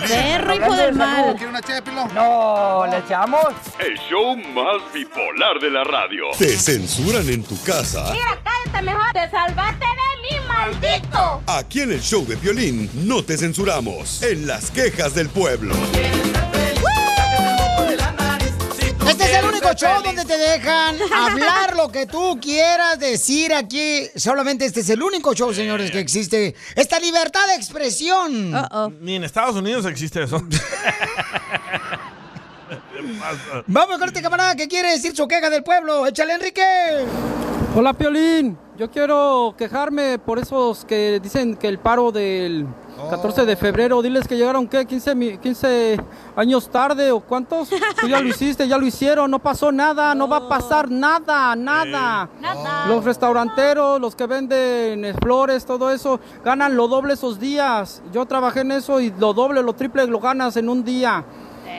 Perro, 0.07 0.55
hijo 0.55 0.77
del 0.77 0.95
mal. 0.95 1.35
¿Quiere 1.35 1.49
una 1.49 1.63
ché 1.63 1.75
de? 1.75 1.83
No, 2.15 2.87
¿le 2.87 2.99
echamos? 2.99 3.47
El 3.79 3.99
show 4.09 4.37
más 4.37 4.93
bipolar 4.93 5.59
de 5.61 5.71
la 5.71 5.85
radio. 5.85 6.25
Te 6.39 6.57
censuran 6.59 7.29
en 7.29 7.43
tu 7.43 7.61
casa. 7.63 8.13
cállate 8.45 8.85
mejor. 8.85 9.13
Te 9.13 9.31
salvaste 9.31 9.87
de 9.87 10.37
mí, 10.37 10.47
maldito. 10.47 11.43
Aquí 11.47 11.81
en 11.81 11.93
el 11.93 12.03
show 12.03 12.27
de 12.27 12.37
violín 12.37 12.91
no 12.95 13.25
te 13.25 13.39
censuramos. 13.39 14.23
En 14.23 14.47
las 14.47 14.71
quejas 14.71 15.15
del 15.15 15.31
pueblo. 15.31 15.75
Show 19.75 20.03
donde 20.03 20.25
te 20.25 20.37
dejan 20.37 20.97
hablar 21.15 21.77
lo 21.77 21.91
que 21.93 22.07
tú 22.07 22.39
quieras 22.41 22.99
decir 22.99 23.55
aquí. 23.55 24.09
Solamente 24.17 24.65
este 24.65 24.81
es 24.81 24.91
el 24.91 25.01
único 25.03 25.33
show, 25.33 25.55
señores, 25.55 25.93
que 25.93 26.01
existe. 26.01 26.57
Esta 26.75 26.99
libertad 26.99 27.47
de 27.47 27.55
expresión. 27.55 28.53
Ni 29.01 29.15
en 29.17 29.25
Estados 29.25 29.55
Unidos 29.55 29.87
existe 29.87 30.25
eso. 30.25 30.43
Vamos 33.67 33.99
con 33.99 34.09
este 34.09 34.23
camarada 34.23 34.57
que 34.57 34.67
quiere 34.67 34.91
decir 34.91 35.15
su 35.15 35.29
queja 35.29 35.49
del 35.51 35.63
pueblo. 35.63 36.07
Échale, 36.07 36.35
Enrique. 36.35 36.63
Hola 37.77 37.93
Piolín, 37.93 38.59
yo 38.77 38.91
quiero 38.91 39.55
quejarme 39.57 40.19
por 40.19 40.41
esos 40.41 40.85
que 40.85 41.21
dicen 41.23 41.55
que 41.55 41.69
el 41.69 41.79
paro 41.79 42.11
del 42.11 42.67
14 43.09 43.47
de 43.47 43.57
febrero, 43.57 44.03
diles 44.03 44.27
que 44.29 44.37
llegaron 44.37 44.69
¿qué? 44.69 44.85
15, 44.87 45.15
mi- 45.15 45.39
15 45.39 45.99
años 46.37 46.69
tarde 46.71 47.11
o 47.13 47.21
cuántos, 47.21 47.71
tú 48.01 48.07
ya 48.09 48.21
lo 48.21 48.29
hiciste, 48.31 48.69
ya 48.69 48.77
lo 48.79 48.87
hicieron, 48.87 49.31
no 49.31 49.39
pasó 49.39 49.73
nada, 49.73 50.15
no 50.15 50.29
va 50.29 50.37
a 50.39 50.49
pasar 50.49 50.91
nada, 50.91 51.57
nada. 51.57 52.29
Los 52.89 53.05
restauranteros, 53.05 54.01
los 54.01 54.15
que 54.15 54.27
venden 54.27 55.05
eh, 55.05 55.15
flores, 55.23 55.65
todo 55.65 55.91
eso, 55.91 56.21
ganan 56.45 56.77
lo 56.77 56.89
doble 56.89 57.15
esos 57.15 57.41
días. 57.41 58.03
Yo 58.13 58.27
trabajé 58.27 58.61
en 58.61 58.73
eso 58.73 59.01
y 59.01 59.13
lo 59.19 59.33
doble, 59.33 59.63
lo 59.63 59.73
triple 59.73 60.07
lo 60.07 60.21
ganas 60.21 60.57
en 60.57 60.69
un 60.69 60.85
día. 60.85 61.25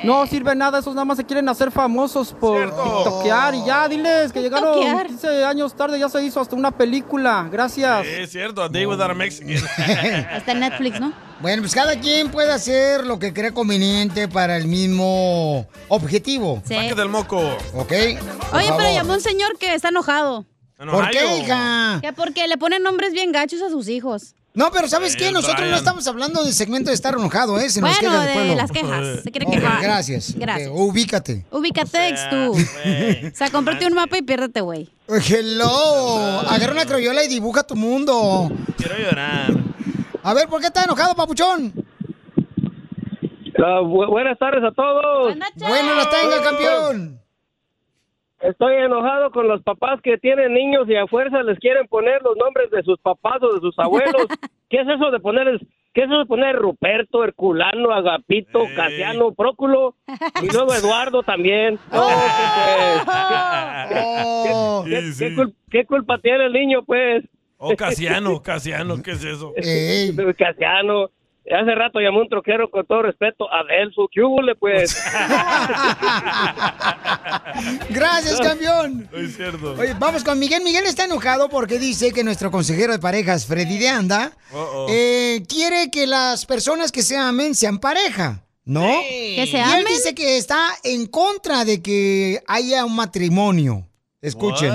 No 0.03 0.25
sirve 0.25 0.55
nada, 0.55 0.79
esos 0.79 0.95
nada 0.95 1.05
más 1.05 1.17
se 1.17 1.25
quieren 1.25 1.47
hacer 1.49 1.71
famosos 1.71 2.33
por 2.33 2.59
tiktokear 2.69 3.55
y 3.55 3.65
ya, 3.65 3.87
diles 3.87 4.31
que 4.31 4.41
llegaron 4.41 4.73
Tiktokear. 4.73 5.07
15 5.07 5.45
años 5.45 5.75
tarde, 5.75 5.99
ya 5.99 6.09
se 6.09 6.23
hizo 6.23 6.39
hasta 6.39 6.55
una 6.55 6.71
película. 6.71 7.47
Gracias. 7.51 8.05
Es 8.05 8.31
cierto, 8.31 8.63
a 8.63 8.69
Day 8.69 8.85
Without 8.85 9.11
a 9.11 9.13
Mexican. 9.13 9.49
Está 9.49 10.53
en 10.53 10.59
Netflix, 10.61 10.99
¿no? 10.99 11.13
Bueno, 11.39 11.61
pues 11.63 11.73
cada 11.73 11.99
quien 11.99 12.29
puede 12.29 12.51
hacer 12.51 13.05
lo 13.05 13.19
que 13.19 13.33
crea 13.33 13.51
conveniente 13.51 14.27
para 14.27 14.57
el 14.57 14.67
mismo 14.67 15.67
objetivo. 15.87 16.61
Sí. 16.65 16.75
Sáquete 16.75 17.01
el 17.01 17.09
moco. 17.09 17.39
¿Ok? 17.73 17.91
Oye, 18.53 18.73
pero 18.77 18.93
llamó 18.93 19.13
un 19.13 19.21
señor 19.21 19.57
que 19.57 19.73
está 19.73 19.89
enojado. 19.89 20.45
¿Por 20.77 21.09
qué, 21.11 21.37
hija? 21.37 21.99
Que 22.01 22.11
porque 22.13 22.47
le 22.47 22.57
ponen 22.57 22.81
nombres 22.81 23.13
bien 23.13 23.31
gachos 23.31 23.61
a 23.61 23.69
sus 23.69 23.87
hijos. 23.87 24.35
No, 24.53 24.69
pero 24.71 24.87
¿sabes 24.89 25.15
qué? 25.15 25.27
El 25.29 25.33
Nosotros 25.33 25.69
no 25.69 25.75
estamos 25.77 26.05
hablando 26.07 26.43
del 26.43 26.53
segmento 26.53 26.89
de 26.89 26.95
estar 26.95 27.13
enojado, 27.13 27.57
¿eh? 27.57 27.69
Se 27.69 27.79
nos 27.79 27.89
Bueno, 27.97 27.99
queja 28.11 28.25
de 28.27 28.33
pueblo. 28.33 28.55
las 28.55 28.71
quejas. 28.71 29.23
Se 29.23 29.31
quiere 29.31 29.45
quejar. 29.49 29.81
gracias. 29.81 30.35
Gracias. 30.37 30.69
Ubícate. 30.73 31.45
Ubícate, 31.51 32.15
tú. 32.29 32.51
O 32.51 33.35
sea, 33.35 33.49
cómprate 33.49 33.87
un 33.87 33.93
mapa 33.93 34.17
y 34.17 34.21
piérdete, 34.23 34.59
güey. 34.59 34.89
Hello. 35.07 36.41
Agarra 36.49 36.73
una 36.73 36.85
crayola 36.85 37.23
y 37.23 37.29
dibuja 37.29 37.63
tu 37.63 37.75
mundo. 37.77 38.51
Quiero 38.77 38.97
llorar. 38.97 39.51
A 40.21 40.33
ver, 40.33 40.49
¿por 40.49 40.59
qué 40.59 40.67
estás 40.67 40.83
enojado, 40.83 41.15
papuchón? 41.15 41.73
Ah, 43.57 43.79
bu- 43.81 44.09
buenas 44.09 44.37
tardes 44.37 44.63
a 44.63 44.71
todos. 44.73 45.33
Bueno, 45.55 45.95
las 45.95 46.09
tenga, 46.09 46.43
campeón. 46.43 47.20
Estoy 48.41 48.75
enojado 48.75 49.29
con 49.31 49.47
los 49.47 49.61
papás 49.61 49.99
que 50.01 50.17
tienen 50.17 50.53
niños 50.53 50.87
y 50.89 50.95
a 50.95 51.05
fuerza 51.07 51.43
les 51.43 51.59
quieren 51.59 51.87
poner 51.87 52.21
los 52.23 52.35
nombres 52.37 52.71
de 52.71 52.81
sus 52.83 52.99
papás 52.99 53.41
o 53.43 53.53
de 53.53 53.59
sus 53.59 53.77
abuelos. 53.77 54.25
¿Qué 54.69 54.77
es 54.81 54.87
eso 54.87 55.11
de 55.11 55.19
ponerles, 55.19 55.61
qué 55.93 56.01
es 56.01 56.07
eso 56.07 56.17
de 56.19 56.25
poner 56.25 56.55
Ruperto, 56.55 57.23
Herculano, 57.23 57.91
Agapito, 57.91 58.61
Casiano, 58.75 59.33
Próculo 59.33 59.95
y 60.41 60.47
luego 60.51 60.73
Eduardo 60.73 61.21
también? 61.23 61.77
¿qué, 61.91 61.97
Oh. 64.53 64.83
qué- 64.85 64.91
qué- 64.91 65.13
qué 65.19 65.35
cul- 65.35 65.53
qué 65.69 65.85
culpa 65.85 66.17
tiene 66.19 66.45
el 66.45 66.53
niño, 66.53 66.83
pues? 66.83 67.23
Oh, 67.57 67.75
Casiano, 67.75 68.41
Casiano, 68.41 68.95
¿qué 69.03 69.11
es 69.11 69.23
eso? 69.23 69.53
Casiano. 70.37 71.09
Hace 71.49 71.73
rato 71.73 71.99
llamó 71.99 72.19
un 72.19 72.29
troquero 72.29 72.69
con 72.69 72.85
todo 72.85 73.01
respeto 73.01 73.51
a 73.51 73.63
Delso. 73.63 74.07
¿Qué 74.11 74.21
hubo, 74.21 74.41
pues? 74.59 74.95
Gracias, 77.89 78.39
campeón. 78.39 79.09
Es 79.11 79.37
cierto. 79.37 79.73
Oye, 79.73 79.95
vamos 79.97 80.23
con 80.23 80.37
Miguel. 80.37 80.63
Miguel 80.63 80.85
está 80.85 81.05
enojado 81.05 81.49
porque 81.49 81.79
dice 81.79 82.11
que 82.11 82.23
nuestro 82.23 82.51
consejero 82.51 82.93
de 82.93 82.99
parejas, 82.99 83.47
Freddy 83.47 83.79
de 83.79 83.89
Anda, 83.89 84.31
eh, 84.89 85.41
quiere 85.49 85.89
que 85.89 86.05
las 86.05 86.45
personas 86.45 86.91
que 86.91 87.01
se 87.01 87.17
amen 87.17 87.55
sean 87.55 87.79
pareja. 87.79 88.43
¿No? 88.63 88.81
¿Que 88.83 89.47
se 89.49 89.57
y 89.57 89.61
él 89.61 89.67
amen? 89.67 89.85
dice 89.87 90.13
que 90.13 90.37
está 90.37 90.61
en 90.83 91.07
contra 91.07 91.65
de 91.65 91.81
que 91.81 92.43
haya 92.47 92.85
un 92.85 92.95
matrimonio. 92.95 93.87
Escuchen. 94.21 94.71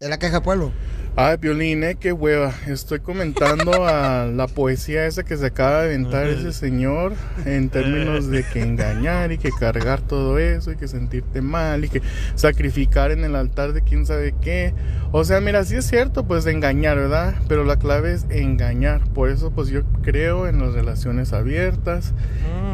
En 0.00 0.10
la 0.10 0.18
caja 0.18 0.42
pueblo. 0.42 0.72
Ay, 1.20 1.36
Piolín, 1.38 1.82
eh, 1.82 1.96
qué 1.98 2.12
hueva. 2.12 2.54
Estoy 2.68 3.00
comentando 3.00 3.84
a 3.84 4.26
la 4.26 4.46
poesía 4.46 5.04
esa 5.04 5.24
que 5.24 5.36
se 5.36 5.46
acaba 5.46 5.82
de 5.82 5.96
inventar 5.96 6.28
ese 6.28 6.52
señor 6.52 7.12
en 7.44 7.70
términos 7.70 8.30
de 8.30 8.44
que 8.44 8.62
engañar 8.62 9.32
y 9.32 9.38
que 9.38 9.50
cargar 9.50 10.00
todo 10.00 10.38
eso 10.38 10.70
y 10.70 10.76
que 10.76 10.86
sentirte 10.86 11.42
mal 11.42 11.84
y 11.84 11.88
que 11.88 12.02
sacrificar 12.36 13.10
en 13.10 13.24
el 13.24 13.34
altar 13.34 13.72
de 13.72 13.82
quién 13.82 14.06
sabe 14.06 14.32
qué. 14.40 14.74
O 15.10 15.24
sea, 15.24 15.40
mira, 15.40 15.64
sí 15.64 15.74
es 15.74 15.88
cierto, 15.88 16.24
pues 16.24 16.44
de 16.44 16.52
engañar, 16.52 16.96
¿verdad? 16.96 17.34
Pero 17.48 17.64
la 17.64 17.80
clave 17.80 18.12
es 18.12 18.24
engañar. 18.30 19.00
Por 19.12 19.28
eso, 19.28 19.50
pues 19.50 19.70
yo 19.70 19.82
creo 20.02 20.46
en 20.46 20.60
las 20.60 20.72
relaciones 20.72 21.32
abiertas 21.32 22.14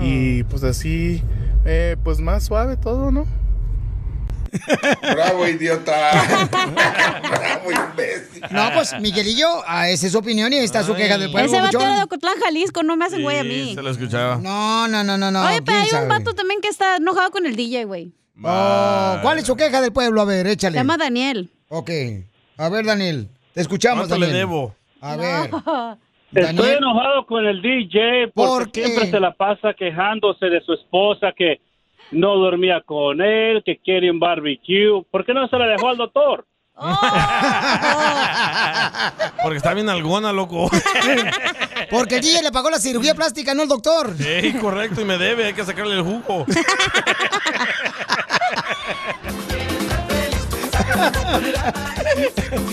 y 0.02 0.42
pues 0.44 0.64
así, 0.64 1.22
eh, 1.64 1.96
pues 2.04 2.20
más 2.20 2.42
suave 2.44 2.76
todo, 2.76 3.10
¿no? 3.10 3.24
Bravo, 5.14 5.48
idiota. 5.48 6.10
No, 8.50 8.70
pues 8.74 8.94
Miguelillo, 9.00 9.46
ah, 9.66 9.88
esa 9.88 10.06
es 10.06 10.12
su 10.12 10.18
opinión 10.18 10.52
y 10.52 10.56
ahí 10.56 10.64
está 10.64 10.82
su 10.82 10.94
queja 10.94 11.18
del 11.18 11.30
pueblo. 11.30 11.46
Ese 11.50 11.60
vato 11.60 11.78
de 11.78 12.02
Ocotlán, 12.02 12.34
Jalisco. 12.42 12.82
No 12.82 12.96
me 12.96 13.04
hacen 13.06 13.22
güey 13.22 13.38
a 13.38 13.44
mí. 13.44 13.74
se 13.74 13.82
lo 13.82 13.90
escuchaba. 13.90 14.36
No, 14.36 14.86
no, 14.88 15.02
no, 15.04 15.16
no, 15.16 15.30
no. 15.30 15.40
Oye, 15.46 15.62
pero 15.62 15.64
¿quién 15.64 15.78
hay 15.82 15.88
sabe? 15.88 16.02
un 16.04 16.08
vato 16.10 16.34
también 16.34 16.60
que 16.60 16.68
está 16.68 16.96
enojado 16.96 17.30
con 17.30 17.46
el 17.46 17.56
DJ, 17.56 17.84
güey. 17.84 18.12
Oh, 18.42 19.18
¿Cuál 19.22 19.38
es 19.38 19.46
su 19.46 19.56
queja 19.56 19.80
del 19.80 19.92
pueblo? 19.92 20.20
A 20.20 20.24
ver, 20.24 20.46
échale. 20.46 20.72
Se 20.72 20.78
llama 20.78 20.96
Daniel. 20.96 21.48
Ok. 21.68 21.90
A 22.58 22.68
ver, 22.68 22.84
Daniel. 22.84 23.28
Te 23.52 23.60
escuchamos, 23.60 24.08
¿Cuánto 24.08 24.16
le 24.18 24.26
Daniel. 24.26 24.46
debo? 24.48 24.74
A 25.00 25.16
ver. 25.16 25.50
Estoy 26.34 26.42
Daniel. 26.56 26.78
enojado 26.78 27.26
con 27.26 27.46
el 27.46 27.62
DJ 27.62 28.28
porque 28.34 28.34
¿Por 28.34 28.72
qué? 28.72 28.84
siempre 28.86 29.10
se 29.10 29.20
la 29.20 29.32
pasa 29.34 29.72
quejándose 29.74 30.46
de 30.46 30.60
su 30.62 30.72
esposa 30.72 31.32
que 31.36 31.60
no 32.10 32.36
dormía 32.36 32.80
con 32.84 33.20
él, 33.22 33.62
que 33.64 33.78
quiere 33.78 34.10
un 34.10 34.18
barbecue. 34.18 35.04
¿Por 35.10 35.24
qué 35.24 35.32
no 35.32 35.46
se 35.48 35.56
la 35.56 35.66
dejó 35.68 35.88
al 35.90 35.96
doctor? 35.96 36.44
Porque 39.42 39.56
está 39.58 39.74
bien 39.74 39.88
alguna, 39.88 40.32
loco. 40.32 40.68
Porque 41.90 42.16
el 42.16 42.22
DJ 42.22 42.42
le 42.42 42.50
pagó 42.50 42.68
la 42.70 42.80
cirugía 42.80 43.14
plástica, 43.14 43.54
no 43.54 43.62
el 43.62 43.68
doctor. 43.68 44.12
Sí, 44.18 44.52
correcto, 44.54 45.00
y 45.00 45.04
me 45.04 45.16
debe, 45.16 45.44
hay 45.46 45.54
que 45.54 45.64
sacarle 45.64 45.94
el 45.94 46.02
jugo. 46.02 46.44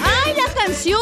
¡Ay, 0.04 0.34
la 0.36 0.52
canción! 0.54 1.00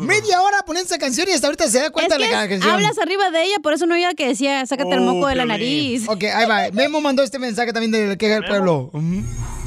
Media 0.00 0.40
hora 0.42 0.58
poniendo 0.66 0.86
esa 0.86 0.98
canción 0.98 1.28
y 1.28 1.32
hasta 1.32 1.48
ahorita 1.48 1.68
se 1.68 1.80
da 1.80 1.90
cuenta 1.90 2.14
Es 2.16 2.20
de 2.20 2.26
que 2.28 2.32
la 2.34 2.48
canción. 2.48 2.70
hablas 2.72 2.98
arriba 2.98 3.30
de 3.30 3.42
ella, 3.44 3.56
por 3.62 3.72
eso 3.74 3.86
no 3.86 3.94
oía 3.94 4.14
que 4.14 4.28
decía, 4.28 4.64
sácate 4.66 4.92
el 4.92 5.00
Oh, 5.00 5.14
moco 5.14 5.26
de 5.28 5.34
la 5.34 5.44
nariz. 5.44 6.08
Ok, 6.08 6.24
ahí 6.24 6.46
va. 6.46 6.70
Memo 6.72 7.00
mandó 7.00 7.22
este 7.22 7.38
mensaje 7.38 7.72
también 7.72 7.90
de 7.92 8.16
queja 8.16 8.34
del 8.34 8.44
pueblo. 8.44 8.90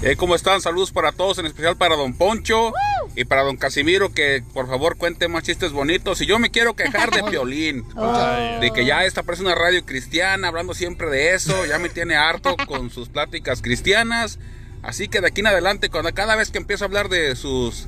Eh, 0.03 0.15
¿Cómo 0.15 0.35
están? 0.35 0.61
Saludos 0.61 0.91
para 0.91 1.11
todos, 1.11 1.39
en 1.39 1.47
especial 1.47 1.75
para 1.75 1.95
Don 1.95 2.13
Poncho. 2.13 2.71
Y 3.15 3.25
para 3.25 3.41
don 3.41 3.57
Casimiro 3.57 4.13
que 4.13 4.43
por 4.53 4.67
favor 4.67 4.95
cuente 4.95 5.27
más 5.27 5.41
chistes 5.43 5.71
bonitos. 5.71 6.21
Y 6.21 6.27
yo 6.27 6.37
me 6.37 6.51
quiero 6.51 6.75
quejar 6.75 7.09
de 7.09 7.23
Piolín. 7.31 7.83
Ay. 7.95 8.59
De 8.59 8.71
que 8.71 8.85
ya 8.85 9.05
esta 9.05 9.23
parece 9.23 9.41
una 9.41 9.55
radio 9.55 9.83
cristiana, 9.85 10.49
hablando 10.49 10.75
siempre 10.75 11.09
de 11.09 11.33
eso. 11.33 11.65
Ya 11.65 11.79
me 11.79 11.89
tiene 11.89 12.15
harto 12.15 12.55
con 12.67 12.91
sus 12.91 13.09
pláticas 13.09 13.63
cristianas. 13.63 14.37
Así 14.83 15.07
que 15.07 15.19
de 15.19 15.27
aquí 15.27 15.41
en 15.41 15.47
adelante, 15.47 15.89
cuando 15.89 16.13
cada 16.13 16.35
vez 16.35 16.51
que 16.51 16.59
empiezo 16.59 16.83
a 16.83 16.87
hablar 16.87 17.09
de 17.09 17.35
sus 17.35 17.87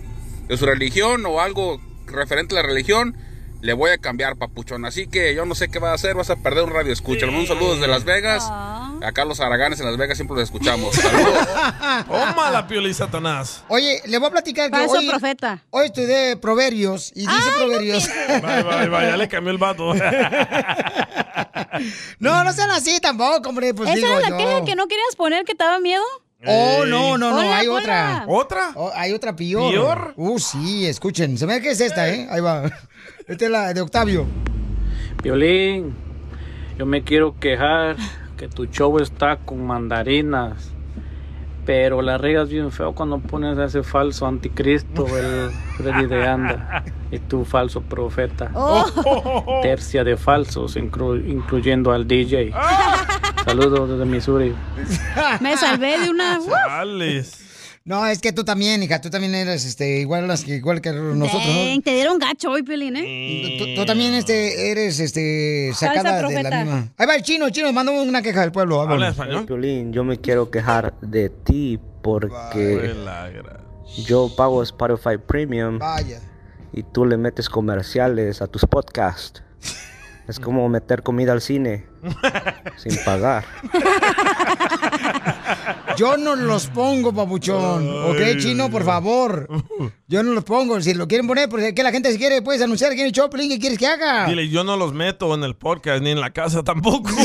de 0.50 0.58
su 0.58 0.66
religión 0.66 1.26
o 1.26 1.40
algo 1.40 1.80
referente 2.08 2.58
a 2.58 2.62
la 2.62 2.68
religión, 2.68 3.16
le 3.62 3.74
voy 3.74 3.92
a 3.92 3.98
cambiar, 3.98 4.38
papuchón. 4.38 4.86
Así 4.86 5.08
que 5.08 5.36
yo 5.36 5.46
no 5.46 5.54
sé 5.54 5.70
qué 5.70 5.80
va 5.80 5.92
a 5.92 5.94
hacer, 5.94 6.16
vas 6.16 6.30
a 6.30 6.38
perder 6.38 6.64
un 6.64 6.72
radio 6.72 6.92
escucha. 6.92 7.26
Le 7.26 7.32
mando 7.32 7.42
un 7.42 7.48
saludo 7.48 7.76
desde 7.76 7.88
Las 7.88 8.04
Vegas. 8.04 8.50
Acá 9.02 9.26
los 9.26 9.40
Araganes 9.40 9.80
en 9.80 9.86
Las 9.86 9.98
Vegas 9.98 10.18
siempre 10.18 10.36
los 10.36 10.46
escuchamos. 10.46 10.96
Saludos. 10.96 11.48
Toma 12.08 12.52
la 12.52 12.68
Piolín 12.68 12.94
Satanás. 12.94 13.64
Oye, 13.68 14.02
le 14.06 14.18
voy 14.18 14.28
a 14.28 14.32
platicar 14.32 14.72
que 14.72 14.78
hoy, 14.78 15.08
profeta. 15.08 15.64
hoy 15.70 15.86
estudié 15.86 16.38
Proverbios 16.38 17.12
y 17.16 17.22
dice 17.22 17.52
Proverbios. 17.58 18.10
Bye, 18.42 18.64
bye, 18.64 18.90
bye, 18.90 19.08
ya 19.08 19.18
le 19.18 19.28
cambió 19.28 19.52
el 19.52 19.58
vato. 19.58 19.94
no, 22.20 22.44
no 22.44 22.54
sean 22.54 22.72
así 22.72 23.00
tampoco, 23.00 23.50
hombre. 23.50 23.74
Pues 23.74 23.90
¿Esa 23.90 23.96
digo 23.98 24.08
era 24.08 24.20
la 24.22 24.30
yo. 24.30 24.38
queja 24.38 24.66
que 24.66 24.76
no 24.76 24.88
querías 24.88 25.16
poner 25.16 25.46
que 25.46 25.56
te 25.56 25.64
daba 25.64 25.80
miedo? 25.80 26.04
Oh, 26.46 26.86
no, 26.86 27.18
no, 27.18 27.32
no, 27.32 27.54
hay 27.54 27.68
otra. 27.68 28.24
¿Otra? 28.28 28.72
Oh, 28.76 28.92
hay 28.96 29.12
otra 29.12 29.36
peor. 29.36 29.74
¿Peor? 29.74 30.14
Uh, 30.16 30.40
sí, 30.40 30.86
escuchen. 30.86 31.38
Se 31.38 31.46
me 31.46 31.56
ve 31.56 31.62
que 31.62 31.72
es 31.72 31.82
esta, 31.82 32.10
¿eh? 32.10 32.28
Ahí 32.30 32.40
va. 32.40 32.64
Esta 33.28 33.46
es 33.46 33.52
la 33.52 33.74
de 33.74 33.82
Octavio. 33.82 34.26
Violín, 35.22 35.94
yo 36.78 36.86
me 36.86 37.04
quiero 37.04 37.38
quejar 37.38 37.98
que 38.38 38.48
tu 38.48 38.68
show 38.68 39.00
está 39.00 39.36
con 39.36 39.66
mandarinas, 39.66 40.72
pero 41.70 42.02
la 42.02 42.18
regas 42.18 42.50
bien 42.50 42.72
feo 42.72 42.94
cuando 42.96 43.20
pones 43.20 43.56
a 43.60 43.66
ese 43.66 43.84
falso 43.84 44.26
anticristo, 44.26 45.06
el 45.16 45.52
Freddy 45.78 46.08
de 46.08 46.28
Anda, 46.28 46.84
y 47.12 47.20
tu 47.20 47.46
falso 47.46 47.82
profeta. 47.82 48.50
Oh. 48.56 49.60
Tercia 49.62 50.04
de 50.04 50.18
falsos, 50.18 50.76
inclu- 50.78 51.24
incluyendo 51.30 51.92
al 51.92 52.08
DJ. 52.08 52.52
Saludos 53.46 53.88
desde 53.88 54.06
Missouri. 54.06 54.56
Me 55.42 55.56
salvé 55.58 56.00
de 56.00 56.10
una... 56.10 56.40
No, 57.86 58.06
es 58.06 58.20
que 58.20 58.32
tú 58.32 58.44
también, 58.44 58.84
hija. 58.84 59.02
Tú 59.02 59.10
también 59.10 59.34
eres 59.34 59.66
este, 59.66 60.00
igual, 60.00 60.28
las 60.28 60.44
que, 60.44 60.58
igual 60.58 60.82
que 60.82 60.92
nosotros. 60.92 61.48
¿no? 61.48 61.82
Te 61.82 61.94
dieron 61.94 62.20
gacho 62.20 62.52
hoy, 62.52 62.64
Piolín, 62.64 62.98
¿eh? 62.98 63.58
Tú, 63.58 63.76
tú 63.76 63.86
también 63.86 64.14
este, 64.14 64.72
eres 64.72 65.00
este, 65.00 65.72
sacada 65.74 66.28
de 66.28 66.44
la 66.44 66.64
misma. 66.64 66.94
Ahí 66.98 67.08
va 67.08 67.16
el 67.16 67.24
chino, 67.24 67.48
el 67.48 67.52
chino, 67.52 67.72
mandó 67.74 67.92
una 67.92 68.22
queja 68.22 68.42
del 68.42 68.52
pueblo. 68.52 68.82
¿Habla 68.82 69.10
español? 69.10 69.46
Piolín, 69.46 69.92
yo 69.92 70.04
me 70.04 70.18
quiero 70.18 70.52
quejar 70.52 70.94
de 71.02 71.30
ti 71.30 71.80
porque 72.02 72.94
yo 74.06 74.34
pago 74.36 74.64
Spotify 74.64 75.18
Premium 75.18 75.80
Vaya. 75.80 76.22
y 76.72 76.84
tú 76.84 77.06
le 77.06 77.18
metes 77.18 77.50
comerciales 77.50 78.42
a 78.42 78.48
tus 78.48 78.66
podcasts. 78.66 79.44
Es 80.28 80.40
como 80.40 80.70
meter 80.70 81.02
comida 81.02 81.32
al 81.32 81.42
cine 81.42 81.88
sin 82.78 82.96
pagar. 83.04 83.46
Yo 85.98 86.18
no 86.18 86.36
los 86.36 86.68
pongo, 86.68 87.14
papuchón. 87.14 87.88
¿Ok, 88.12 88.38
chino, 88.40 88.70
por 88.70 88.84
favor? 88.84 89.48
Yo 90.08 90.24
no 90.24 90.34
los 90.34 90.44
pongo. 90.44 90.82
Si 90.82 90.94
lo 90.96 91.08
quieren 91.08 91.28
poner, 91.28 91.48
porque 91.50 91.76
que 91.76 91.84
la 91.84 91.92
gente 91.92 92.12
si 92.12 92.18
quiere, 92.18 92.42
puedes 92.42 92.62
anunciar 92.62 92.92
aquí 92.92 93.02
en 93.02 93.08
el 93.08 93.14
Choplin. 93.14 93.48
¿Qué 93.50 93.60
quieres 93.60 93.78
que 93.78 93.86
haga? 93.86 94.26
Dile, 94.26 94.50
yo 94.50 94.64
no 94.64 94.76
los 94.76 94.92
meto 94.92 95.36
en 95.36 95.44
el 95.44 95.56
podcast 95.56 96.02
ni 96.02 96.10
en 96.10 96.20
la 96.20 96.32
casa 96.32 96.64
tampoco. 96.64 97.10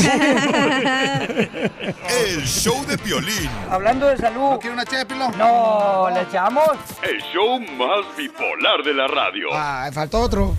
El 2.25 2.43
show 2.45 2.85
de 2.85 2.97
Piolín. 2.97 3.49
Hablando 3.69 4.07
de 4.07 4.17
salud. 4.17 4.51
¿No 4.51 4.59
quiere 4.59 4.73
una 4.75 4.85
ché 4.85 4.97
de 4.97 5.05
pilón? 5.05 5.35
No, 5.37 6.09
¿le 6.13 6.21
echamos? 6.21 6.69
El 7.01 7.19
show 7.33 7.59
más 7.59 8.05
bipolar 8.15 8.83
de 8.83 8.93
la 8.93 9.07
radio. 9.07 9.47
Ah, 9.51 9.89
faltó 9.91 10.19
otro. 10.19 10.55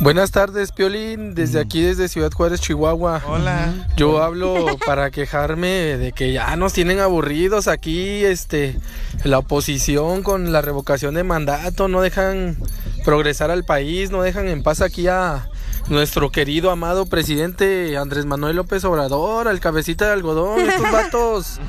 Buenas 0.00 0.30
tardes, 0.30 0.72
Piolín, 0.72 1.34
desde 1.34 1.60
aquí, 1.60 1.82
desde 1.82 2.08
Ciudad 2.08 2.32
Juárez, 2.32 2.62
Chihuahua. 2.62 3.22
Hola. 3.26 3.86
Yo 3.98 4.22
hablo 4.22 4.78
para 4.86 5.10
quejarme 5.10 5.68
de 5.68 6.12
que 6.12 6.32
ya 6.32 6.56
nos 6.56 6.72
tienen 6.72 7.00
aburridos 7.00 7.68
aquí, 7.68 8.24
este, 8.24 8.80
la 9.24 9.36
oposición 9.36 10.22
con 10.22 10.52
la 10.52 10.62
revocación 10.62 11.16
de 11.16 11.22
mandato, 11.22 11.86
no 11.88 12.00
dejan 12.00 12.56
progresar 13.04 13.50
al 13.50 13.64
país, 13.64 14.10
no 14.10 14.22
dejan 14.22 14.48
en 14.48 14.62
paz 14.62 14.80
aquí 14.80 15.06
a 15.06 15.50
nuestro 15.90 16.32
querido, 16.32 16.70
amado 16.70 17.04
presidente 17.04 17.98
Andrés 17.98 18.24
Manuel 18.24 18.56
López 18.56 18.82
Obrador, 18.84 19.48
al 19.48 19.60
cabecita 19.60 20.06
de 20.06 20.12
algodón, 20.12 20.60
estos 20.60 20.90
vatos. 20.92 21.60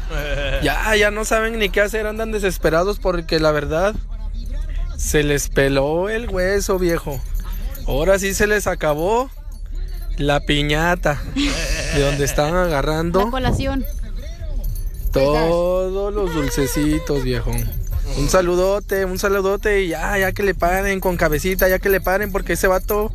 Ya, 0.64 0.96
ya 0.96 1.12
no 1.12 1.26
saben 1.26 1.60
ni 1.60 1.68
qué 1.68 1.82
hacer, 1.82 2.08
andan 2.08 2.32
desesperados 2.32 2.98
porque 2.98 3.42
la 3.42 3.52
verdad 3.52 3.94
se 4.96 5.24
les 5.24 5.50
peló 5.50 6.08
el 6.08 6.30
hueso, 6.30 6.80
viejo. 6.80 7.20
Ahora 7.88 8.20
sí 8.20 8.34
se 8.34 8.48
les 8.48 8.68
acabó 8.68 9.30
la 10.18 10.40
piñata 10.42 11.22
de 11.96 12.02
donde 12.02 12.26
están 12.26 12.56
agarrando 12.56 13.26
La 13.26 13.32
colación. 13.32 13.86
todos 15.12 16.14
los 16.14 16.34
dulcecitos, 16.34 17.24
viejo. 17.24 17.52
Un 18.18 18.30
saludote, 18.30 19.06
un 19.06 19.18
saludote 19.20 19.84
y 19.84 19.90
ya, 19.90 20.18
ya 20.18 20.32
que 20.32 20.44
le 20.44 20.54
paren 20.54 21.00
con 21.00 21.16
cabecita, 21.18 21.68
ya 21.70 21.80
que 21.80 21.90
le 21.90 22.02
paren 22.02 22.32
porque 22.32 22.54
ese 22.54 22.68
vato 22.68 23.12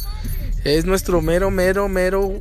es 0.64 0.84
nuestro 0.84 1.20
mero, 1.20 1.50
mero, 1.50 1.88
mero 1.88 2.32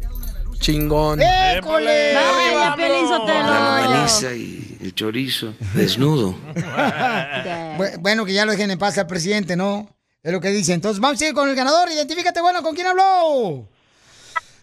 chingón. 0.60 1.22
¡École! 1.22 2.14
Vaya, 2.16 2.76
Piolín 2.76 3.08
Sotelo. 3.08 4.36
y 4.36 4.78
el 4.82 4.96
chorizo 4.96 5.54
desnudo. 5.74 6.36
Bu- 6.56 7.98
Bueno, 8.00 8.26
que 8.26 8.34
ya 8.34 8.46
lo 8.46 8.52
dejen 8.54 8.72
en 8.72 8.80
paz 8.80 8.98
al 8.98 9.08
presidente, 9.08 9.56
¿no? 9.56 9.90
Es 10.26 10.34
lo 10.34 10.42
que 10.42 10.50
dice. 10.50 10.74
Entonces, 10.74 11.00
vamos 11.00 11.22
a 11.22 11.28
ir 11.28 11.36
con 11.36 11.48
el 11.48 11.56
ganador. 11.56 11.88
Identifícate, 11.92 12.42
bueno, 12.42 12.64
¿con 12.64 12.74
quién 12.74 12.88
habló? 12.88 13.68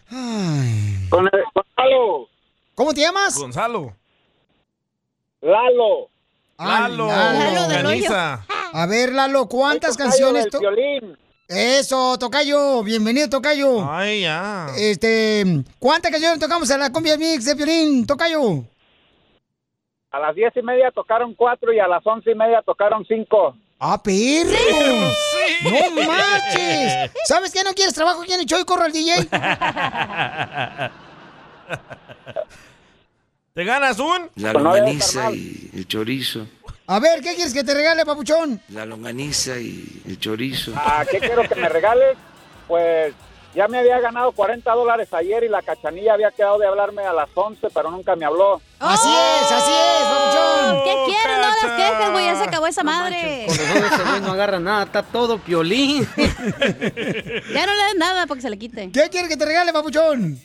Ay. 0.09 1.07
Con 1.09 1.25
el 1.25 1.43
Gonzalo. 1.55 2.27
¿Cómo 2.75 2.93
te 2.93 2.99
llamas? 2.99 3.37
Gonzalo. 3.37 3.95
Lalo. 5.39 6.09
Ah, 6.57 6.89
Lalo. 6.89 7.07
Lalo 7.07 7.67
del. 7.69 8.05
A 8.73 8.85
ver, 8.87 9.13
Lalo, 9.13 9.47
¿cuántas 9.47 9.95
canciones? 9.95 10.49
to-. 10.49 10.59
Eso, 11.47 12.17
Tocayo. 12.19 12.83
Bienvenido, 12.83 13.29
Tocayo. 13.29 13.89
Ay, 13.89 14.23
ya. 14.23 14.67
Este, 14.77 15.45
¿cuántas 15.79 16.11
canciones 16.11 16.39
tocamos 16.39 16.69
en 16.71 16.81
la 16.81 16.91
cumbia 16.91 17.17
mix 17.17 17.45
de 17.45 17.55
Piolín, 17.55 18.05
Tocayo? 18.05 18.65
A 20.11 20.19
las 20.19 20.35
diez 20.35 20.51
y 20.57 20.61
media 20.61 20.91
tocaron 20.91 21.33
cuatro 21.35 21.71
y 21.71 21.79
a 21.79 21.87
las 21.87 22.05
once 22.05 22.29
y 22.31 22.35
media 22.35 22.61
tocaron 22.63 23.05
cinco. 23.05 23.55
¡Ah, 23.85 24.01
perro! 24.01 25.11
¡No 25.63 25.91
marches! 26.05 27.11
¿Sabes 27.25 27.51
qué? 27.51 27.65
¿No 27.65 27.73
quieres 27.73 27.93
trabajo 27.93 28.21
aquí 28.21 28.31
en 28.31 28.39
el 28.39 28.45
show 28.45 28.61
y 28.61 28.63
corro 28.63 28.83
al 28.83 28.93
DJ? 28.93 29.27
¿Te 33.53 33.65
ganas 33.65 33.99
un? 33.99 34.29
La 34.35 34.53
mal. 34.53 34.97
y 35.35 35.69
el 35.75 35.85
chorizo. 35.85 36.47
A 36.87 37.01
ver, 37.01 37.19
¿qué 37.19 37.35
quieres 37.35 37.53
que 37.53 37.65
te 37.65 37.73
regale, 37.73 38.05
papuchón? 38.05 38.61
La 38.69 38.85
longaniza 38.85 39.59
y 39.59 40.01
el 40.07 40.17
chorizo. 40.17 40.71
¿A 40.77 41.03
qué 41.03 41.19
quiero 41.19 41.43
que 41.43 41.55
me 41.55 41.67
regales? 41.67 42.15
Pues 42.69 43.13
ya 43.55 43.67
me 43.67 43.79
había 43.79 43.99
ganado 43.99 44.31
40 44.31 44.71
dólares 44.73 45.13
ayer 45.13 45.43
y 45.43 45.49
la 45.49 45.61
cachanilla 45.61 46.13
había 46.13 46.31
quedado 46.31 46.57
de 46.57 46.67
hablarme 46.67 47.03
a 47.03 47.13
las 47.13 47.29
11, 47.33 47.67
pero 47.73 47.91
nunca 47.91 48.15
me 48.15 48.25
habló. 48.25 48.61
Así 48.79 49.07
es, 49.09 49.51
así 49.51 49.71
es, 49.71 50.05
papuchón. 50.07 50.83
¿Qué 50.83 50.95
quieres? 51.05 51.37
No 51.37 51.67
las 51.67 51.77
quejes, 51.77 52.11
güey. 52.11 52.25
Ya 52.25 52.35
se 52.35 52.43
acabó 52.43 52.67
esa 52.67 52.83
madre. 52.83 53.45
Con 53.47 53.57
razón 53.57 53.85
ese 53.93 54.03
güey 54.09 54.21
no 54.21 54.31
agarra 54.31 54.59
nada, 54.59 54.83
está 54.83 55.03
todo 55.03 55.37
piolín. 55.37 56.07
Ya 56.17 57.65
no 57.67 57.73
le 57.75 57.83
des 57.85 57.95
nada 57.97 58.25
para 58.25 58.35
que 58.37 58.41
se 58.41 58.49
le 58.49 58.57
quite. 58.57 58.91
¿Qué 58.91 59.09
quieres 59.09 59.29
que 59.29 59.37
te 59.37 59.45
regale, 59.45 59.71
papuchón? 59.71 60.39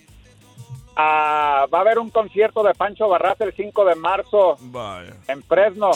Ah, 0.97 1.67
va 1.73 1.79
a 1.79 1.81
haber 1.83 1.99
un 1.99 2.11
concierto 2.11 2.63
de 2.63 2.75
Pancho 2.75 3.09
Barraza 3.09 3.45
el 3.45 3.55
5 3.55 3.85
de 3.85 3.95
marzo 3.95 4.57
Vaya. 4.61 5.15
en 5.29 5.43
Fresno. 5.45 5.91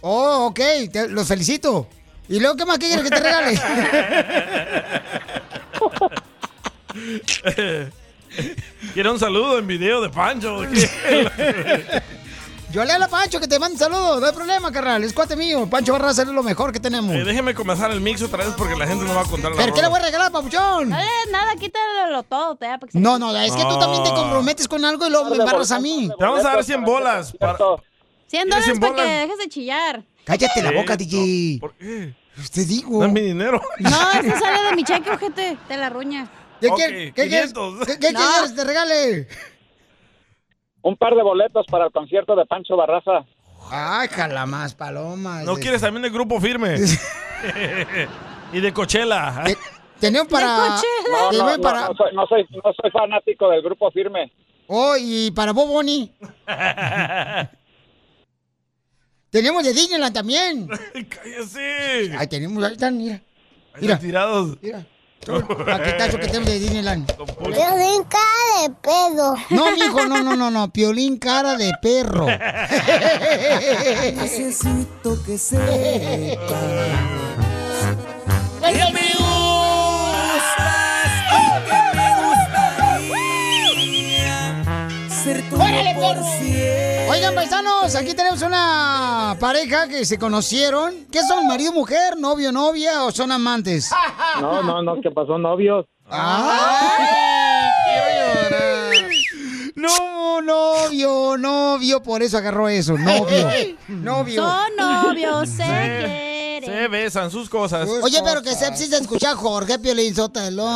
Oh, 0.00 0.46
ok, 0.46 0.60
te- 0.92 1.08
los 1.08 1.26
felicito. 1.26 1.86
¿Y 2.28 2.40
luego 2.40 2.56
qué 2.56 2.64
más 2.66 2.78
quieres 2.78 3.02
que 3.02 3.10
te 3.10 3.20
regale? 3.20 3.58
Quiero 8.94 9.12
un 9.12 9.18
saludo 9.18 9.58
en 9.58 9.66
video 9.66 10.00
de 10.00 10.08
Pancho. 10.10 10.62
Yo 12.70 12.84
le 12.84 12.92
a 12.92 13.08
Pancho 13.08 13.40
que 13.40 13.48
te 13.48 13.58
mande 13.58 13.78
saludos, 13.78 14.20
no 14.20 14.26
hay 14.26 14.32
problema, 14.34 14.70
carnal. 14.70 15.02
Es 15.02 15.14
cuate 15.14 15.34
mío. 15.36 15.66
Pancho 15.70 15.92
Barraza 15.94 16.20
es 16.22 16.28
lo 16.28 16.42
mejor 16.42 16.70
que 16.70 16.78
tenemos. 16.78 17.14
Eh, 17.14 17.24
déjeme 17.24 17.54
comenzar 17.54 17.90
el 17.90 18.02
mix 18.02 18.20
otra 18.20 18.44
vez 18.44 18.52
porque 18.58 18.76
la 18.76 18.86
gente 18.86 19.06
no 19.06 19.14
va 19.14 19.22
a 19.22 19.24
contar 19.24 19.52
la 19.52 19.56
¿Pero 19.56 19.72
qué 19.74 19.80
le 19.80 19.88
voy 19.88 19.98
a 19.98 20.02
regalar, 20.02 20.30
papuchón? 20.30 20.90
No 20.90 20.96
le 20.96 21.02
des 21.02 21.32
nada, 21.32 21.54
quítalo 21.58 22.22
todo. 22.24 22.56
Te 22.56 22.66
da 22.66 22.78
se- 22.92 22.98
No, 22.98 23.18
no, 23.18 23.34
es 23.34 23.52
que 23.52 23.62
tú 23.62 23.78
también 23.78 24.02
te 24.02 24.10
No. 24.10 24.16
comprometes 24.16 24.68
con 24.68 24.84
algo 24.84 25.06
y 25.06 25.10
luego 25.10 25.30
me 25.30 25.36
embarras 25.36 25.70
a 25.72 25.80
mí. 25.80 26.10
Te 26.18 26.22
vamos 26.24 26.44
a 26.44 26.48
dar 26.50 26.62
100 26.62 26.84
bolas. 26.84 27.32
para- 27.40 27.56
100 27.56 27.78
¿Quieres 28.28 28.48
dólares 28.50 28.64
100 28.66 28.80
para 28.80 28.94
que 28.96 29.02
dejes 29.08 29.38
de 29.38 29.48
chillar. 29.48 30.02
Cállate 30.28 30.62
la 30.62 30.70
Eh, 30.70 30.74
boca, 30.76 30.96
DJ. 30.96 31.58
¿Por 31.60 31.74
qué? 31.74 32.14
Te 32.52 32.64
digo. 32.64 33.00
No 33.00 33.06
es 33.06 33.12
mi 33.12 33.20
dinero. 33.22 33.60
No, 33.80 34.10
eso 34.12 34.38
sale 34.38 34.68
de 34.70 34.76
mi 34.76 34.84
cheque, 34.84 35.10
ojete. 35.10 35.56
Te 35.66 35.76
la 35.76 35.88
ruña. 35.88 36.28
¿Qué, 36.60 36.68
Ok, 36.68 36.76
quieres- 36.76 37.12
qué 37.14 37.28
quieres? 37.28 37.52
500. 37.54 37.86
¿Qué, 37.86 37.98
qué 37.98 38.12
No. 38.12 38.20
quieres 38.20 38.50
que 38.50 38.56
te 38.56 38.64
regale? 38.64 39.28
Un 40.82 40.96
par 40.96 41.14
de 41.14 41.22
boletos 41.22 41.66
para 41.70 41.86
el 41.86 41.90
concierto 41.92 42.36
de 42.36 42.44
Pancho 42.46 42.76
Barraza. 42.76 43.24
Ay, 43.70 44.08
jala 44.08 44.46
más 44.46 44.74
palomas. 44.74 45.44
¿No 45.44 45.56
quieres 45.56 45.80
también 45.80 46.02
de 46.02 46.10
grupo 46.10 46.40
firme? 46.40 46.76
y 48.52 48.60
de 48.60 48.72
Coachella. 48.72 49.42
Tenemos 49.98 50.28
para... 50.28 50.46
No, 51.10 51.32
no, 51.32 51.56
no, 51.56 51.62
para... 51.62 51.88
no 51.88 51.94
soy, 51.94 52.14
no, 52.14 52.26
soy, 52.26 52.46
no 52.64 52.72
soy 52.80 52.90
fanático 52.92 53.48
del 53.50 53.62
grupo 53.62 53.90
firme. 53.90 54.30
Oh, 54.68 54.94
y 54.98 55.30
para 55.32 55.52
Bob 55.52 55.68
Bunny. 55.68 56.12
tenemos 59.30 59.64
de 59.64 59.72
Disneyland 59.72 60.14
también. 60.14 60.68
¡Cállese! 61.08 62.12
Ahí 62.16 62.26
tenemos, 62.26 62.62
ahí 62.64 62.72
están, 62.72 62.96
mira. 62.96 63.22
Ahí 63.74 63.82
están 63.82 64.00
tirados. 64.00 64.58
Mira. 64.62 64.86
Paquetazo 65.26 66.18
que 66.18 66.26
tenemos 66.26 66.48
de 66.48 66.58
Disneyland. 66.58 67.06
Piolín 67.12 68.04
cara 68.08 68.62
de 68.62 68.70
pedo. 68.80 69.34
No, 69.50 69.72
mijo, 69.72 70.06
no, 70.06 70.22
no, 70.22 70.36
no, 70.36 70.50
no. 70.50 70.72
Piolín 70.72 71.18
cara 71.18 71.56
de 71.56 71.72
perro. 71.82 72.26
Necesito 74.14 75.22
que 75.24 75.36
sepas 75.36 76.88
por 86.00 86.14
perro! 86.14 86.24
siempre. 86.38 87.08
Oigan, 87.10 87.34
paisanos, 87.34 87.94
aquí 87.94 88.14
tenemos 88.14 88.42
una 88.42 89.36
pareja 89.40 89.88
que 89.88 90.04
se 90.04 90.18
conocieron. 90.18 91.06
¿Qué 91.10 91.20
son, 91.22 91.46
marido, 91.46 91.72
mujer, 91.72 92.18
novio, 92.18 92.52
novia 92.52 93.04
o 93.04 93.10
son 93.10 93.32
amantes? 93.32 93.90
No, 94.40 94.62
no, 94.62 94.82
no, 94.82 95.00
que 95.00 95.10
pasó 95.10 95.36
novios. 95.36 95.84
No, 99.74 100.40
novio, 100.42 101.36
novio, 101.36 102.02
por 102.02 102.22
eso 102.22 102.38
agarró 102.38 102.68
eso, 102.68 102.96
novio. 102.96 103.48
Novio. 103.88 104.42
Son 104.42 104.76
novios, 104.76 105.48
se 105.48 105.56
Se, 105.56 106.37
quieren. 106.60 106.82
se 106.82 106.88
besan 106.88 107.30
sus 107.30 107.48
cosas. 107.48 107.88
Oye, 108.02 108.18
pero 108.24 108.42
que 108.42 108.54
sepsi 108.54 108.86
se 108.86 108.96
escucha 108.96 109.32
a 109.32 109.36
Jorge 109.36 109.78
Piolín 109.78 110.14
Sotelo. 110.14 110.68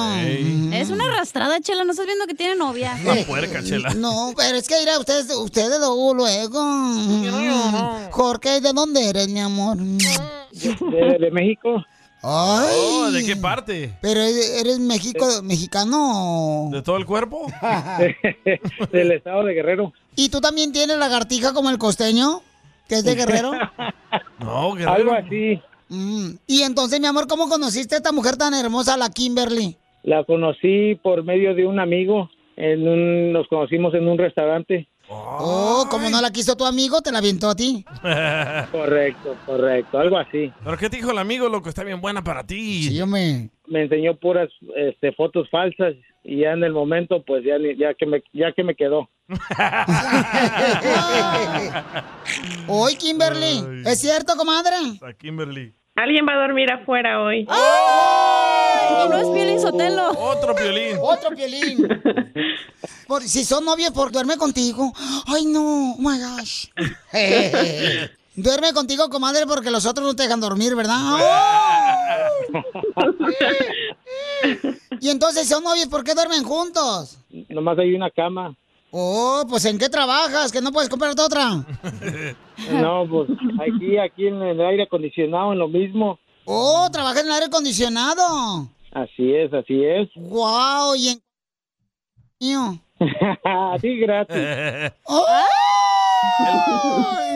Es 0.73 0.91
una 0.91 1.05
arrastrada, 1.07 1.61
chela. 1.61 1.85
No 1.85 1.93
estás 1.93 2.07
viendo 2.07 2.27
que 2.27 2.35
tiene 2.35 2.57
novia. 2.57 2.99
Una 3.05 3.23
puerca, 3.27 3.63
chela. 3.63 3.95
No, 3.95 4.33
pero 4.37 4.57
es 4.57 4.69
que 4.69 4.79
mira, 4.81 4.99
ustedes, 4.99 5.31
ustedes 5.37 5.79
luego, 5.79 6.15
luego. 6.15 6.61
Jorge, 8.11 8.61
¿de 8.61 8.73
dónde 8.73 9.09
eres, 9.09 9.29
mi 9.29 9.41
amor? 9.41 9.77
De, 9.79 11.19
de 11.19 11.31
México. 11.31 11.85
Ay. 12.25 12.77
Oh, 12.79 13.11
¿De 13.11 13.25
qué 13.25 13.35
parte? 13.35 13.99
Pero 14.01 14.21
eres 14.21 14.79
México, 14.79 15.27
mexicano. 15.43 16.69
¿De 16.71 16.81
todo 16.81 16.97
el 16.97 17.05
cuerpo? 17.05 17.47
Del 18.93 19.11
estado 19.13 19.43
de 19.43 19.55
Guerrero. 19.55 19.93
¿Y 20.15 20.29
tú 20.29 20.41
también 20.41 20.71
tienes 20.73 20.99
lagartija 20.99 21.53
como 21.53 21.71
el 21.71 21.79
costeño? 21.79 22.43
¿Que 22.89 22.97
es 22.97 23.05
de 23.05 23.15
Guerrero? 23.15 23.53
No, 24.39 24.75
Algo 24.75 25.13
así. 25.15 25.61
Mm, 25.95 26.37
Y 26.47 26.63
entonces, 26.63 26.99
mi 27.01 27.07
amor, 27.07 27.27
¿cómo 27.29 27.49
conociste 27.51 27.97
a 27.97 27.99
esta 27.99 28.13
mujer 28.13 28.37
tan 28.39 28.55
hermosa, 28.55 28.97
la 28.97 29.11
Kimberly? 29.11 29.77
La 30.05 30.25
conocí 30.25 30.95
por 31.03 31.23
medio 31.23 31.55
de 31.55 31.67
un 31.67 31.79
amigo. 31.79 32.31
En 32.57 32.87
un, 32.89 33.31
nos 33.33 33.47
conocimos 33.49 33.93
en 33.95 34.09
un 34.09 34.17
restaurante. 34.19 34.89
Oh, 35.09 35.87
como 35.91 36.09
no 36.09 36.23
la 36.23 36.31
quiso 36.31 36.57
tu 36.57 36.65
amigo, 36.65 37.03
te 37.03 37.13
la 37.13 37.19
avientó 37.19 37.51
a 37.51 37.55
ti. 37.55 37.85
Correcto, 38.73 39.37
correcto, 39.45 39.99
algo 39.99 40.17
así. 40.17 40.51
¿Pero 40.65 40.79
qué 40.79 40.89
te 40.89 40.97
dijo 40.97 41.11
el 41.11 41.19
amigo, 41.19 41.49
loco? 41.51 41.69
Está 41.69 41.85
bien 41.85 42.01
buena 42.01 42.25
para 42.25 42.47
ti. 42.47 42.85
Sí, 42.85 42.99
hombre. 43.01 43.51
Me 43.67 43.83
enseñó 43.83 44.17
puras 44.17 44.49
este, 44.77 45.13
fotos 45.13 45.49
falsas 45.51 45.95
y 46.25 46.39
ya 46.41 46.53
en 46.53 46.65
el 46.65 46.73
momento, 46.73 47.23
pues 47.27 47.45
ya, 47.45 47.59
ni- 47.59 47.77
ya 47.77 47.93
que 47.95 48.07
me 48.07 48.23
ya 48.33 48.53
que 48.53 48.65
me 48.65 48.75
quedó. 48.75 49.11
Hoy, 52.69 52.97
Kimberly. 52.97 53.83
¿Es 53.87 54.01
cierto, 54.01 54.35
comadre? 54.37 54.75
A 55.03 55.13
Kimberly. 55.15 55.73
Alguien 55.95 56.27
va 56.27 56.33
a 56.33 56.47
dormir 56.47 56.73
afuera 56.73 57.23
hoy. 57.23 57.41
Y 57.41 59.09
no 59.09 59.19
es 59.19 59.29
Piolín 59.29 59.61
Sotelo. 59.61 60.11
Otro 60.19 60.55
piolín. 60.55 60.97
Otro 61.01 61.37
piolín. 61.37 61.87
Por, 63.07 63.23
si 63.23 63.45
son 63.45 63.65
novios, 63.65 63.91
por 63.91 64.11
duerme 64.11 64.39
contigo. 64.39 64.91
Ay, 65.27 65.45
no, 65.45 65.93
oh 65.93 65.97
my 65.99 66.19
gosh. 66.19 66.69
duerme 68.35 68.73
contigo, 68.73 69.11
comadre, 69.11 69.47
porque 69.47 69.71
los 69.71 69.85
otros 69.85 70.07
no 70.07 70.17
te 70.17 70.23
dejan 70.23 70.41
dormir, 70.41 70.75
¿verdad? 70.75 70.99
y 75.01 75.11
entonces, 75.11 75.47
son 75.47 75.63
novios, 75.63 75.89
¿por 75.89 76.05
qué 76.05 76.15
duermen 76.15 76.43
juntos? 76.43 77.19
Nomás 77.51 77.79
hay 77.79 77.95
una 77.95 78.11
cama. 78.11 78.57
Oh, 78.95 79.47
pues 79.49 79.65
¿en 79.65 79.79
qué 79.79 79.89
trabajas? 79.89 80.53
Que 80.53 80.61
no 80.61 80.71
puedes 80.71 80.91
comprarte 80.91 81.23
otra. 81.23 81.65
No, 82.71 83.05
pues 83.11 83.29
aquí, 83.61 83.99
aquí 83.99 84.29
en 84.29 84.41
el 84.41 84.61
aire 84.61 84.85
acondicionado, 84.85 85.53
en 85.53 85.59
lo 85.59 85.67
mismo. 85.67 86.21
Oh, 86.45 86.89
trabajas 86.93 87.23
en 87.23 87.27
el 87.27 87.33
aire 87.33 87.47
acondicionado. 87.47 88.69
Así 88.93 89.35
es, 89.35 89.53
así 89.53 89.83
es. 89.83 90.09
Wow, 90.15 90.95
y 90.95 91.09
en... 91.09 91.23
Mío. 92.41 92.79
Así 93.43 93.97
gratis. 93.99 94.37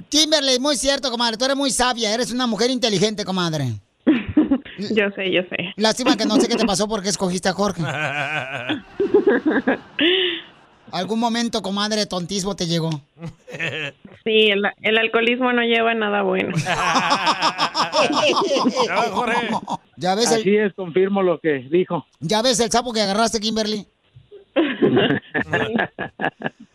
Kimberly, 0.09 0.59
muy 0.59 0.77
cierto, 0.77 1.11
comadre. 1.11 1.37
Tú 1.37 1.45
eres 1.45 1.57
muy 1.57 1.71
sabia, 1.71 2.13
eres 2.13 2.33
una 2.33 2.47
mujer 2.47 2.71
inteligente, 2.71 3.25
comadre. 3.25 3.75
Yo 4.95 5.11
sé, 5.15 5.31
yo 5.33 5.43
sé. 5.51 5.73
Lástima 5.77 6.17
que 6.17 6.25
no 6.27 6.37
sé 6.37 6.49
qué 6.49 6.57
te 6.57 6.65
pasó 6.67 6.89
porque 6.89 7.09
escogiste 7.09 7.49
a 7.49 7.53
Jorge. 7.53 7.83
Algún 10.93 11.21
momento, 11.21 11.63
comadre, 11.63 12.05
tontismo 12.07 12.57
te 12.57 12.67
llegó. 12.67 12.91
Sí, 14.25 14.51
el, 14.51 14.63
el 14.83 14.99
alcoholismo 14.99 15.53
no 15.53 15.63
lleva 15.63 15.95
nada 15.95 16.23
bueno. 16.23 16.53
Ya 19.97 20.15
ves 20.17 20.33
el, 20.33 20.41
Así 20.41 20.57
es, 20.57 20.73
confirmo 20.75 21.23
lo 21.23 21.39
que 21.39 21.61
dijo. 21.71 22.05
ya 22.19 22.43
ves 22.43 22.59
el 22.59 22.73
sapo 22.73 22.93
que 22.93 23.03
agarraste, 23.03 23.39
Kimberly. 23.39 23.87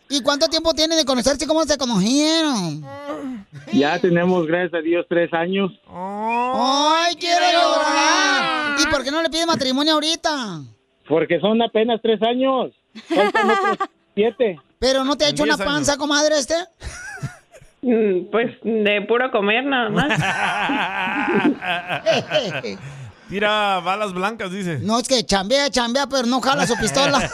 ¿Y 0.08 0.22
cuánto 0.22 0.48
tiempo 0.48 0.72
tiene 0.72 0.94
de 0.96 1.04
conocerse? 1.04 1.46
¿Cómo 1.46 1.64
se 1.64 1.76
conocieron? 1.76 2.84
Ya 3.72 3.98
tenemos, 3.98 4.46
gracias 4.46 4.74
a 4.74 4.78
Dios, 4.78 5.04
tres 5.08 5.32
años. 5.32 5.72
¡Ay, 5.92 7.16
quiero 7.16 7.44
llorar! 7.52 8.76
¿Y 8.80 8.86
por 8.86 9.02
qué 9.02 9.10
no 9.10 9.20
le 9.22 9.30
pide 9.30 9.46
matrimonio 9.46 9.94
ahorita? 9.94 10.60
Porque 11.08 11.40
son 11.40 11.60
apenas 11.62 12.00
tres 12.02 12.20
años. 12.22 12.72
Faltan 13.08 13.50
otros 13.50 13.88
siete. 14.14 14.60
¿Pero 14.78 15.04
no 15.04 15.16
te 15.16 15.24
ha 15.24 15.28
hecho 15.30 15.42
una 15.42 15.56
diez 15.56 15.66
años. 15.66 15.74
panza, 15.74 15.96
comadre, 15.96 16.38
este? 16.38 16.54
Mm, 17.82 18.26
Pues 18.30 18.56
de 18.62 19.02
puro 19.08 19.30
comer 19.30 19.64
nada 19.64 19.88
más. 19.90 20.08
Tira 23.28 23.80
balas 23.80 24.12
blancas, 24.12 24.52
dice. 24.52 24.78
No, 24.80 25.00
es 25.00 25.08
que 25.08 25.24
chambea, 25.24 25.68
chambea, 25.70 26.06
pero 26.06 26.26
no 26.26 26.40
jala 26.40 26.66
su 26.66 26.76
pistola. 26.76 27.18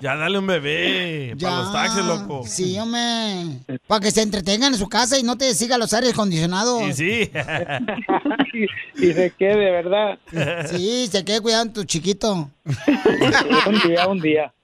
Ya 0.00 0.16
dale 0.16 0.38
un 0.38 0.46
bebé. 0.46 1.36
Para 1.38 1.58
los 1.58 1.72
taxis, 1.72 2.04
loco. 2.04 2.42
Sí, 2.46 2.78
hombre. 2.78 3.60
Para 3.86 4.00
que 4.00 4.10
se 4.10 4.22
entretengan 4.22 4.72
en 4.72 4.78
su 4.78 4.88
casa 4.88 5.18
y 5.18 5.22
no 5.22 5.36
te 5.36 5.54
siga 5.54 5.76
los 5.76 5.92
aires 5.92 6.14
acondicionados. 6.14 6.82
Y 6.88 6.92
sí. 6.94 7.30
y 8.96 9.12
se 9.12 9.30
quede, 9.38 9.70
¿verdad? 9.70 10.18
Sí, 10.70 11.06
se 11.12 11.22
quede 11.22 11.42
cuidando 11.42 11.74
tu 11.74 11.84
chiquito. 11.84 12.50
un 12.64 13.80
día, 13.86 14.08
un 14.08 14.20
día. 14.20 14.54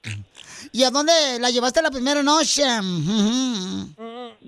¿Y 0.71 0.83
a 0.83 0.89
dónde 0.91 1.11
la 1.39 1.49
llevaste 1.49 1.81
la 1.81 1.91
primera 1.91 2.21
noche? 2.23 2.63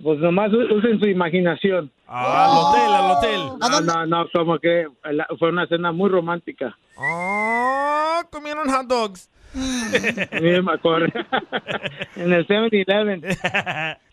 Pues 0.04 0.20
nomás 0.20 0.52
usen 0.54 1.00
su 1.00 1.06
imaginación. 1.08 1.92
Al 2.08 2.50
hotel, 2.52 2.94
al 2.94 3.12
hotel. 3.12 3.42
No, 3.60 3.82
no, 3.82 4.06
no, 4.06 4.26
como 4.34 4.58
que 4.60 4.88
la- 5.12 5.28
fue 5.38 5.50
una 5.50 5.68
cena 5.68 5.92
muy 5.92 6.10
romántica. 6.10 6.76
Oh, 6.98 8.22
comieron 8.32 8.70
hot 8.70 8.88
dogs. 8.88 9.30
Sí, 9.52 10.62
me 10.64 10.74
acuerdo. 10.74 11.08
en 12.16 12.34
el 12.34 12.46
7-Eleven. 12.48 13.24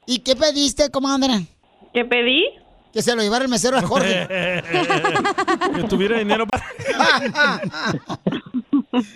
¿Y 0.07 0.21
qué 0.21 0.35
pediste, 0.35 0.91
comadre? 0.91 1.47
¿Qué 1.93 2.05
pedí? 2.07 2.45
Que 2.93 3.03
se 3.03 3.15
lo 3.15 3.21
llevara 3.23 3.45
el 3.45 3.51
mesero 3.51 3.77
a 3.77 3.83
Jorge. 3.83 4.27
que 5.75 5.83
tuviera 5.89 6.19
dinero 6.19 6.47
para... 6.47 6.65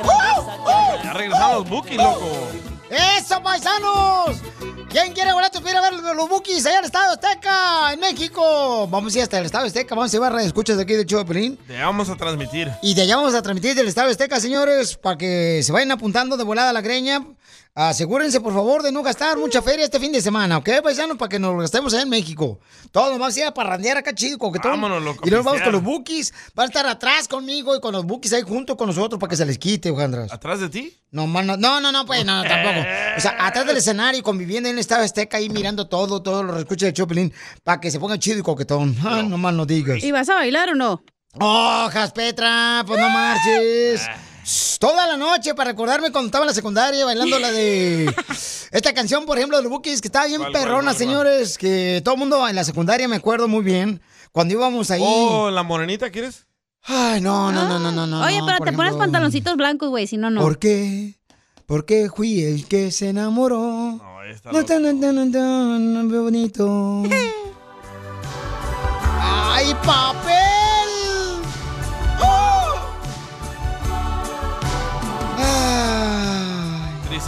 Ya 1.04 1.12
regresaron 1.12 1.58
los 1.58 1.68
bookies, 1.68 1.96
loco. 1.98 2.67
¡Eso, 2.90 3.42
paisanos! 3.42 4.38
¿Quién 4.88 5.12
quiere 5.12 5.32
boletos 5.32 5.60
para 5.60 5.72
ir 5.72 5.76
a 5.76 5.90
ver 5.90 6.16
los 6.16 6.28
Bookies 6.28 6.64
allá 6.64 6.78
al 6.78 6.86
Estado 6.86 7.12
Azteca, 7.12 7.92
en 7.92 8.00
México? 8.00 8.88
Vamos 8.88 9.14
a 9.14 9.18
ir 9.18 9.22
hasta 9.22 9.38
el 9.38 9.44
Estado 9.44 9.66
Azteca, 9.66 9.94
vamos 9.94 10.10
a 10.10 10.12
llevar 10.12 10.32
radio 10.32 10.46
escuchas 10.46 10.78
de 10.78 10.84
aquí 10.84 10.94
de 10.94 11.04
show 11.04 11.22
de. 11.22 11.58
Te 11.66 11.78
vamos 11.78 12.08
a 12.08 12.16
transmitir. 12.16 12.70
Y 12.82 12.94
de 12.94 13.02
allá 13.02 13.16
vamos 13.16 13.34
a 13.34 13.42
transmitir 13.42 13.74
del 13.74 13.88
Estado 13.88 14.10
Azteca, 14.10 14.40
señores, 14.40 14.96
para 14.96 15.18
que 15.18 15.60
se 15.62 15.72
vayan 15.72 15.90
apuntando 15.90 16.38
de 16.38 16.44
volada 16.44 16.70
a 16.70 16.72
la 16.72 16.80
greña. 16.80 17.22
Asegúrense, 17.74 18.40
por 18.40 18.52
favor, 18.52 18.82
de 18.82 18.90
no 18.90 19.04
gastar 19.04 19.38
mucha 19.38 19.62
feria 19.62 19.84
este 19.84 20.00
fin 20.00 20.10
de 20.10 20.20
semana, 20.20 20.58
¿ok, 20.58 20.68
paisanos? 20.82 21.16
Para 21.16 21.28
que 21.28 21.38
nos 21.38 21.54
lo 21.54 21.60
gastemos 21.60 21.94
allá 21.94 22.02
en 22.02 22.08
México. 22.08 22.58
Todos 22.90 23.10
nos 23.10 23.20
vamos 23.20 23.36
a 23.36 23.40
ir 23.40 23.46
a 23.46 23.54
parrandear 23.54 23.96
acá, 23.98 24.12
chido, 24.12 24.36
coquetón. 24.36 24.72
Vámonos, 24.72 25.02
loco, 25.02 25.24
Y 25.24 25.30
luego 25.30 25.44
vamos 25.44 25.62
con 25.62 25.72
los 25.72 25.82
Bookies. 25.84 26.34
Van 26.56 26.64
a 26.64 26.66
estar 26.68 26.86
atrás 26.86 27.28
conmigo 27.28 27.76
y 27.76 27.80
con 27.80 27.92
los 27.92 28.04
Bookies 28.04 28.32
ahí 28.32 28.42
junto 28.42 28.76
con 28.76 28.88
nosotros 28.88 29.20
para 29.20 29.30
que 29.30 29.36
se 29.36 29.46
les 29.46 29.58
quite, 29.58 29.90
Ojandras. 29.90 30.32
¿Atrás 30.32 30.58
de 30.58 30.68
ti? 30.68 30.92
No, 31.12 31.26
no, 31.28 31.42
no, 31.56 31.80
no, 31.80 31.92
no, 31.92 32.04
pues, 32.04 32.24
no, 32.24 32.42
no, 32.42 32.48
tampoco. 32.48 32.80
O 33.16 33.20
sea, 33.20 33.36
atrás 33.38 33.64
del 33.64 33.76
escenario, 33.76 34.22
conviviendo 34.24 34.68
en 34.68 34.74
el 34.74 34.80
estado 34.80 35.04
azteca 35.04 35.36
ahí 35.36 35.48
mirando 35.48 35.88
todo, 35.88 36.20
todo 36.20 36.42
lo 36.42 36.58
escucha 36.58 36.86
de 36.86 36.92
Chopelín, 36.92 37.32
para 37.62 37.80
que 37.80 37.92
se 37.92 38.00
ponga 38.00 38.18
chido 38.18 38.40
y 38.40 38.42
coquetón. 38.42 38.96
Ay, 39.06 39.28
no 39.28 39.38
más 39.38 39.54
no 39.54 39.66
digas. 39.66 40.02
¿Y 40.02 40.10
vas 40.10 40.28
a 40.28 40.34
bailar 40.34 40.70
o 40.70 40.74
no? 40.74 41.02
¡Oh, 41.40 41.88
Jaspetra! 41.92 42.82
Pues 42.86 43.00
no 43.00 43.08
marches. 43.08 44.08
Toda 44.78 45.06
la 45.06 45.16
noche 45.16 45.54
para 45.54 45.72
recordarme 45.72 46.10
cuando 46.10 46.26
estaba 46.28 46.44
en 46.44 46.48
la 46.48 46.54
secundaria 46.54 47.04
bailando 47.04 47.38
la 47.38 47.50
de 47.50 48.14
esta 48.70 48.94
canción, 48.94 49.26
por 49.26 49.36
ejemplo, 49.36 49.56
de 49.58 49.62
los 49.64 49.70
Bookies, 49.70 50.00
que 50.00 50.08
estaba 50.08 50.26
bien 50.26 50.40
¿Cuál, 50.40 50.52
cuál, 50.52 50.62
perrona, 50.62 50.82
cuál, 50.82 50.96
cuál? 50.96 50.96
señores, 50.96 51.58
que 51.58 52.00
todo 52.04 52.14
el 52.14 52.20
mundo 52.20 52.48
en 52.48 52.56
la 52.56 52.64
secundaria 52.64 53.08
me 53.08 53.16
acuerdo 53.16 53.48
muy 53.48 53.62
bien. 53.62 54.00
Cuando 54.32 54.54
íbamos 54.54 54.90
ahí. 54.90 55.02
Oh, 55.04 55.50
¿la 55.50 55.62
morenita 55.62 56.10
quieres? 56.10 56.46
Ay, 56.82 57.20
no, 57.20 57.52
no, 57.52 57.68
no, 57.68 57.78
no, 57.78 57.90
no, 57.92 58.06
no. 58.06 58.24
Oye, 58.24 58.40
pero 58.46 58.58
te 58.58 58.72
pones 58.72 58.90
ejemplo, 58.90 58.98
pantaloncitos 58.98 59.56
blancos, 59.56 59.90
güey, 59.90 60.06
si 60.06 60.16
no, 60.16 60.30
no. 60.30 60.40
¿Por 60.40 60.58
qué? 60.58 61.14
¿Por 61.66 61.84
qué 61.84 62.08
fui 62.14 62.42
el 62.42 62.66
que 62.66 62.90
se 62.90 63.10
enamoró? 63.10 63.58
No, 63.60 64.52
no 64.52 64.64
tan, 64.64 64.82
tan, 64.82 65.00
tan, 65.00 65.32
tan 65.32 66.08
bonito. 66.08 67.02
¡Ay, 69.20 69.74
papel! 69.84 70.37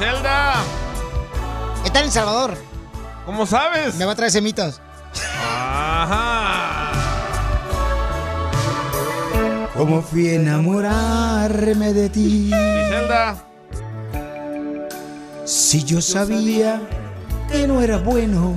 Griselda. 0.00 0.54
Está 1.84 1.98
en 1.98 2.06
El 2.06 2.10
Salvador. 2.10 2.56
¿Cómo 3.26 3.44
sabes? 3.44 3.96
Me 3.96 4.06
va 4.06 4.12
a 4.12 4.14
traer 4.14 4.32
semitas. 4.32 4.80
Ajá. 5.38 6.92
¿Cómo 9.76 10.00
fui 10.00 10.28
a 10.28 10.34
enamorarme 10.36 11.92
de 11.92 12.08
ti? 12.08 12.48
Griselda. 12.48 13.44
Si 15.44 15.84
yo 15.84 16.00
sabía 16.00 16.80
que 17.52 17.66
no 17.66 17.82
era 17.82 17.98
bueno. 17.98 18.54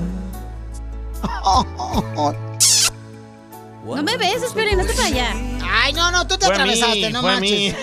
No 3.86 4.02
me 4.02 4.16
beses, 4.16 4.52
pero 4.54 4.78
no 4.78 4.86
te 4.86 4.94
para 4.94 5.08
allá. 5.10 5.34
Ay, 5.70 5.92
no, 5.92 6.10
no, 6.10 6.26
tú 6.26 6.38
te 6.38 6.46
Fue 6.46 6.56
a 6.56 6.66
mí, 6.66 6.72
atravesaste, 6.72 7.12
no 7.12 7.20
fue 7.20 7.32
a 7.32 7.40
manches. 7.42 7.76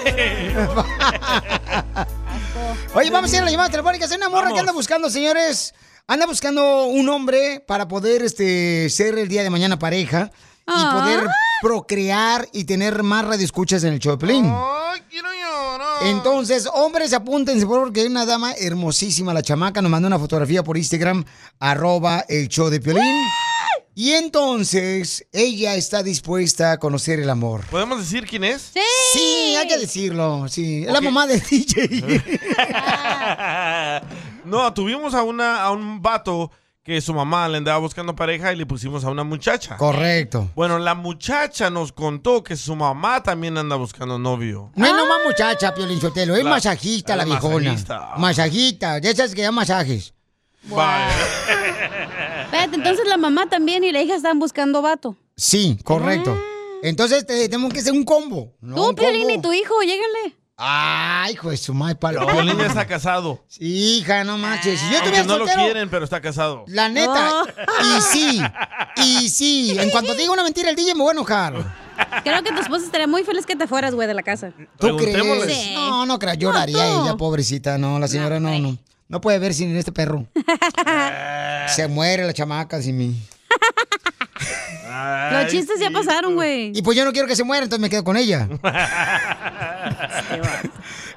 Oye, 2.95 3.11
vamos 3.11 3.33
a 3.33 3.37
ir 3.37 3.43
a 3.43 3.45
la 3.45 3.51
llamada 3.51 3.69
telefónica. 3.71 4.05
Es 4.05 4.13
una 4.13 4.29
morra 4.29 4.43
Vamos. 4.43 4.55
que 4.55 4.61
anda 4.61 4.73
buscando, 4.73 5.11
señores. 5.11 5.75
Anda 6.07 6.27
buscando 6.27 6.87
un 6.87 7.09
hombre 7.09 7.61
para 7.67 7.87
poder 7.87 8.23
este, 8.23 8.91
ser 8.91 9.17
el 9.19 9.29
día 9.29 9.43
de 9.45 9.51
mañana 9.51 9.79
pareja 9.79 10.31
y 10.67 10.73
Ah. 10.73 11.01
poder 11.01 11.29
procrear 11.63 12.49
y 12.53 12.65
tener 12.65 13.03
más 13.03 13.25
radioescuchas 13.25 13.85
en 13.85 13.93
el 13.95 14.01
show 14.01 14.13
de 14.13 14.19
Pelín. 14.19 14.45
Ay, 14.53 15.03
quiero. 15.09 15.29
Entonces, 16.03 16.69
hombres, 16.73 17.13
apúntense 17.13 17.67
por 17.67 17.75
favor, 17.77 17.89
porque 17.89 18.01
hay 18.01 18.07
una 18.07 18.25
dama 18.25 18.53
hermosísima, 18.55 19.35
la 19.35 19.43
chamaca, 19.43 19.83
nos 19.83 19.91
mandó 19.91 20.07
una 20.07 20.19
fotografía 20.19 20.63
por 20.63 20.79
Instagram, 20.79 21.25
arroba 21.59 22.25
el 22.29 22.49
show 22.49 22.71
de 22.71 22.81
Piolín. 22.81 23.03
Y 23.95 24.13
entonces, 24.13 25.27
ella 25.31 25.75
está 25.75 26.03
dispuesta 26.03 26.73
a 26.73 26.79
conocer 26.79 27.21
el 27.21 27.29
amor. 27.29 27.67
¿Podemos 27.71 27.99
decir 27.99 28.27
quién 28.27 28.45
es? 28.45 28.71
Sí. 28.73 28.81
Sí, 29.13 29.57
hay 29.57 29.69
que 29.69 29.77
decirlo, 29.77 30.49
sí. 30.49 30.85
Es 30.87 30.93
la 30.93 31.03
mamá 31.03 31.27
de 31.27 31.39
DJ. 31.39 32.43
no, 34.47 34.73
tuvimos 34.73 35.13
a, 35.13 35.23
una, 35.23 35.61
a 35.63 35.71
un 35.71 36.01
vato 36.01 36.51
que 36.91 37.01
su 37.01 37.15
mamá 37.15 37.49
le 37.49 37.59
andaba 37.59 37.79
buscando 37.79 38.15
pareja 38.15 38.53
y 38.53 38.57
le 38.57 38.67
pusimos 38.67 39.05
a 39.05 39.11
una 39.11 39.25
muchacha. 39.25 39.77
Correcto. 39.77 40.51
Bueno, 40.55 40.79
la 40.79 40.95
muchacha 40.95 41.71
nos 41.71 41.93
contó 41.93 42.43
que 42.45 42.57
su 42.57 42.75
mamá 42.77 43.23
también 43.23 43.57
anda 43.59 43.77
buscando 43.77 44.19
novio. 44.19 44.71
No 44.75 44.87
es 44.87 44.93
nomás 44.93 45.19
muchacha, 45.27 45.73
Piolín 45.75 46.01
Sotelo, 46.01 46.35
es 46.37 46.45
La- 46.45 46.51
masajista 46.51 47.17
la 47.17 47.23
es 47.23 47.29
viejona. 47.29 47.55
masajista. 47.71 48.13
Masajista, 48.17 49.01
de 49.01 49.11
esas 49.11 49.35
que 49.35 49.43
dan 49.43 49.55
masajes. 49.55 50.15
Espérate, 52.45 52.77
entonces 52.77 53.07
la 53.07 53.17
mamá 53.17 53.49
también 53.49 53.85
y 53.85 53.93
la 53.93 54.03
hija 54.03 54.15
están 54.17 54.39
buscando 54.39 54.83
vato. 54.83 55.17
Sí, 55.37 55.79
correcto. 55.85 56.37
Entonces 56.83 57.27
te- 57.27 57.49
tenemos 57.49 57.73
que 57.73 57.81
hacer 57.81 57.93
un 57.93 58.05
combo. 58.05 58.55
¿no? 58.61 58.75
Tú, 58.75 58.95
Piolín, 58.95 59.31
y 59.31 59.41
tu 59.41 59.53
hijo, 59.53 59.81
llégale. 59.83 60.37
Ay, 60.63 61.33
hijo 61.33 61.49
de 61.51 61.57
su 61.57 61.73
madre 61.73 61.95
palo. 61.95 62.27
Piolín 62.27 62.59
ya 62.59 62.67
está 62.67 62.87
casado. 62.87 63.43
Sí, 63.49 63.99
hija, 63.99 64.25
no 64.25 64.37
manches. 64.37 64.79
Si 64.79 64.91
yo 64.91 64.99
Aunque 64.99 65.21
estuviera 65.21 65.25
no 65.25 65.39
lo 65.39 65.47
quieren, 65.47 65.89
pero 65.89 66.05
está 66.05 66.21
casado. 66.21 66.65
la 66.69 66.91
neta, 66.91 67.45
y 67.83 68.01
sí, 68.03 68.43
y 68.97 69.29
sí. 69.31 69.77
En 69.79 69.89
cuanto 69.91 70.15
diga 70.15 70.31
una 70.33 70.45
mentira 70.45 70.69
el 70.69 70.77
DJ 70.77 70.95
me 70.95 71.01
voy 71.03 71.11
a 71.11 71.13
enojar. 71.13 71.55
Creo 72.23 72.43
que 72.43 72.53
tu 72.53 72.61
esposa 72.61 72.85
estaría 72.85 73.07
muy 73.07 73.25
feliz 73.25 73.47
que 73.47 73.57
te 73.57 73.67
fueras, 73.67 73.95
güey, 73.95 74.07
de 74.07 74.15
la 74.15 74.23
casa. 74.23 74.53
¿Tú 74.79 74.97
crees? 74.99 75.23
Sí. 75.47 75.73
No, 75.75 76.05
no 76.05 76.19
creo, 76.19 76.35
lloraría 76.35 76.77
No, 76.77 77.05
ella, 77.05 77.17
pobrecita. 77.17 77.79
No, 77.79 77.99
la 77.99 78.09
señora 78.09 78.39
no, 78.39 78.59
no. 78.59 78.77
No 79.09 79.21
puede 79.21 79.39
ver 79.39 79.55
sin 79.55 79.75
este 79.77 79.93
perro. 79.93 80.27
Se 81.69 81.89
muere 81.89 82.25
la 82.27 82.33
chamaca 82.35 82.83
sin 82.83 82.99
mí. 82.99 83.17
Los 85.33 85.47
chistes 85.51 85.79
ya 85.81 85.91
pasaron, 85.91 86.35
güey. 86.35 86.73
Y 86.75 86.83
pues 86.83 86.97
yo 86.97 87.05
no 87.05 87.13
quiero 87.13 87.29
que 87.29 87.37
se 87.37 87.45
muera, 87.45 87.65
entonces 87.65 87.81
me 87.81 87.91
quedo 87.91 88.05
con 88.05 88.17
ella. 88.17 88.49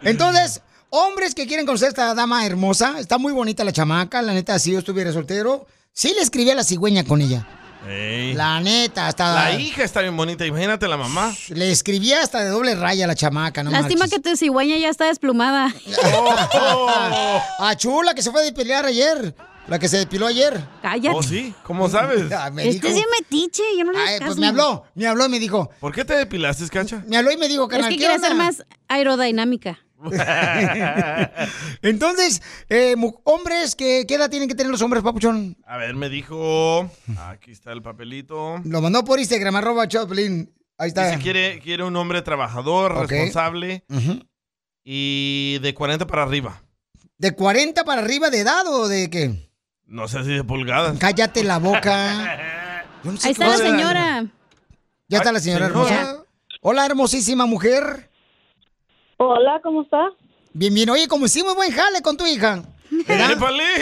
Entonces, 0.01 0.61
hombres 0.89 1.33
que 1.33 1.47
quieren 1.47 1.65
conocer 1.65 1.87
a 1.87 1.89
esta 1.89 2.13
dama 2.13 2.45
hermosa, 2.45 2.95
está 2.99 3.17
muy 3.17 3.33
bonita 3.33 3.63
la 3.63 3.71
chamaca, 3.71 4.21
la 4.21 4.33
neta, 4.33 4.59
si 4.59 4.71
yo 4.73 4.79
estuviera 4.79 5.11
soltero, 5.11 5.65
sí 5.91 6.13
le 6.13 6.21
escribí 6.21 6.51
a 6.51 6.55
la 6.55 6.63
cigüeña 6.63 7.03
con 7.03 7.21
ella. 7.21 7.47
Ey. 7.87 8.33
La 8.33 8.61
neta, 8.61 9.07
hasta... 9.07 9.33
La 9.33 9.59
hija 9.59 9.83
está 9.83 10.01
bien 10.01 10.15
bonita, 10.15 10.45
imagínate 10.45 10.87
la 10.87 10.95
mamá. 10.95 11.33
Le 11.49 11.69
escribí 11.71 12.13
hasta 12.13 12.41
de 12.43 12.49
doble 12.49 12.75
raya 12.75 13.05
a 13.05 13.07
la 13.07 13.15
chamaca, 13.15 13.61
no 13.63 13.71
Lástima 13.71 13.99
marches. 14.01 14.19
que 14.21 14.29
tu 14.29 14.37
cigüeña 14.37 14.77
ya 14.77 14.89
está 14.89 15.05
desplumada. 15.05 15.67
A 17.59 17.75
Chula, 17.75 18.13
que 18.13 18.21
se 18.21 18.31
fue 18.31 18.41
a 18.41 18.43
depilar 18.45 18.85
ayer. 18.85 19.35
La 19.67 19.79
que 19.79 19.87
se 19.87 19.97
depiló 19.97 20.27
ayer. 20.27 20.61
Cállate. 20.81 21.15
¿Oh, 21.15 21.23
sí? 21.23 21.53
¿Cómo 21.63 21.87
sabes? 21.89 22.31
Ah, 22.31 22.49
me 22.51 22.67
Este 22.67 22.87
dijo- 22.89 22.99
sí 22.99 23.05
metiche, 23.19 23.63
yo 23.77 23.85
no 23.85 23.93
le 23.93 23.99
Ay, 23.99 24.19
pues 24.19 24.37
me 24.37 24.47
habló, 24.47 24.83
me 24.95 25.07
habló 25.07 25.25
y 25.25 25.29
me 25.29 25.39
dijo. 25.39 25.69
¿Por 25.79 25.93
qué 25.93 26.03
te 26.03 26.15
depilaste, 26.15 26.67
Cacha? 26.67 27.03
Me 27.07 27.15
habló 27.17 27.31
y 27.31 27.37
me 27.37 27.47
dijo, 27.47 27.63
Es 27.63 27.69
carnal, 27.69 27.89
que 27.89 27.95
¿qué 27.97 28.05
quiere 28.05 28.19
ser 28.19 28.35
más 28.35 28.65
aerodinámica. 28.87 29.79
Entonces, 31.81 32.41
eh, 32.69 32.95
hombres, 33.23 33.75
que, 33.75 34.05
¿qué 34.05 34.15
edad 34.15 34.29
tienen 34.29 34.49
que 34.49 34.55
tener 34.55 34.69
los 34.71 34.81
hombres, 34.81 35.01
papuchón? 35.01 35.55
A 35.65 35.77
ver, 35.77 35.95
me 35.95 36.09
dijo. 36.09 36.89
Aquí 37.17 37.51
está 37.51 37.71
el 37.71 37.81
papelito. 37.81 38.59
Lo 38.65 38.81
mandó 38.81 39.05
por 39.05 39.19
Instagram, 39.19 39.55
arroba 39.55 39.87
Choplin. 39.87 40.53
Ahí 40.77 40.89
está. 40.89 41.07
Dice, 41.09 41.21
quiere, 41.21 41.59
quiere 41.59 41.83
un 41.83 41.95
hombre 41.95 42.21
trabajador, 42.21 43.07
responsable 43.07 43.85
y 44.83 45.59
de 45.59 45.73
40 45.73 46.05
para 46.07 46.23
arriba. 46.23 46.61
¿De 47.17 47.31
40 47.33 47.85
para 47.85 48.01
arriba 48.01 48.29
de 48.29 48.39
edad 48.39 48.67
o 48.67 48.87
de 48.89 49.09
qué? 49.09 49.49
No 49.93 50.07
sé 50.07 50.23
si 50.23 50.31
de 50.31 50.43
pulgadas. 50.43 50.97
Cállate 50.97 51.43
la 51.43 51.59
boca. 51.59 52.89
Yo 53.03 53.11
no 53.11 53.17
sé 53.17 53.27
Ahí 53.27 53.33
está 53.33 53.47
la 53.47 53.57
señora. 53.57 54.25
Ya 55.07 55.19
está 55.19 55.31
la 55.31 55.39
señora 55.39 55.67
señora. 55.67 55.91
hermosa. 55.91 56.23
Hola, 56.61 56.85
hermosísima 56.87 57.45
mujer. 57.45 58.09
Hola, 59.17 59.59
¿cómo 59.61 59.83
está? 59.83 60.09
Bien, 60.51 60.73
bien. 60.73 60.89
Oye, 60.89 61.07
como 61.07 61.27
hicimos 61.27 61.53
buen 61.55 61.71
jale 61.71 62.01
con 62.01 62.17
tu 62.17 62.25
hija. 62.25 62.63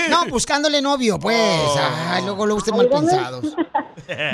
No, 0.09 0.25
buscándole 0.27 0.81
novio, 0.81 1.17
pues. 1.17 1.37
Ay, 2.09 2.23
luego, 2.25 2.45
luego 2.45 2.57
ustedes 2.57 2.77
mal 2.77 2.89
pensados. 2.89 3.55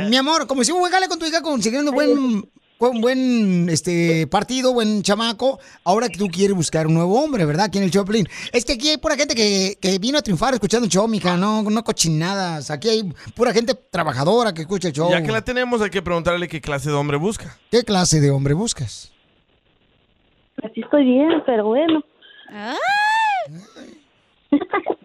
Mi 0.09 0.17
amor, 0.17 0.47
como 0.47 0.63
hicimos 0.63 0.79
buen 0.79 0.91
jale 0.91 1.07
con 1.07 1.19
tu 1.19 1.27
hija, 1.27 1.43
consiguiendo 1.43 1.91
buen, 1.91 2.49
con 2.77 3.01
buen 3.01 3.69
este, 3.69 4.27
partido, 4.27 4.73
buen 4.73 5.01
chamaco, 5.01 5.59
ahora 5.83 6.09
que 6.09 6.17
tú 6.17 6.27
quieres 6.27 6.55
buscar 6.55 6.87
un 6.87 6.93
nuevo 6.93 7.21
hombre, 7.21 7.45
¿verdad? 7.45 7.65
Aquí 7.65 7.77
en 7.77 7.83
el 7.83 7.91
Choplin. 7.91 8.27
Es 8.53 8.65
que 8.65 8.73
aquí 8.73 8.89
hay 8.89 8.97
pura 8.97 9.15
gente 9.15 9.35
que, 9.35 9.77
que 9.81 9.97
vino 9.99 10.17
a 10.17 10.21
triunfar 10.21 10.53
escuchando 10.53 10.85
el 10.85 10.91
show, 10.91 11.07
mija, 11.07 11.37
no, 11.37 11.63
no 11.63 11.83
cochinadas. 11.83 12.71
Aquí 12.71 12.89
hay 12.89 13.13
pura 13.35 13.53
gente 13.53 13.73
trabajadora 13.75 14.53
que 14.53 14.61
escucha 14.61 14.89
el 14.89 14.93
show. 14.93 15.09
Ya 15.09 15.23
que 15.23 15.31
la 15.31 15.41
tenemos, 15.41 15.81
hay 15.81 15.89
que 15.89 16.01
preguntarle 16.01 16.47
qué 16.47 16.61
clase 16.61 16.89
de 16.89 16.95
hombre 16.95 17.17
busca. 17.17 17.57
¿Qué 17.71 17.83
clase 17.83 18.21
de 18.21 18.29
hombre 18.29 18.53
buscas? 18.53 19.11
Aquí 20.63 20.81
estoy 20.81 21.05
bien, 21.05 21.43
pero 21.45 21.65
bueno. 21.65 22.03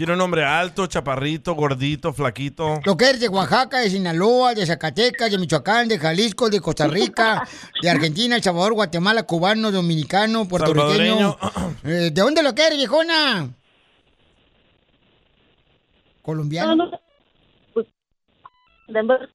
Quiere 0.00 0.14
un 0.14 0.20
hombre 0.22 0.46
alto, 0.46 0.86
chaparrito, 0.86 1.54
gordito, 1.54 2.14
flaquito. 2.14 2.80
Lo 2.86 2.96
que 2.96 3.04
eres 3.04 3.20
de 3.20 3.28
Oaxaca, 3.28 3.80
de 3.80 3.90
Sinaloa, 3.90 4.54
de 4.54 4.64
Zacatecas, 4.64 5.30
de 5.30 5.36
Michoacán, 5.36 5.88
de 5.88 5.98
Jalisco, 5.98 6.48
de 6.48 6.58
Costa 6.58 6.86
Rica, 6.86 7.46
de 7.82 7.90
Argentina, 7.90 8.34
El 8.34 8.42
Salvador, 8.42 8.72
Guatemala, 8.72 9.24
cubano, 9.24 9.70
dominicano, 9.70 10.48
puertorriqueño. 10.48 11.36
Eh, 11.84 11.88
¿De 11.88 12.10
dónde 12.12 12.42
lo 12.42 12.54
quieres, 12.54 12.78
viejona? 12.78 13.50
¿Colombiano? 16.22 16.76
No, 16.76 16.86
no. 16.86 17.00
Denver. 18.88 19.28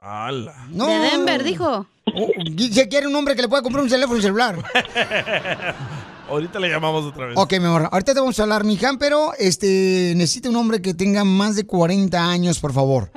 ¡Hala! 0.00 0.66
No. 0.68 0.86
De 0.86 0.98
Denver, 0.98 1.42
dijo. 1.42 1.86
Oh, 2.14 2.28
Dice 2.50 2.82
que 2.82 2.88
quiere 2.90 3.06
un 3.06 3.16
hombre 3.16 3.34
que 3.34 3.40
le 3.40 3.48
pueda 3.48 3.62
comprar 3.62 3.82
un 3.82 3.88
teléfono 3.88 4.20
celular. 4.20 4.58
Ahorita 6.28 6.58
le 6.58 6.68
llamamos 6.70 7.04
otra 7.04 7.26
vez. 7.26 7.36
Ok, 7.38 7.52
mi 7.52 7.66
amor. 7.66 7.88
Ahorita 7.92 8.14
te 8.14 8.20
vamos 8.20 8.38
a 8.38 8.42
hablar, 8.44 8.64
mija, 8.64 8.90
pero 8.98 9.32
este 9.38 10.14
necesita 10.16 10.48
un 10.48 10.56
hombre 10.56 10.80
que 10.82 10.94
tenga 10.94 11.24
más 11.24 11.56
de 11.56 11.66
40 11.66 12.18
años, 12.30 12.58
por 12.60 12.72
favor. 12.72 13.10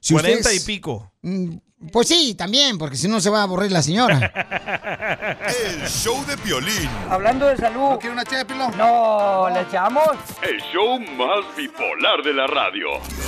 Si 0.00 0.14
40 0.14 0.40
ustedes- 0.40 0.62
y 0.62 0.66
pico. 0.66 1.12
Mm, 1.22 1.56
Pues 1.92 2.08
sí, 2.08 2.34
también, 2.34 2.78
porque 2.78 2.96
si 2.96 3.08
no 3.08 3.20
se 3.20 3.28
va 3.28 3.40
a 3.40 3.42
aburrir 3.42 3.70
la 3.70 3.82
señora. 3.82 4.16
El 5.66 5.86
show 5.86 6.24
de 6.26 6.36
Piolín. 6.38 6.88
Hablando 7.10 7.46
de 7.46 7.56
salud. 7.58 7.90
¿No 7.90 7.98
quiere 7.98 8.14
una 8.14 8.24
ché 8.24 8.36
de 8.36 8.44
pilón? 8.46 8.74
No, 8.78 9.50
¿le 9.50 9.60
echamos? 9.62 10.08
El 10.42 10.58
show 10.72 10.98
más 10.98 11.44
bipolar 11.56 12.22
de 12.24 12.32
la 12.32 12.46
radio. 12.46 12.86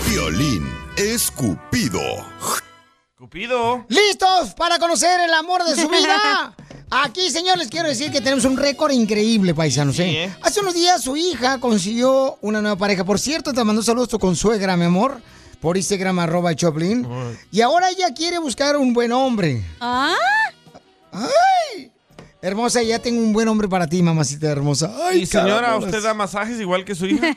Piolín 0.08 0.66
escupido. 0.96 2.00
Cupido. 3.18 3.84
¿Listos 3.88 4.54
para 4.54 4.78
conocer 4.78 5.20
el 5.20 5.34
amor 5.34 5.62
de 5.64 5.74
su 5.74 5.88
vida? 5.88 6.54
Aquí, 7.04 7.28
señor, 7.30 7.58
les 7.58 7.68
quiero 7.68 7.88
decir 7.88 8.10
que 8.10 8.22
tenemos 8.22 8.46
un 8.46 8.56
récord 8.56 8.90
increíble, 8.90 9.54
paisanos. 9.54 9.98
¿eh? 9.98 10.24
¿eh? 10.24 10.36
Hace 10.40 10.60
unos 10.60 10.72
días 10.72 11.02
su 11.02 11.14
hija 11.14 11.60
consiguió 11.60 12.38
una 12.40 12.62
nueva 12.62 12.76
pareja. 12.76 13.04
Por 13.04 13.18
cierto, 13.18 13.52
te 13.52 13.62
mandó 13.64 13.82
saludos 13.82 14.08
tu 14.08 14.18
consuegra, 14.18 14.78
mi 14.78 14.86
amor, 14.86 15.20
por 15.60 15.76
Instagram, 15.76 16.18
arroba 16.20 16.54
Choplin. 16.54 17.06
Y 17.52 17.60
ahora 17.60 17.90
ella 17.90 18.14
quiere 18.14 18.38
buscar 18.38 18.78
un 18.78 18.94
buen 18.94 19.12
hombre. 19.12 19.62
¿Ah? 19.78 20.14
¡Ay! 21.12 21.92
Hermosa, 22.40 22.82
ya 22.82 22.98
tengo 22.98 23.20
un 23.20 23.34
buen 23.34 23.48
hombre 23.48 23.68
para 23.68 23.86
ti, 23.86 24.02
mamacita 24.02 24.48
hermosa. 24.48 24.94
Ay, 25.06 25.22
y 25.22 25.26
señora. 25.26 25.76
¿usted 25.76 26.02
da 26.02 26.14
masajes 26.14 26.58
igual 26.60 26.84
que 26.84 26.94
su 26.94 27.06
hija? 27.06 27.34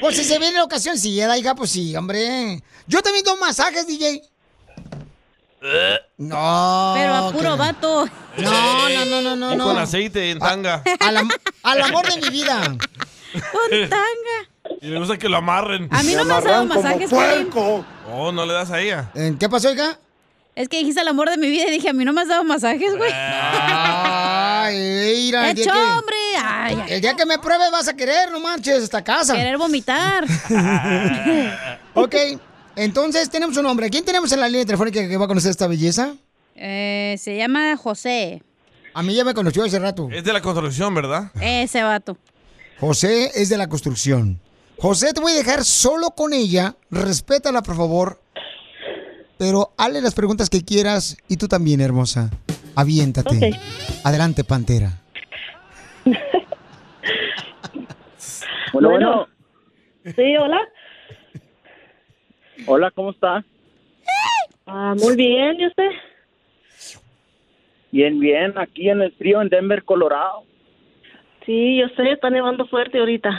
Pues 0.00 0.16
si 0.16 0.24
se 0.24 0.38
viene 0.38 0.56
la 0.58 0.64
ocasión, 0.64 0.98
si 0.98 1.14
ya 1.14 1.26
da 1.28 1.38
hija, 1.38 1.54
pues 1.54 1.70
sí, 1.70 1.96
hombre. 1.96 2.62
Yo 2.86 3.00
también 3.00 3.24
doy 3.24 3.38
masajes, 3.38 3.86
DJ. 3.86 4.20
No. 6.18 6.92
Pero 6.96 7.14
a 7.14 7.32
puro 7.32 7.52
que- 7.52 7.58
vato. 7.58 8.08
No, 8.36 8.88
no, 8.88 9.04
no, 9.06 9.22
no, 9.22 9.36
no. 9.36 9.52
O 9.52 9.54
no. 9.56 9.64
con 9.64 9.78
aceite 9.78 10.30
en 10.30 10.38
tanga. 10.38 10.82
Al, 11.00 11.16
am- 11.16 11.30
al 11.62 11.82
amor 11.82 12.06
de 12.12 12.20
mi 12.20 12.28
vida. 12.30 12.60
Con 12.62 13.88
tanga. 13.90 14.78
Y 14.80 14.88
le 14.88 14.98
gusta 14.98 15.16
que 15.18 15.28
lo 15.28 15.36
amarren. 15.38 15.88
A 15.90 16.02
mí 16.02 16.14
no 16.14 16.24
me 16.24 16.34
has 16.34 16.44
dado 16.44 16.64
masajes, 16.66 17.10
Piolín. 17.10 17.50
Oh, 18.10 18.32
no 18.32 18.44
le 18.46 18.52
das 18.52 18.70
a 18.70 18.80
ella. 18.80 19.10
¿Qué 19.38 19.48
pasó, 19.48 19.72
hija? 19.72 19.98
Es 20.54 20.68
que 20.68 20.78
dijiste 20.78 21.00
el 21.00 21.08
amor 21.08 21.28
de 21.30 21.36
mi 21.36 21.48
vida 21.50 21.66
y 21.66 21.70
dije, 21.72 21.88
a 21.88 21.92
mí 21.92 22.04
no 22.04 22.12
me 22.12 22.20
has 22.22 22.28
dado 22.28 22.44
masajes, 22.44 22.96
güey. 22.96 23.10
Ay, 23.12 24.76
mira, 25.26 25.50
¡Hecho, 25.50 25.70
hombre! 25.72 26.16
Ay, 26.40 26.78
ay. 26.84 26.92
El 26.94 27.00
día 27.00 27.14
que 27.16 27.26
me 27.26 27.38
pruebes 27.38 27.70
vas 27.72 27.88
a 27.88 27.94
querer, 27.96 28.30
no 28.30 28.38
manches, 28.40 28.82
esta 28.84 29.02
casa. 29.02 29.34
Querer 29.34 29.58
vomitar. 29.58 30.24
ok, 31.94 32.14
entonces 32.76 33.30
tenemos 33.30 33.56
un 33.56 33.66
hombre. 33.66 33.90
¿Quién 33.90 34.04
tenemos 34.04 34.32
en 34.32 34.40
la 34.40 34.48
línea 34.48 34.64
telefónica 34.66 35.06
que 35.06 35.16
va 35.16 35.24
a 35.24 35.28
conocer 35.28 35.50
esta 35.50 35.66
belleza? 35.66 36.14
Eh, 36.56 37.16
se 37.18 37.36
llama 37.36 37.76
José. 37.76 38.42
A 38.94 39.02
mí 39.02 39.14
ya 39.14 39.24
me 39.24 39.34
conoció 39.34 39.64
hace 39.64 39.78
rato. 39.78 40.08
Es 40.12 40.24
de 40.24 40.32
la 40.32 40.40
construcción, 40.40 40.94
¿verdad? 40.94 41.30
Ese 41.40 41.82
vato. 41.82 42.16
José 42.78 43.30
es 43.34 43.48
de 43.48 43.56
la 43.56 43.68
construcción. 43.68 44.40
José, 44.78 45.12
te 45.12 45.20
voy 45.20 45.32
a 45.32 45.36
dejar 45.36 45.64
solo 45.64 46.10
con 46.10 46.32
ella. 46.32 46.76
Respétala, 46.90 47.62
por 47.62 47.76
favor. 47.76 48.20
Pero 49.38 49.72
hazle 49.76 50.00
las 50.00 50.14
preguntas 50.14 50.48
que 50.48 50.64
quieras 50.64 51.16
y 51.28 51.36
tú 51.36 51.48
también, 51.48 51.80
hermosa. 51.80 52.30
Aviéntate. 52.76 53.58
Adelante, 54.04 54.44
pantera. 54.44 55.00
Bueno, 58.72 58.90
bueno. 58.90 59.28
Sí, 60.04 60.36
hola. 60.36 60.58
Hola, 62.66 62.90
¿cómo 62.90 63.10
está? 63.10 63.44
Ah, 64.66 64.94
muy 64.98 65.16
bien, 65.16 65.60
¿y 65.60 65.66
usted? 65.66 65.90
Bien, 67.90 68.18
bien, 68.18 68.54
aquí 68.58 68.88
en 68.88 69.02
el 69.02 69.12
frío 69.12 69.40
en 69.42 69.48
Denver, 69.48 69.84
Colorado. 69.84 70.44
Sí, 71.46 71.76
yo 71.78 71.88
sé, 71.96 72.10
está 72.12 72.30
nevando 72.30 72.66
fuerte 72.66 72.98
ahorita. 72.98 73.30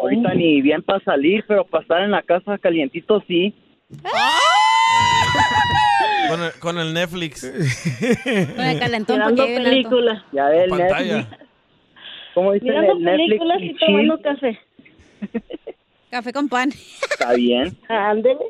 Ahorita 0.00 0.34
ni 0.34 0.60
bien 0.62 0.82
para 0.82 1.00
salir, 1.00 1.44
pero 1.48 1.64
para 1.64 1.82
estar 1.82 2.02
en 2.02 2.10
la 2.12 2.22
casa 2.22 2.58
calientito 2.58 3.22
sí. 3.26 3.54
Con 6.28 6.40
el, 6.42 6.52
con 6.60 6.78
el 6.78 6.94
Netflix. 6.94 7.42
Con 8.56 8.64
el 8.64 8.78
calentón 8.78 9.16
Mirando 9.18 9.42
porque 9.44 9.58
vive 9.58 9.60
en 9.60 9.66
alto. 9.66 9.70
películas. 9.90 10.22
Ya 10.32 10.48
ve 10.48 10.64
el 10.64 10.70
Pantalla. 10.70 11.16
Netflix. 11.16 11.38
¿Cómo 12.34 12.52
dicen 12.52 12.68
Mirando 12.68 12.92
el 12.92 13.02
Netflix? 13.02 13.26
películas 13.28 13.58
y 13.60 13.74
tomando 13.74 14.20
café. 14.22 14.58
Café 16.12 16.30
con 16.30 16.46
pan. 16.46 16.70
Está 17.10 17.32
bien. 17.32 17.74
Ándele. 17.88 18.44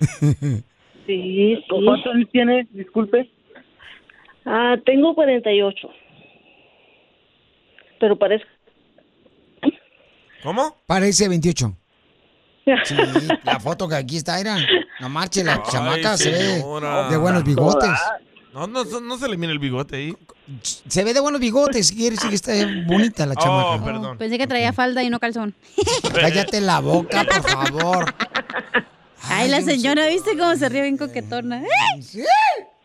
Sí, 1.06 1.22
sí. 1.22 1.64
¿Cuántos 1.68 2.12
años 2.12 2.28
tiene? 2.32 2.66
Disculpe. 2.72 3.30
Ah, 4.44 4.74
tengo 4.84 5.14
48. 5.14 5.88
Pero 8.00 8.18
parece... 8.18 8.44
¿Cómo? 10.42 10.78
Parece 10.84 11.28
28. 11.28 11.76
Sí, 12.84 12.96
la 13.44 13.60
foto 13.60 13.88
que 13.88 13.94
aquí 13.94 14.16
está, 14.16 14.40
era. 14.40 14.56
No 14.98 15.08
marche, 15.08 15.44
la 15.44 15.52
Ay, 15.52 15.60
chamaca 15.70 16.16
se 16.16 16.32
ve 16.32 16.64
de 17.10 17.16
buenos 17.16 17.44
bigotes. 17.44 17.88
No, 18.56 18.66
no, 18.66 18.84
no 18.84 19.18
se 19.18 19.28
le 19.28 19.36
mira 19.36 19.52
el 19.52 19.58
bigote 19.58 19.96
ahí. 19.96 20.16
Se 20.62 21.04
ve 21.04 21.12
de 21.12 21.20
buenos 21.20 21.42
bigotes. 21.42 21.92
Quiere 21.92 22.16
decir 22.16 22.30
que 22.30 22.36
está 22.36 22.52
bonita 22.86 23.26
la 23.26 23.34
chamaca. 23.34 23.72
Oh, 23.72 23.84
perdón. 23.84 24.16
Pensé 24.16 24.38
que 24.38 24.46
traía 24.46 24.72
falda 24.72 25.02
y 25.02 25.10
no 25.10 25.20
calzón. 25.20 25.54
Cállate 26.14 26.62
la 26.62 26.80
boca, 26.80 27.22
por 27.24 27.42
favor. 27.42 28.14
Ay, 29.28 29.50
la 29.50 29.60
señora, 29.60 30.06
¿viste 30.06 30.38
cómo 30.38 30.56
se 30.56 30.70
ríe 30.70 30.82
bien 30.82 30.96
coquetona? 30.96 31.64
¡Eh! 31.64 32.24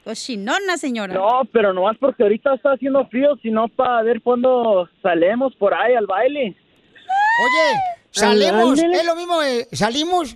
Cochinona, 0.03 0.77
señora. 0.77 1.13
No, 1.13 1.43
pero 1.53 1.71
nomás 1.71 1.95
porque 1.99 2.23
ahorita 2.23 2.55
está 2.55 2.73
haciendo 2.73 3.07
frío, 3.07 3.37
sino 3.41 3.69
para 3.69 4.03
ver 4.03 4.21
cuándo 4.21 4.89
salemos 5.01 5.55
por 5.55 5.73
ahí 5.73 5.93
al 5.93 6.05
baile. 6.05 6.47
Oye, 6.47 7.79
salimos, 8.09 8.77
es 8.77 9.05
lo 9.05 9.15
mismo, 9.15 9.41
eh, 9.41 9.69
salimos 9.71 10.35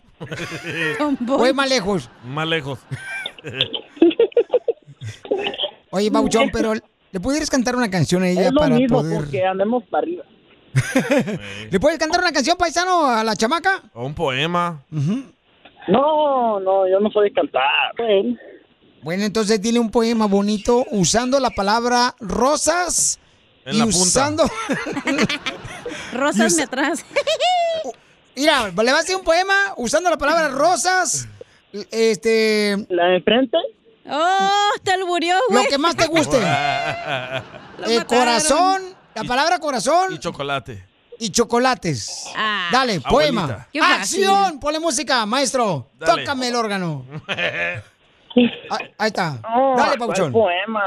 o 1.28 1.46
es 1.46 1.54
más 1.54 1.68
lejos. 1.68 2.10
Más 2.24 2.48
lejos. 2.48 2.80
Oye, 5.92 6.10
Bauchón, 6.10 6.50
pero 6.52 6.74
¿le 6.74 7.20
pudieras 7.20 7.50
cantar 7.50 7.76
una 7.76 7.90
canción 7.90 8.24
a 8.24 8.30
ella 8.30 8.48
Es 8.48 8.54
lo 8.54 8.60
para 8.60 8.76
mismo, 8.76 8.98
poder... 9.00 9.18
porque 9.18 9.46
andemos 9.46 9.84
para 9.90 10.02
arriba. 10.04 10.24
¿Le 11.72 11.80
puedes 11.80 11.98
cantar 11.98 12.20
una 12.20 12.32
canción, 12.34 12.58
paisano, 12.58 13.06
a 13.08 13.24
la 13.24 13.36
chamaca? 13.36 13.84
O 13.94 14.06
un 14.06 14.14
poema. 14.14 14.84
No, 15.88 16.60
no, 16.60 16.88
yo 16.90 17.00
no 17.00 17.10
soy 17.12 17.30
de 17.30 17.34
cantar. 17.36 17.64
Bueno, 19.02 19.24
entonces 19.24 19.62
dile 19.62 19.80
un 19.80 19.92
poema 19.92 20.26
bonito 20.26 20.84
usando 20.92 21.40
la 21.40 21.52
palabra 21.52 22.16
rosas 22.20 23.20
En 23.66 23.76
y 23.76 23.78
la 23.78 23.84
punta. 23.86 24.00
usando... 24.00 24.44
Rosas 26.14 26.38
Y 26.40 26.46
us- 26.48 26.58
me 26.58 26.64
atrás. 26.64 27.06
Mira, 28.36 28.68
le 28.70 28.74
vas 28.74 28.94
a 28.94 28.98
decir 29.02 29.16
un 29.16 29.24
poema 29.24 29.54
usando 29.78 30.10
la 30.10 30.18
palabra 30.18 30.50
rosas, 30.50 31.28
este... 31.92 32.76
¿La 32.90 33.06
de 33.08 33.16
enfrente? 33.18 33.58
Oh, 34.10 34.72
te 34.84 34.92
alburió, 34.92 35.36
güey. 35.50 35.64
Lo 35.64 35.70
que 35.70 35.78
más 35.78 35.96
te 35.96 36.08
guste. 36.08 36.38
Eh, 37.88 38.04
corazón, 38.08 38.82
la 39.14 39.24
palabra 39.26 39.60
corazón 39.60 40.14
Y 40.14 40.18
chocolate. 40.18 40.86
y 41.20 41.30
chocolates. 41.30 42.32
Ah. 42.36 42.70
Dale, 42.72 43.02
poema. 43.02 43.68
¡Acción! 43.82 44.60
Ponle 44.62 44.80
música, 44.80 45.26
maestro. 45.26 45.90
Dale. 46.00 46.22
Tócame 46.24 46.48
el 46.50 46.56
órgano. 46.56 47.06
Ah, 48.70 48.80
ahí 48.98 49.08
está. 49.08 49.40
No, 49.42 49.76
Dale, 49.78 49.94
¿a 49.94 49.98
¿cuál 49.98 50.00
Pauchón. 50.00 50.32
poema? 50.34 50.84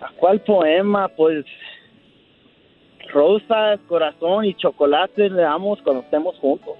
¿A 0.00 0.08
cuál 0.20 0.40
poema? 0.42 1.08
Pues 1.16 1.44
rosas, 3.12 3.80
corazón 3.88 4.44
y 4.44 4.54
chocolate 4.54 5.30
le 5.30 5.42
damos 5.42 5.80
cuando 5.82 6.02
estemos 6.02 6.36
juntos. 6.38 6.74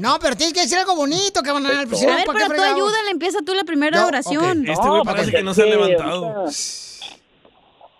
No, 0.00 0.18
pero 0.18 0.34
tienes 0.34 0.54
que 0.54 0.62
decir 0.62 0.78
algo 0.78 0.96
bonito, 0.96 1.42
que 1.42 1.52
van 1.52 1.66
a 1.66 1.68
A 1.68 1.84
ver, 1.84 1.88
pero 1.90 2.46
tú 2.56 2.62
ayúdale, 2.62 3.10
empieza 3.10 3.40
tú 3.44 3.52
la 3.54 3.64
primera 3.64 4.00
No, 4.00 4.06
oración. 4.06 4.66
Este 4.66 4.88
güey 4.88 5.02
parece 5.04 5.30
que 5.30 5.42
no 5.42 5.52
se 5.52 5.62
ha 5.62 5.66
levantado. 5.66 6.46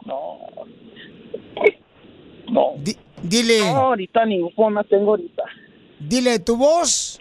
No. 0.06 0.38
No. 2.48 2.72
dile. 3.22 3.60
No, 3.60 3.76
ahorita 3.76 4.24
ningún 4.24 4.54
poema 4.54 4.82
tengo 4.84 5.10
ahorita. 5.10 5.42
Dile 5.98 6.38
tu 6.38 6.56
voz. 6.56 7.20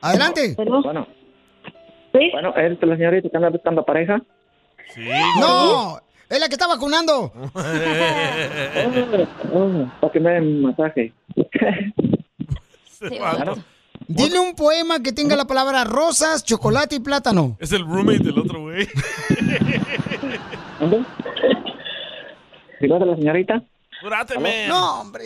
Adelante. 0.00 0.54
Bueno. 0.56 1.06
Bueno, 2.12 2.54
¿es 2.56 2.82
la 2.82 2.96
señorita 2.96 3.28
que 3.28 3.36
anda 3.36 3.50
buscando 3.50 3.84
pareja? 3.84 4.20
Sí. 4.94 5.08
No, 5.38 6.00
es 6.28 6.40
la 6.40 6.48
que 6.48 6.54
está 6.54 6.66
vacunando. 6.66 7.32
Oh, 9.52 9.90
para 10.00 10.12
que 10.12 10.20
me 10.20 10.30
den 10.32 10.62
masaje. 10.62 11.12
Dile 14.08 14.38
un 14.38 14.54
poema 14.54 15.02
que 15.02 15.12
tenga 15.12 15.36
la 15.36 15.46
palabra 15.46 15.84
rosas, 15.84 16.44
chocolate 16.44 16.96
y 16.96 17.00
plátano. 17.00 17.56
Es 17.60 17.72
el 17.72 17.84
roommate 17.84 18.24
del 18.24 18.38
otro 18.38 18.62
güey. 18.62 18.88
¿Digo 22.80 22.98
de 22.98 23.06
la 23.06 23.16
señorita? 23.16 23.62
¡Júrateme! 24.00 24.68
No, 24.68 25.00
hombre. 25.00 25.24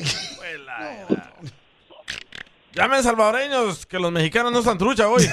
Llamen 2.75 3.03
salvadoreños, 3.03 3.85
que 3.85 3.99
los 3.99 4.11
mexicanos 4.11 4.51
no 4.51 4.61
están 4.61 4.79
trucha 4.79 5.07
hoy. 5.07 5.23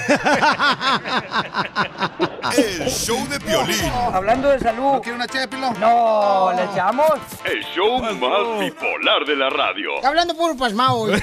El 2.54 2.90
show 2.90 3.26
de 3.28 3.40
Piolín. 3.40 3.90
Hablando 4.12 4.50
de 4.50 4.58
salud. 4.58 4.92
¿No 4.92 5.00
quiere 5.00 5.16
una 5.16 5.26
ché 5.26 5.38
de 5.38 5.48
pilón? 5.48 5.74
No, 5.80 6.52
¿le 6.54 6.64
echamos? 6.64 7.12
El 7.44 7.64
show 7.74 7.98
más 8.02 8.60
bipolar 8.60 9.24
de 9.26 9.36
la 9.36 9.48
radio. 9.48 9.96
Está 9.96 10.08
hablando 10.08 10.34
puro 10.34 10.54
pasmado 10.54 10.98
hoy. 10.98 11.12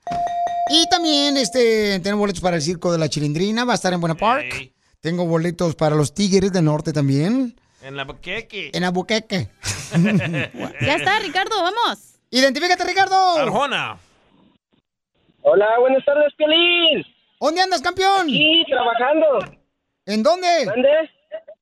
Y 0.70 0.88
también 0.88 1.36
este, 1.36 2.00
tenemos 2.00 2.20
boletos 2.20 2.40
para 2.40 2.56
el 2.56 2.62
Circo 2.62 2.90
de 2.92 2.98
la 2.98 3.08
Chilindrina. 3.08 3.64
Va 3.64 3.72
a 3.72 3.74
estar 3.76 3.92
en 3.92 4.00
Buena 4.00 4.14
Park. 4.14 4.72
Tengo 5.00 5.26
boletos 5.26 5.74
para 5.74 5.94
los 5.94 6.14
Tigres 6.14 6.52
del 6.52 6.64
Norte 6.64 6.92
también. 6.92 7.54
En 7.82 7.96
la 7.96 8.04
boqueque. 8.04 8.70
En 8.72 8.84
Albuquerque. 8.84 9.48
Ya 10.80 10.96
está, 10.96 11.20
Ricardo, 11.20 11.54
vamos. 11.62 12.14
Identifícate, 12.30 12.82
Ricardo. 12.84 13.36
Arjona. 13.36 13.98
Hola, 15.42 15.66
buenas 15.78 16.04
tardes, 16.04 16.32
Piolín. 16.36 17.04
¿Dónde 17.38 17.60
andas, 17.60 17.82
campeón? 17.82 18.22
Aquí, 18.22 18.64
trabajando. 18.66 19.56
¿En 20.06 20.22
dónde? 20.22 20.64
¿Dónde? 20.64 20.88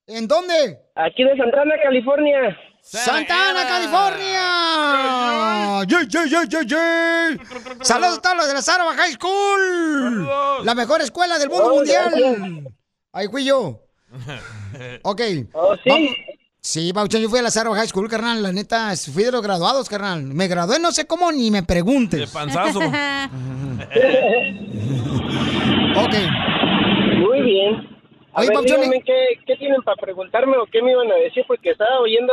¿En 0.06 0.28
dónde? 0.28 0.78
Aquí 0.94 1.24
de 1.24 1.36
Santana, 1.36 1.74
California. 1.82 2.56
Santa 2.84 3.50
Ana, 3.50 3.64
California. 3.66 4.42
¡Yay, 5.88 6.06
yay, 6.08 6.28
yay, 6.28 6.46
yay, 6.48 6.66
yay! 6.66 7.38
Saludos 7.80 8.18
a 8.18 8.22
todos 8.22 8.36
los 8.36 8.48
de 8.48 8.54
la 8.54 8.62
Sarva 8.62 8.92
High 8.94 9.12
School. 9.12 10.28
La 10.64 10.74
mejor 10.74 11.00
escuela 11.00 11.38
del 11.38 11.48
mundo 11.48 11.64
Oh, 11.72 11.76
mundial. 11.76 12.64
Ahí 13.12 13.28
fui 13.28 13.44
yo. 13.44 13.80
Ok. 15.02 15.20
Oh, 15.52 15.74
sí. 15.76 15.82
Vamos- 15.90 16.10
Sí, 16.64 16.92
Pauchón, 16.92 17.20
yo 17.20 17.28
fui 17.28 17.40
a 17.40 17.42
la 17.42 17.50
Sarva 17.50 17.74
High 17.76 17.88
School, 17.88 18.08
carnal. 18.08 18.40
La 18.42 18.52
neta, 18.52 18.92
fui 19.12 19.24
de 19.24 19.32
los 19.32 19.42
graduados, 19.42 19.88
carnal. 19.88 20.22
Me 20.22 20.46
gradué 20.48 20.78
no 20.78 20.92
sé 20.92 21.06
cómo 21.06 21.32
ni 21.32 21.50
me 21.50 21.62
preguntes. 21.64 22.20
De 22.20 22.26
panzazo. 22.28 22.78
ok. 25.96 26.14
Muy 27.18 27.42
bien. 27.42 27.74
A 28.32 28.40
Oye, 28.40 28.48
ver, 28.48 28.54
Pauchón, 28.54 28.76
díganme 28.76 29.02
qué, 29.04 29.14
qué 29.46 29.56
tienen 29.56 29.82
para 29.82 29.96
preguntarme 30.00 30.56
o 30.56 30.64
qué 30.66 30.80
me 30.82 30.92
iban 30.92 31.10
a 31.10 31.16
decir, 31.16 31.44
porque 31.48 31.70
estaba 31.70 31.98
oyendo 32.00 32.32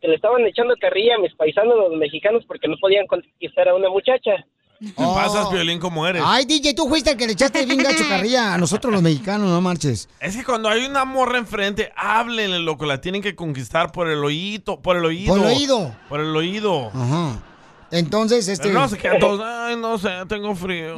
que 0.00 0.08
le 0.08 0.14
estaban 0.14 0.46
echando 0.46 0.74
carrilla 0.80 1.16
a 1.16 1.18
mis 1.18 1.34
paisanos 1.34 1.76
los 1.76 1.98
mexicanos 1.98 2.44
porque 2.46 2.68
no 2.68 2.76
podían 2.80 3.06
conquistar 3.06 3.68
a 3.68 3.74
una 3.74 3.88
muchacha. 3.88 4.44
Te 4.80 4.92
pasas, 4.94 5.50
violín, 5.50 5.80
como 5.80 6.06
eres. 6.06 6.22
Ay, 6.24 6.44
DJ, 6.44 6.72
tú 6.72 6.88
fuiste 6.88 7.10
el 7.10 7.16
que 7.16 7.26
le 7.26 7.32
echaste 7.32 7.66
bien 7.66 7.78
gacho 7.78 8.04
carrilla 8.08 8.54
a 8.54 8.58
nosotros 8.58 8.92
los 8.92 9.02
mexicanos, 9.02 9.50
no 9.50 9.60
marches. 9.60 10.08
Es 10.20 10.36
que 10.36 10.44
cuando 10.44 10.68
hay 10.68 10.86
una 10.86 11.04
morra 11.04 11.38
enfrente, 11.38 11.92
háblenle, 11.96 12.60
loco. 12.60 12.86
La 12.86 13.00
tienen 13.00 13.20
que 13.20 13.34
conquistar 13.34 13.90
por 13.90 14.08
el 14.08 14.22
oído. 14.22 14.80
Por 14.80 14.96
el 14.96 15.04
oído. 15.04 15.34
Por 15.34 15.40
el 15.40 15.46
oído. 15.46 15.96
Por 16.08 16.20
el 16.20 16.36
oído. 16.36 16.92
Ajá. 16.94 17.42
Entonces, 17.90 18.46
este... 18.46 18.68
Pero 18.68 18.80
no, 18.80 18.88
se 18.88 18.98
quedan 18.98 19.18
todos. 19.18 19.40
Ay, 19.42 19.74
no 19.76 19.98
sé, 19.98 20.10
tengo 20.28 20.54
frío. 20.54 20.94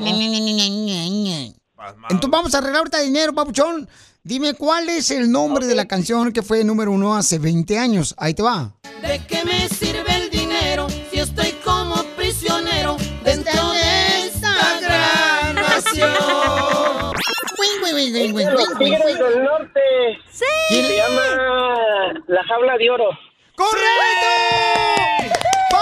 Entonces 2.10 2.30
vamos 2.30 2.54
a 2.54 2.58
arreglar 2.58 2.80
ahorita 2.80 3.00
dinero, 3.00 3.32
papuchón. 3.32 3.88
Dime 4.22 4.52
cuál 4.52 4.90
es 4.90 5.10
el 5.10 5.32
nombre 5.32 5.66
de 5.66 5.74
la 5.74 5.88
canción 5.88 6.30
que 6.32 6.42
fue 6.42 6.62
número 6.62 6.92
uno 6.92 7.16
hace 7.16 7.38
20 7.38 7.78
años. 7.78 8.14
Ahí 8.18 8.34
te 8.34 8.42
va. 8.42 8.74
¿De 9.00 9.18
qué 9.26 9.42
me 9.46 9.66
sirve 9.68 10.14
el 10.14 10.28
dinero 10.28 10.88
si 11.10 11.20
estoy 11.20 11.52
como 11.64 11.94
prisionero 12.16 12.98
dentro 13.24 13.70
de 13.70 14.26
esta 14.26 14.80
gran 14.80 15.54
nación? 15.54 16.10
Del 18.12 19.42
Norte. 19.42 19.80
¿Quién? 20.68 20.86
Se 20.86 20.96
llama 20.96 21.22
La 22.26 22.44
Jaula 22.44 22.76
de 22.76 22.90
Oro. 22.90 23.10
¡Correcto! 23.56 23.90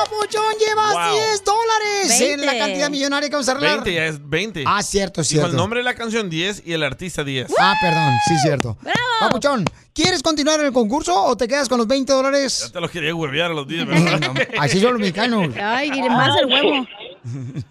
Papuchón, 0.05 0.55
llevas 0.59 0.93
Wow. 0.93 1.13
10 1.15 1.45
dólares 1.45 2.21
en 2.21 2.41
la 2.41 2.47
20. 2.53 2.59
cantidad 2.59 2.91
millonaria 2.91 3.29
que 3.29 3.35
vamos 3.35 3.49
a 3.49 3.53
arreglar. 3.53 3.75
20, 3.85 3.95
ya 3.95 4.05
es 4.07 4.29
20. 4.29 4.65
Ah, 4.67 4.83
cierto, 4.83 5.21
Dijo 5.23 5.29
cierto. 5.31 5.51
el 5.51 5.57
nombre 5.57 5.81
de 5.81 5.85
la 5.85 5.95
canción 5.95 6.29
10 6.31 6.63
y 6.65 6.73
el 6.73 6.83
artista 6.83 7.25
10. 7.25 7.49
Ah, 7.59 7.75
perdón, 7.81 8.13
sí, 8.29 8.35
cierto. 8.43 8.77
Papuchón, 9.21 9.65
¿quieres 9.95 10.23
continuar 10.23 10.61
en 10.61 10.67
el 10.67 10.73
concurso 10.73 11.21
o 11.25 11.37
te 11.37 11.49
quedas 11.49 11.69
con 11.69 11.79
los 11.79 11.87
20 11.87 12.13
Ya 12.13 12.17
dólares? 12.17 12.71
te 12.73 12.81
los 12.81 12.91
quería 12.91 13.15
huevear 13.15 13.51
a 13.51 13.55
los 13.55 13.67
10, 13.67 13.87
¿verdad? 13.87 14.49
Así 14.59 14.81
son 14.81 14.93
los 14.93 15.01
mexicanos. 15.01 15.49
Ay, 15.61 15.91
y 15.95 16.03
más 16.09 16.37
el 16.41 16.47
huevo. 16.47 16.87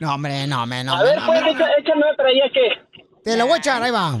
No, 0.00 0.14
hombre, 0.14 0.46
no, 0.46 0.62
hombre, 0.62 0.84
no. 0.84 0.94
A 0.94 1.02
ver, 1.02 1.18
no, 1.18 1.26
pues, 1.26 1.40
no. 1.40 1.46
echa- 1.48 1.66
échame 1.80 2.02
otra, 2.12 2.26
ya 2.32 2.52
que. 2.52 3.02
Te 3.24 3.36
la 3.36 3.42
voy 3.44 3.54
a 3.54 3.56
echar, 3.56 3.82
ahí 3.82 3.90
va. 3.90 4.16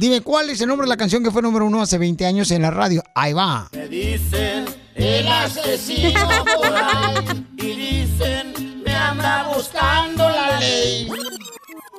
Dime 0.00 0.22
cuál 0.22 0.50
es 0.50 0.60
el 0.60 0.66
nombre 0.66 0.86
de 0.86 0.88
la 0.88 0.96
canción 0.96 1.22
que 1.22 1.30
fue 1.30 1.40
número 1.40 1.66
uno 1.66 1.80
hace 1.80 1.98
20 1.98 2.26
años 2.26 2.50
en 2.50 2.62
la 2.62 2.70
radio. 2.72 3.00
Ahí 3.14 3.32
va. 3.32 3.68
Me 3.72 3.86
dicen 3.86 4.64
el 5.02 5.26
asesino 5.28 6.44
por 6.56 6.66
ahí 6.66 7.44
y 7.58 7.72
dicen 7.72 8.82
me 8.84 8.94
anda 8.94 9.48
buscando 9.54 10.28
la 10.28 10.58
ley. 10.60 11.08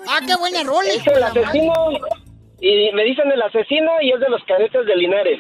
Ah, 0.08 0.20
qué 0.26 0.36
buena 0.36 0.64
rola. 0.64 0.90
Es 0.90 1.06
el 1.08 1.24
asesino. 1.24 1.74
Y 2.60 2.92
me 2.94 3.04
dicen 3.04 3.32
el 3.32 3.42
asesino 3.42 3.92
y 4.02 4.12
es 4.12 4.20
de 4.20 4.30
los 4.30 4.42
cadetes 4.46 4.86
de 4.86 4.96
Linares. 4.96 5.40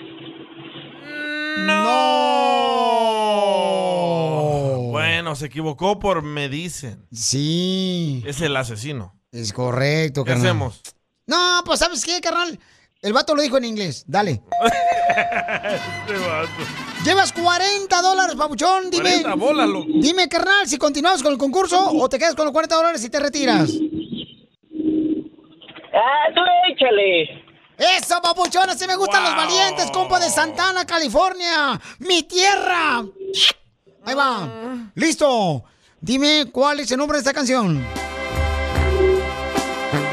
No. 3.92 4.78
Bueno, 4.92 5.36
se 5.36 5.46
equivocó 5.48 6.00
por 6.00 6.22
me 6.24 6.50
dicen. 6.50 7.06
Sí. 7.12 8.24
Es 8.26 8.42
el 8.42 8.56
asesino. 8.56 9.16
Es 9.32 9.54
correcto, 9.54 10.24
¿Qué 10.24 10.32
carnal. 10.32 10.48
hacemos? 10.48 10.82
No, 11.28 11.62
pues 11.66 11.80
¿sabes 11.80 12.04
qué, 12.06 12.20
carnal? 12.22 12.60
El 13.02 13.14
vato 13.14 13.34
lo 13.36 13.42
dijo 13.42 13.58
en 13.58 13.66
inglés. 13.66 14.04
Dale. 14.08 14.42
Este 15.12 16.18
vato. 16.28 16.91
Llevas 17.04 17.34
40 17.34 18.02
dólares, 18.02 18.36
papuchón. 18.36 18.92
Dime. 18.92 19.22
40 19.22 19.34
bolas, 19.36 19.68
loco. 19.68 19.88
Dime, 19.96 20.28
carnal, 20.30 20.68
si 20.68 20.78
continuamos 20.78 21.24
con 21.24 21.32
el 21.34 21.38
concurso 21.40 21.90
o 21.92 22.08
te 22.08 22.20
quedas 22.20 22.36
con 22.36 22.46
los 22.46 22.54
40 22.54 22.76
dólares 22.76 23.04
y 23.04 23.10
te 23.10 23.20
retiras. 23.20 23.72
Ah, 25.94 26.32
tú 26.34 26.42
échale. 26.72 27.44
Eso, 27.98 28.22
papuchón, 28.22 28.70
así 28.70 28.86
me 28.86 28.96
gustan 28.96 29.24
los 29.24 29.36
valientes, 29.36 29.90
compa 29.90 30.20
de 30.20 30.30
Santana, 30.30 30.86
California. 30.86 31.80
Mi 32.00 32.22
tierra. 32.24 33.04
Ahí 34.06 34.14
va. 34.16 34.92
Listo. 34.96 35.64
Dime 36.00 36.48
cuál 36.52 36.80
es 36.82 36.92
el 36.92 36.98
nombre 36.98 37.18
de 37.18 37.20
esta 37.22 37.34
canción. 37.34 37.84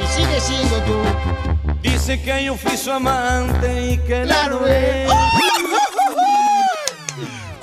Y 0.03 0.07
sigue 0.07 0.41
siendo 0.41 0.77
tú. 0.85 0.99
Dice 1.83 2.21
que 2.23 2.45
yo 2.45 2.55
fui 2.57 2.77
su 2.77 2.91
amante 2.91 3.93
y 3.93 3.99
que 3.99 4.25
la 4.25 4.27
Claro, 4.27 4.59
robé. 4.61 5.07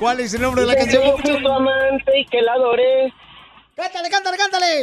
¿Cuál 0.06 0.20
es 0.20 0.36
el 0.36 0.42
nombre 0.44 0.62
de 0.62 0.68
la 0.68 0.76
canción, 0.76 1.02
papuchón? 1.02 1.42
su 1.42 1.48
amante 1.48 2.20
y 2.20 2.26
que 2.28 2.40
la 2.44 2.54
adoré. 2.54 3.12
Cántale, 3.76 4.08
cántale, 4.08 4.38
cántale. 4.38 4.82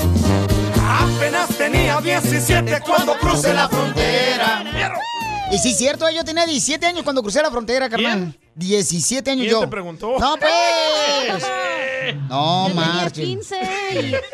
Apenas 0.89 1.49
tenía 1.57 2.01
17 2.01 2.81
cuando 2.87 3.15
crucé 3.19 3.53
la 3.55 3.69
frontera. 3.69 4.65
Y 5.53 5.59
sí, 5.59 5.75
cierto, 5.75 6.09
yo 6.11 6.25
tenía 6.25 6.47
17 6.47 6.87
años 6.87 7.03
cuando 7.03 7.23
crucé 7.23 7.43
la 7.43 7.51
frontera, 7.51 7.89
carnal. 7.89 8.39
17 8.55 9.31
años 9.31 9.43
¿Quién 9.43 9.53
yo. 9.53 9.61
te 9.61 9.69
preguntó? 9.69 10.17
No, 10.19 10.37
pues. 10.37 11.45
No, 12.29 12.69
Yo 12.69 12.75
tenía 12.75 12.87
marchen. 12.93 13.25
15 13.25 13.57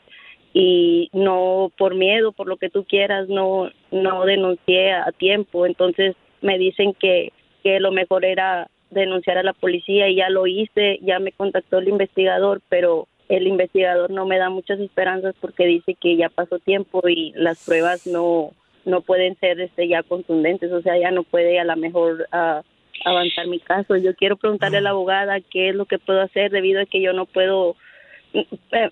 y 0.52 1.08
no 1.12 1.72
por 1.78 1.94
miedo, 1.94 2.32
por 2.32 2.46
lo 2.46 2.56
que 2.58 2.68
tú 2.70 2.84
quieras, 2.84 3.26
no 3.28 3.70
no 3.90 4.24
denuncié 4.26 4.92
a 4.92 5.10
tiempo, 5.12 5.64
entonces 5.66 6.14
me 6.42 6.58
dicen 6.58 6.94
que 6.94 7.32
que 7.62 7.80
lo 7.80 7.92
mejor 7.92 8.24
era 8.24 8.68
denunciar 8.90 9.38
a 9.38 9.42
la 9.42 9.52
policía 9.52 10.08
y 10.08 10.16
ya 10.16 10.30
lo 10.30 10.46
hice, 10.46 10.98
ya 11.02 11.18
me 11.18 11.32
contactó 11.32 11.78
el 11.78 11.88
investigador, 11.88 12.60
pero 12.68 13.06
el 13.28 13.46
investigador 13.46 14.10
no 14.10 14.26
me 14.26 14.38
da 14.38 14.50
muchas 14.50 14.80
esperanzas 14.80 15.34
porque 15.40 15.66
dice 15.66 15.94
que 15.94 16.16
ya 16.16 16.28
pasó 16.28 16.58
tiempo 16.58 17.08
y 17.08 17.32
las 17.36 17.64
pruebas 17.64 18.06
no 18.06 18.52
no 18.86 19.02
pueden 19.02 19.36
ser 19.38 19.60
este 19.60 19.88
ya 19.88 20.02
contundentes, 20.02 20.72
o 20.72 20.80
sea, 20.80 20.98
ya 20.98 21.10
no 21.10 21.22
puede 21.22 21.60
a 21.60 21.64
lo 21.64 21.76
mejor 21.76 22.26
ah, 22.32 22.62
avanzar 23.04 23.46
mi 23.46 23.60
caso. 23.60 23.96
Yo 23.96 24.14
quiero 24.14 24.36
preguntarle 24.36 24.78
a 24.78 24.80
la 24.80 24.90
abogada 24.90 25.40
qué 25.40 25.68
es 25.68 25.74
lo 25.74 25.84
que 25.84 25.98
puedo 25.98 26.22
hacer 26.22 26.50
debido 26.50 26.80
a 26.80 26.86
que 26.86 27.00
yo 27.00 27.12
no 27.12 27.26
puedo 27.26 27.76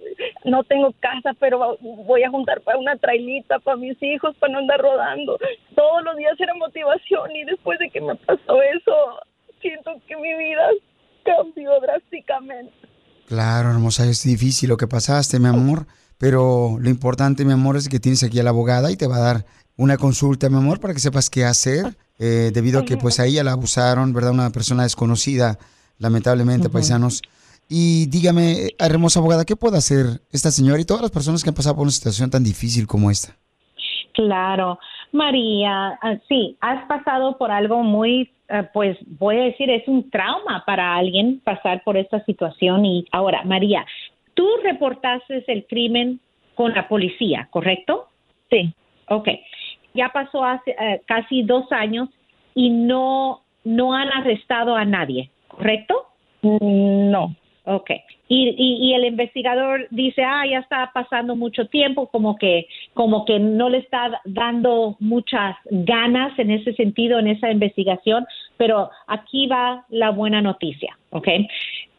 No 0.44 0.66
tengo 0.66 0.94
casa, 1.00 1.32
pero 1.40 1.78
voy 1.80 2.24
a 2.24 2.30
juntar 2.30 2.60
para 2.60 2.78
una 2.78 2.98
trailita 2.98 3.58
para 3.60 3.78
mis 3.78 3.96
hijos, 4.04 4.36
para 4.36 4.52
no 4.52 4.60
andar 4.60 4.82
rodando. 4.82 5.38
Todos 5.76 6.04
los 6.04 6.18
días 6.18 6.34
era 6.42 6.54
motivación 6.56 7.34
y 7.34 7.46
después 7.46 7.80
de 7.80 7.90
que 7.90 8.02
me 8.02 8.16
pasó 8.16 8.62
eso, 8.64 8.94
siento 9.62 9.92
que 10.10 10.18
mi 10.18 10.38
vida 10.38 10.68
cambió 11.24 11.80
drásticamente. 11.80 12.74
Claro, 13.30 13.70
hermosa, 13.70 14.04
es 14.04 14.24
difícil 14.24 14.68
lo 14.68 14.76
que 14.76 14.88
pasaste, 14.88 15.40
mi 15.40 15.48
amor, 15.48 15.86
pero 16.18 16.78
lo 16.82 16.90
importante, 16.90 17.46
mi 17.46 17.54
amor, 17.54 17.78
es 17.78 17.88
que 17.88 18.02
tienes 18.02 18.24
aquí 18.24 18.42
a 18.42 18.44
la 18.44 18.50
abogada 18.50 18.92
y 18.92 18.98
te 18.98 19.08
va 19.08 19.16
a 19.16 19.34
dar 19.34 19.46
una 19.78 19.96
consulta, 19.96 20.50
mi 20.50 20.58
amor, 20.58 20.82
para 20.82 20.94
que 20.94 21.00
sepas 21.00 21.30
qué 21.30 21.46
hacer, 21.46 21.96
eh, 22.20 22.52
debido 22.54 22.82
a 22.82 22.84
que 22.84 22.98
pues 22.98 23.22
a 23.22 23.26
ella 23.26 23.46
la 23.46 23.54
abusaron, 23.54 24.12
¿verdad? 24.12 24.32
Una 24.32 24.50
persona 24.50 24.84
desconocida, 24.84 25.58
lamentablemente, 26.00 26.70
paisanos. 26.70 27.22
Y 27.70 28.08
dígame, 28.08 28.70
hermosa 28.80 29.20
abogada, 29.20 29.44
¿qué 29.44 29.56
puede 29.56 29.78
hacer 29.78 30.22
esta 30.32 30.52
señora 30.52 30.80
y 30.80 30.86
todas 30.86 31.02
las 31.02 31.12
personas 31.12 31.44
que 31.44 31.50
han 31.50 31.56
pasado 31.56 31.76
por 31.76 31.84
una 31.84 31.92
situación 31.92 32.30
tan 32.30 32.44
difícil 32.44 32.88
como 32.88 33.12
esta? 33.12 33.36
Claro, 34.14 34.80
María, 35.12 36.00
ah, 36.02 36.18
sí, 36.28 36.58
has 36.62 36.86
pasado 36.88 37.38
por 37.38 37.52
algo 37.52 37.84
muy, 37.84 38.32
ah, 38.50 38.70
pues 38.74 38.98
voy 39.20 39.38
a 39.38 39.44
decir, 39.44 39.70
es 39.70 39.88
un 39.88 40.10
trauma 40.10 40.64
para 40.66 40.96
alguien 40.96 41.42
pasar 41.44 41.84
por 41.84 41.98
esta 41.98 42.24
situación. 42.26 42.86
Y 42.86 43.06
ahora, 43.12 43.44
María, 43.44 43.86
tú 44.34 44.48
reportaste 44.64 45.44
el 45.48 45.66
crimen 45.68 46.20
con 46.56 46.74
la 46.74 46.88
policía, 46.88 47.48
¿correcto? 47.52 48.08
Sí. 48.50 48.74
Ok, 49.10 49.30
ya 49.94 50.10
pasó 50.10 50.44
hace 50.44 50.72
eh, 50.72 51.02
casi 51.06 51.44
dos 51.44 51.72
años 51.72 52.10
y 52.56 52.70
no, 52.70 53.42
no 53.64 53.94
han 53.94 54.10
arrestado 54.10 54.76
a 54.76 54.84
nadie, 54.84 55.30
¿correcto? 55.48 56.06
No. 56.42 57.36
Ok. 57.70 57.92
Y, 58.30 58.50
y, 58.58 58.88
y 58.88 58.94
el 58.94 59.06
investigador 59.06 59.88
dice, 59.92 60.24
ah, 60.24 60.46
ya 60.50 60.60
está 60.60 60.90
pasando 60.94 61.36
mucho 61.36 61.68
tiempo, 61.68 62.08
como 62.08 62.38
que, 62.38 62.68
como 62.94 63.26
que 63.26 63.40
no 63.40 63.70
le 63.70 63.80
está 63.80 64.22
dando 64.24 64.96
muchas 65.00 65.56
ganas 65.66 66.38
en 66.40 66.52
ese 66.52 66.74
sentido, 66.74 67.20
en 67.20 67.28
esa 67.28 67.52
investigación, 67.52 68.26
pero 68.56 68.90
aquí 69.08 69.48
va 69.48 69.86
la 69.90 70.12
buena 70.12 70.42
noticia, 70.42 70.98
¿ok? 71.10 71.28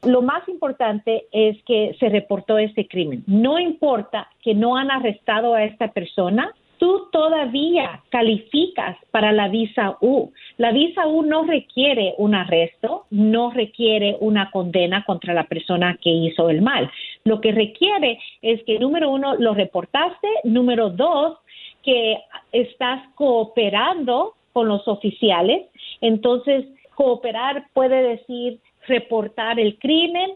Lo 0.04 0.22
más 0.22 0.48
importante 0.48 1.24
es 1.32 1.62
que 1.64 1.94
se 1.98 2.08
reportó 2.08 2.56
este 2.56 2.86
crimen. 2.86 3.24
No 3.26 3.58
importa 3.58 4.28
que 4.42 4.54
no 4.54 4.76
han 4.76 4.90
arrestado 4.90 5.54
a 5.54 5.64
esta 5.64 5.88
persona, 5.88 6.54
tú 6.78 7.08
todavía 7.12 8.02
calificas 8.08 8.96
para 9.10 9.32
la 9.32 9.48
visa 9.48 9.96
U. 10.00 10.32
La 10.56 10.72
visa 10.72 11.06
U 11.06 11.22
no 11.22 11.44
requiere 11.44 12.14
un 12.18 12.34
arresto, 12.34 13.04
no 13.10 13.50
requiere 13.50 14.16
una 14.20 14.50
condena 14.50 15.04
contra 15.04 15.34
la 15.34 15.44
persona 15.44 15.98
que 16.02 16.10
hizo 16.10 16.50
el 16.50 16.62
mal. 16.62 16.90
Lo 17.24 17.40
que 17.40 17.52
requiere 17.52 18.18
es 18.42 18.62
que, 18.64 18.78
número 18.78 19.10
uno, 19.10 19.34
lo 19.36 19.54
reportaste, 19.54 20.28
número 20.44 20.90
dos, 20.90 21.38
que 21.82 22.18
estás 22.52 23.02
cooperando 23.14 24.34
con 24.52 24.68
los 24.68 24.86
oficiales. 24.88 25.66
Entonces, 26.00 26.64
cooperar 26.94 27.66
puede 27.74 28.02
decir 28.02 28.58
reportar 28.86 29.60
el 29.60 29.78
crimen. 29.78 30.30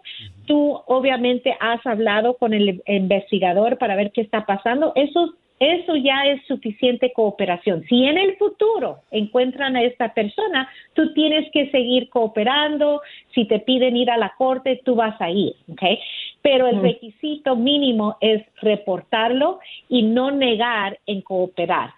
Tú 0.47 0.81
obviamente 0.87 1.57
has 1.59 1.85
hablado 1.87 2.35
con 2.35 2.53
el 2.53 2.83
investigador 2.87 3.79
para 3.79 3.97
ver 3.97 4.13
qué 4.13 4.21
está 4.21 4.47
pasando. 4.47 4.93
Eso 4.95 5.35
eso 5.63 5.95
ya 5.97 6.27
es 6.27 6.45
suficiente 6.47 7.13
cooperación. 7.13 7.85
Si 7.89 8.05
en 8.05 8.19
el 8.19 8.37
futuro 8.37 8.99
encuentran 9.11 9.77
a 9.77 9.83
esta 9.83 10.13
persona, 10.13 10.69
tú 10.95 11.13
tienes 11.15 11.51
que 11.53 11.71
seguir 11.71 12.09
cooperando. 12.09 13.01
Si 13.35 13.45
te 13.45 13.61
piden 13.61 13.97
ir 13.97 14.11
a 14.11 14.17
la 14.17 14.35
corte, 14.37 14.81
tú 14.85 14.97
vas 14.97 15.21
a 15.21 15.31
ir, 15.31 15.55
¿ok? 15.71 15.83
Pero 16.43 16.67
el 16.67 16.83
requisito 16.83 17.55
mínimo 17.55 18.17
es 18.21 18.43
reportarlo 18.61 19.61
y 19.89 20.03
no 20.03 20.31
negar 20.33 20.99
en 21.07 21.21
cooperar. 21.21 21.91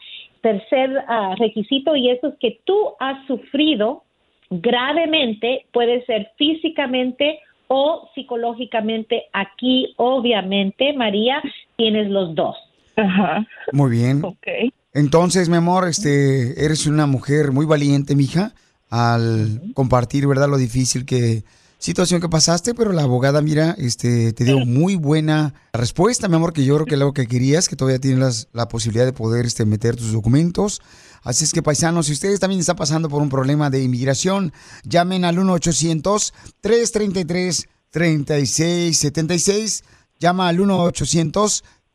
Tercer 0.43 0.91
uh, 0.91 1.35
requisito, 1.37 1.97
y 1.97 2.11
eso 2.11 2.29
es 2.29 2.35
que 2.39 2.59
tú 2.65 2.91
has 3.01 3.27
sufrido 3.27 4.03
gravemente, 4.51 5.65
puede 5.73 6.05
ser 6.05 6.33
físicamente 6.37 7.41
o 7.69 8.11
psicológicamente. 8.15 9.25
Aquí, 9.33 9.95
obviamente, 9.97 10.93
María, 10.93 11.43
tienes 11.77 12.11
los 12.11 12.35
dos. 12.35 12.57
Ajá. 12.97 13.47
Muy 13.73 13.91
bien. 13.91 14.25
Ok. 14.25 14.47
Entonces, 14.93 15.49
mi 15.49 15.57
amor, 15.57 15.89
este, 15.89 16.65
eres 16.65 16.87
una 16.87 17.07
mujer 17.07 17.51
muy 17.53 17.67
valiente, 17.67 18.15
mija, 18.15 18.55
al 18.91 19.61
compartir, 19.75 20.27
¿verdad? 20.27 20.49
Lo 20.49 20.57
difícil 20.57 21.05
que 21.05 21.45
situación 21.79 22.21
que 22.21 22.29
pasaste, 22.29 22.75
pero 22.75 22.93
la 22.93 23.03
abogada, 23.03 23.43
mira, 23.43 23.75
este, 23.77 24.33
te 24.33 24.45
dio 24.45 24.65
muy 24.65 24.95
buena 24.95 25.53
respuesta, 25.73 26.29
mi 26.29 26.37
amor, 26.37 26.53
que 26.55 26.65
yo 26.65 26.77
creo 26.77 26.87
que 26.87 26.95
es 26.95 27.01
lo 27.01 27.13
que 27.13 27.27
querías, 27.27 27.69
que 27.69 27.75
todavía 27.77 27.99
tienes 27.99 28.21
las- 28.21 28.49
la 28.53 28.69
posibilidad 28.69 29.05
de 29.05 29.13
poder 29.13 29.45
este, 29.45 29.65
meter 29.67 29.97
tus 29.97 30.13
documentos. 30.13 30.81
Así 31.25 31.45
es 31.45 31.53
que, 31.53 31.63
paisanos, 31.63 32.07
si 32.07 32.13
ustedes 32.13 32.39
también 32.41 32.61
están 32.61 32.77
pasando 32.77 33.09
por 33.11 33.21
un 33.21 33.29
problema 33.29 33.69
de 33.71 33.83
inmigración, 33.83 34.53
llamen 34.85 35.25
al 35.25 35.37
1-800-333 35.39 37.67
1-800-333-3676. 37.95 39.83
Llama 40.21 40.49
al 40.49 40.59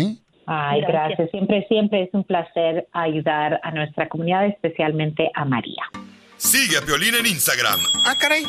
Ay, 0.48 0.82
gracias. 0.82 1.30
Siempre, 1.32 1.65
siempre 1.68 2.03
es 2.03 2.10
un 2.14 2.24
placer 2.24 2.88
ayudar 2.91 3.60
a 3.64 3.72
nuestra 3.72 4.10
comunidad, 4.10 4.45
especialmente 4.48 5.30
a 5.36 5.45
María. 5.45 5.84
Sigue 6.38 6.78
a 6.78 6.82
Piolín 6.82 7.15
en 7.15 7.26
Instagram, 7.26 7.80
Ah, 8.06 8.15
caray. 8.20 8.44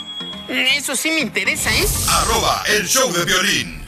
Eso 0.48 0.94
sí 0.96 1.10
me 1.10 1.20
interesa, 1.20 1.70
¿eh? 1.70 1.84
arroba 2.10 2.62
el 2.76 2.86
show 2.86 3.10
de 3.12 3.24
violín. 3.24 3.83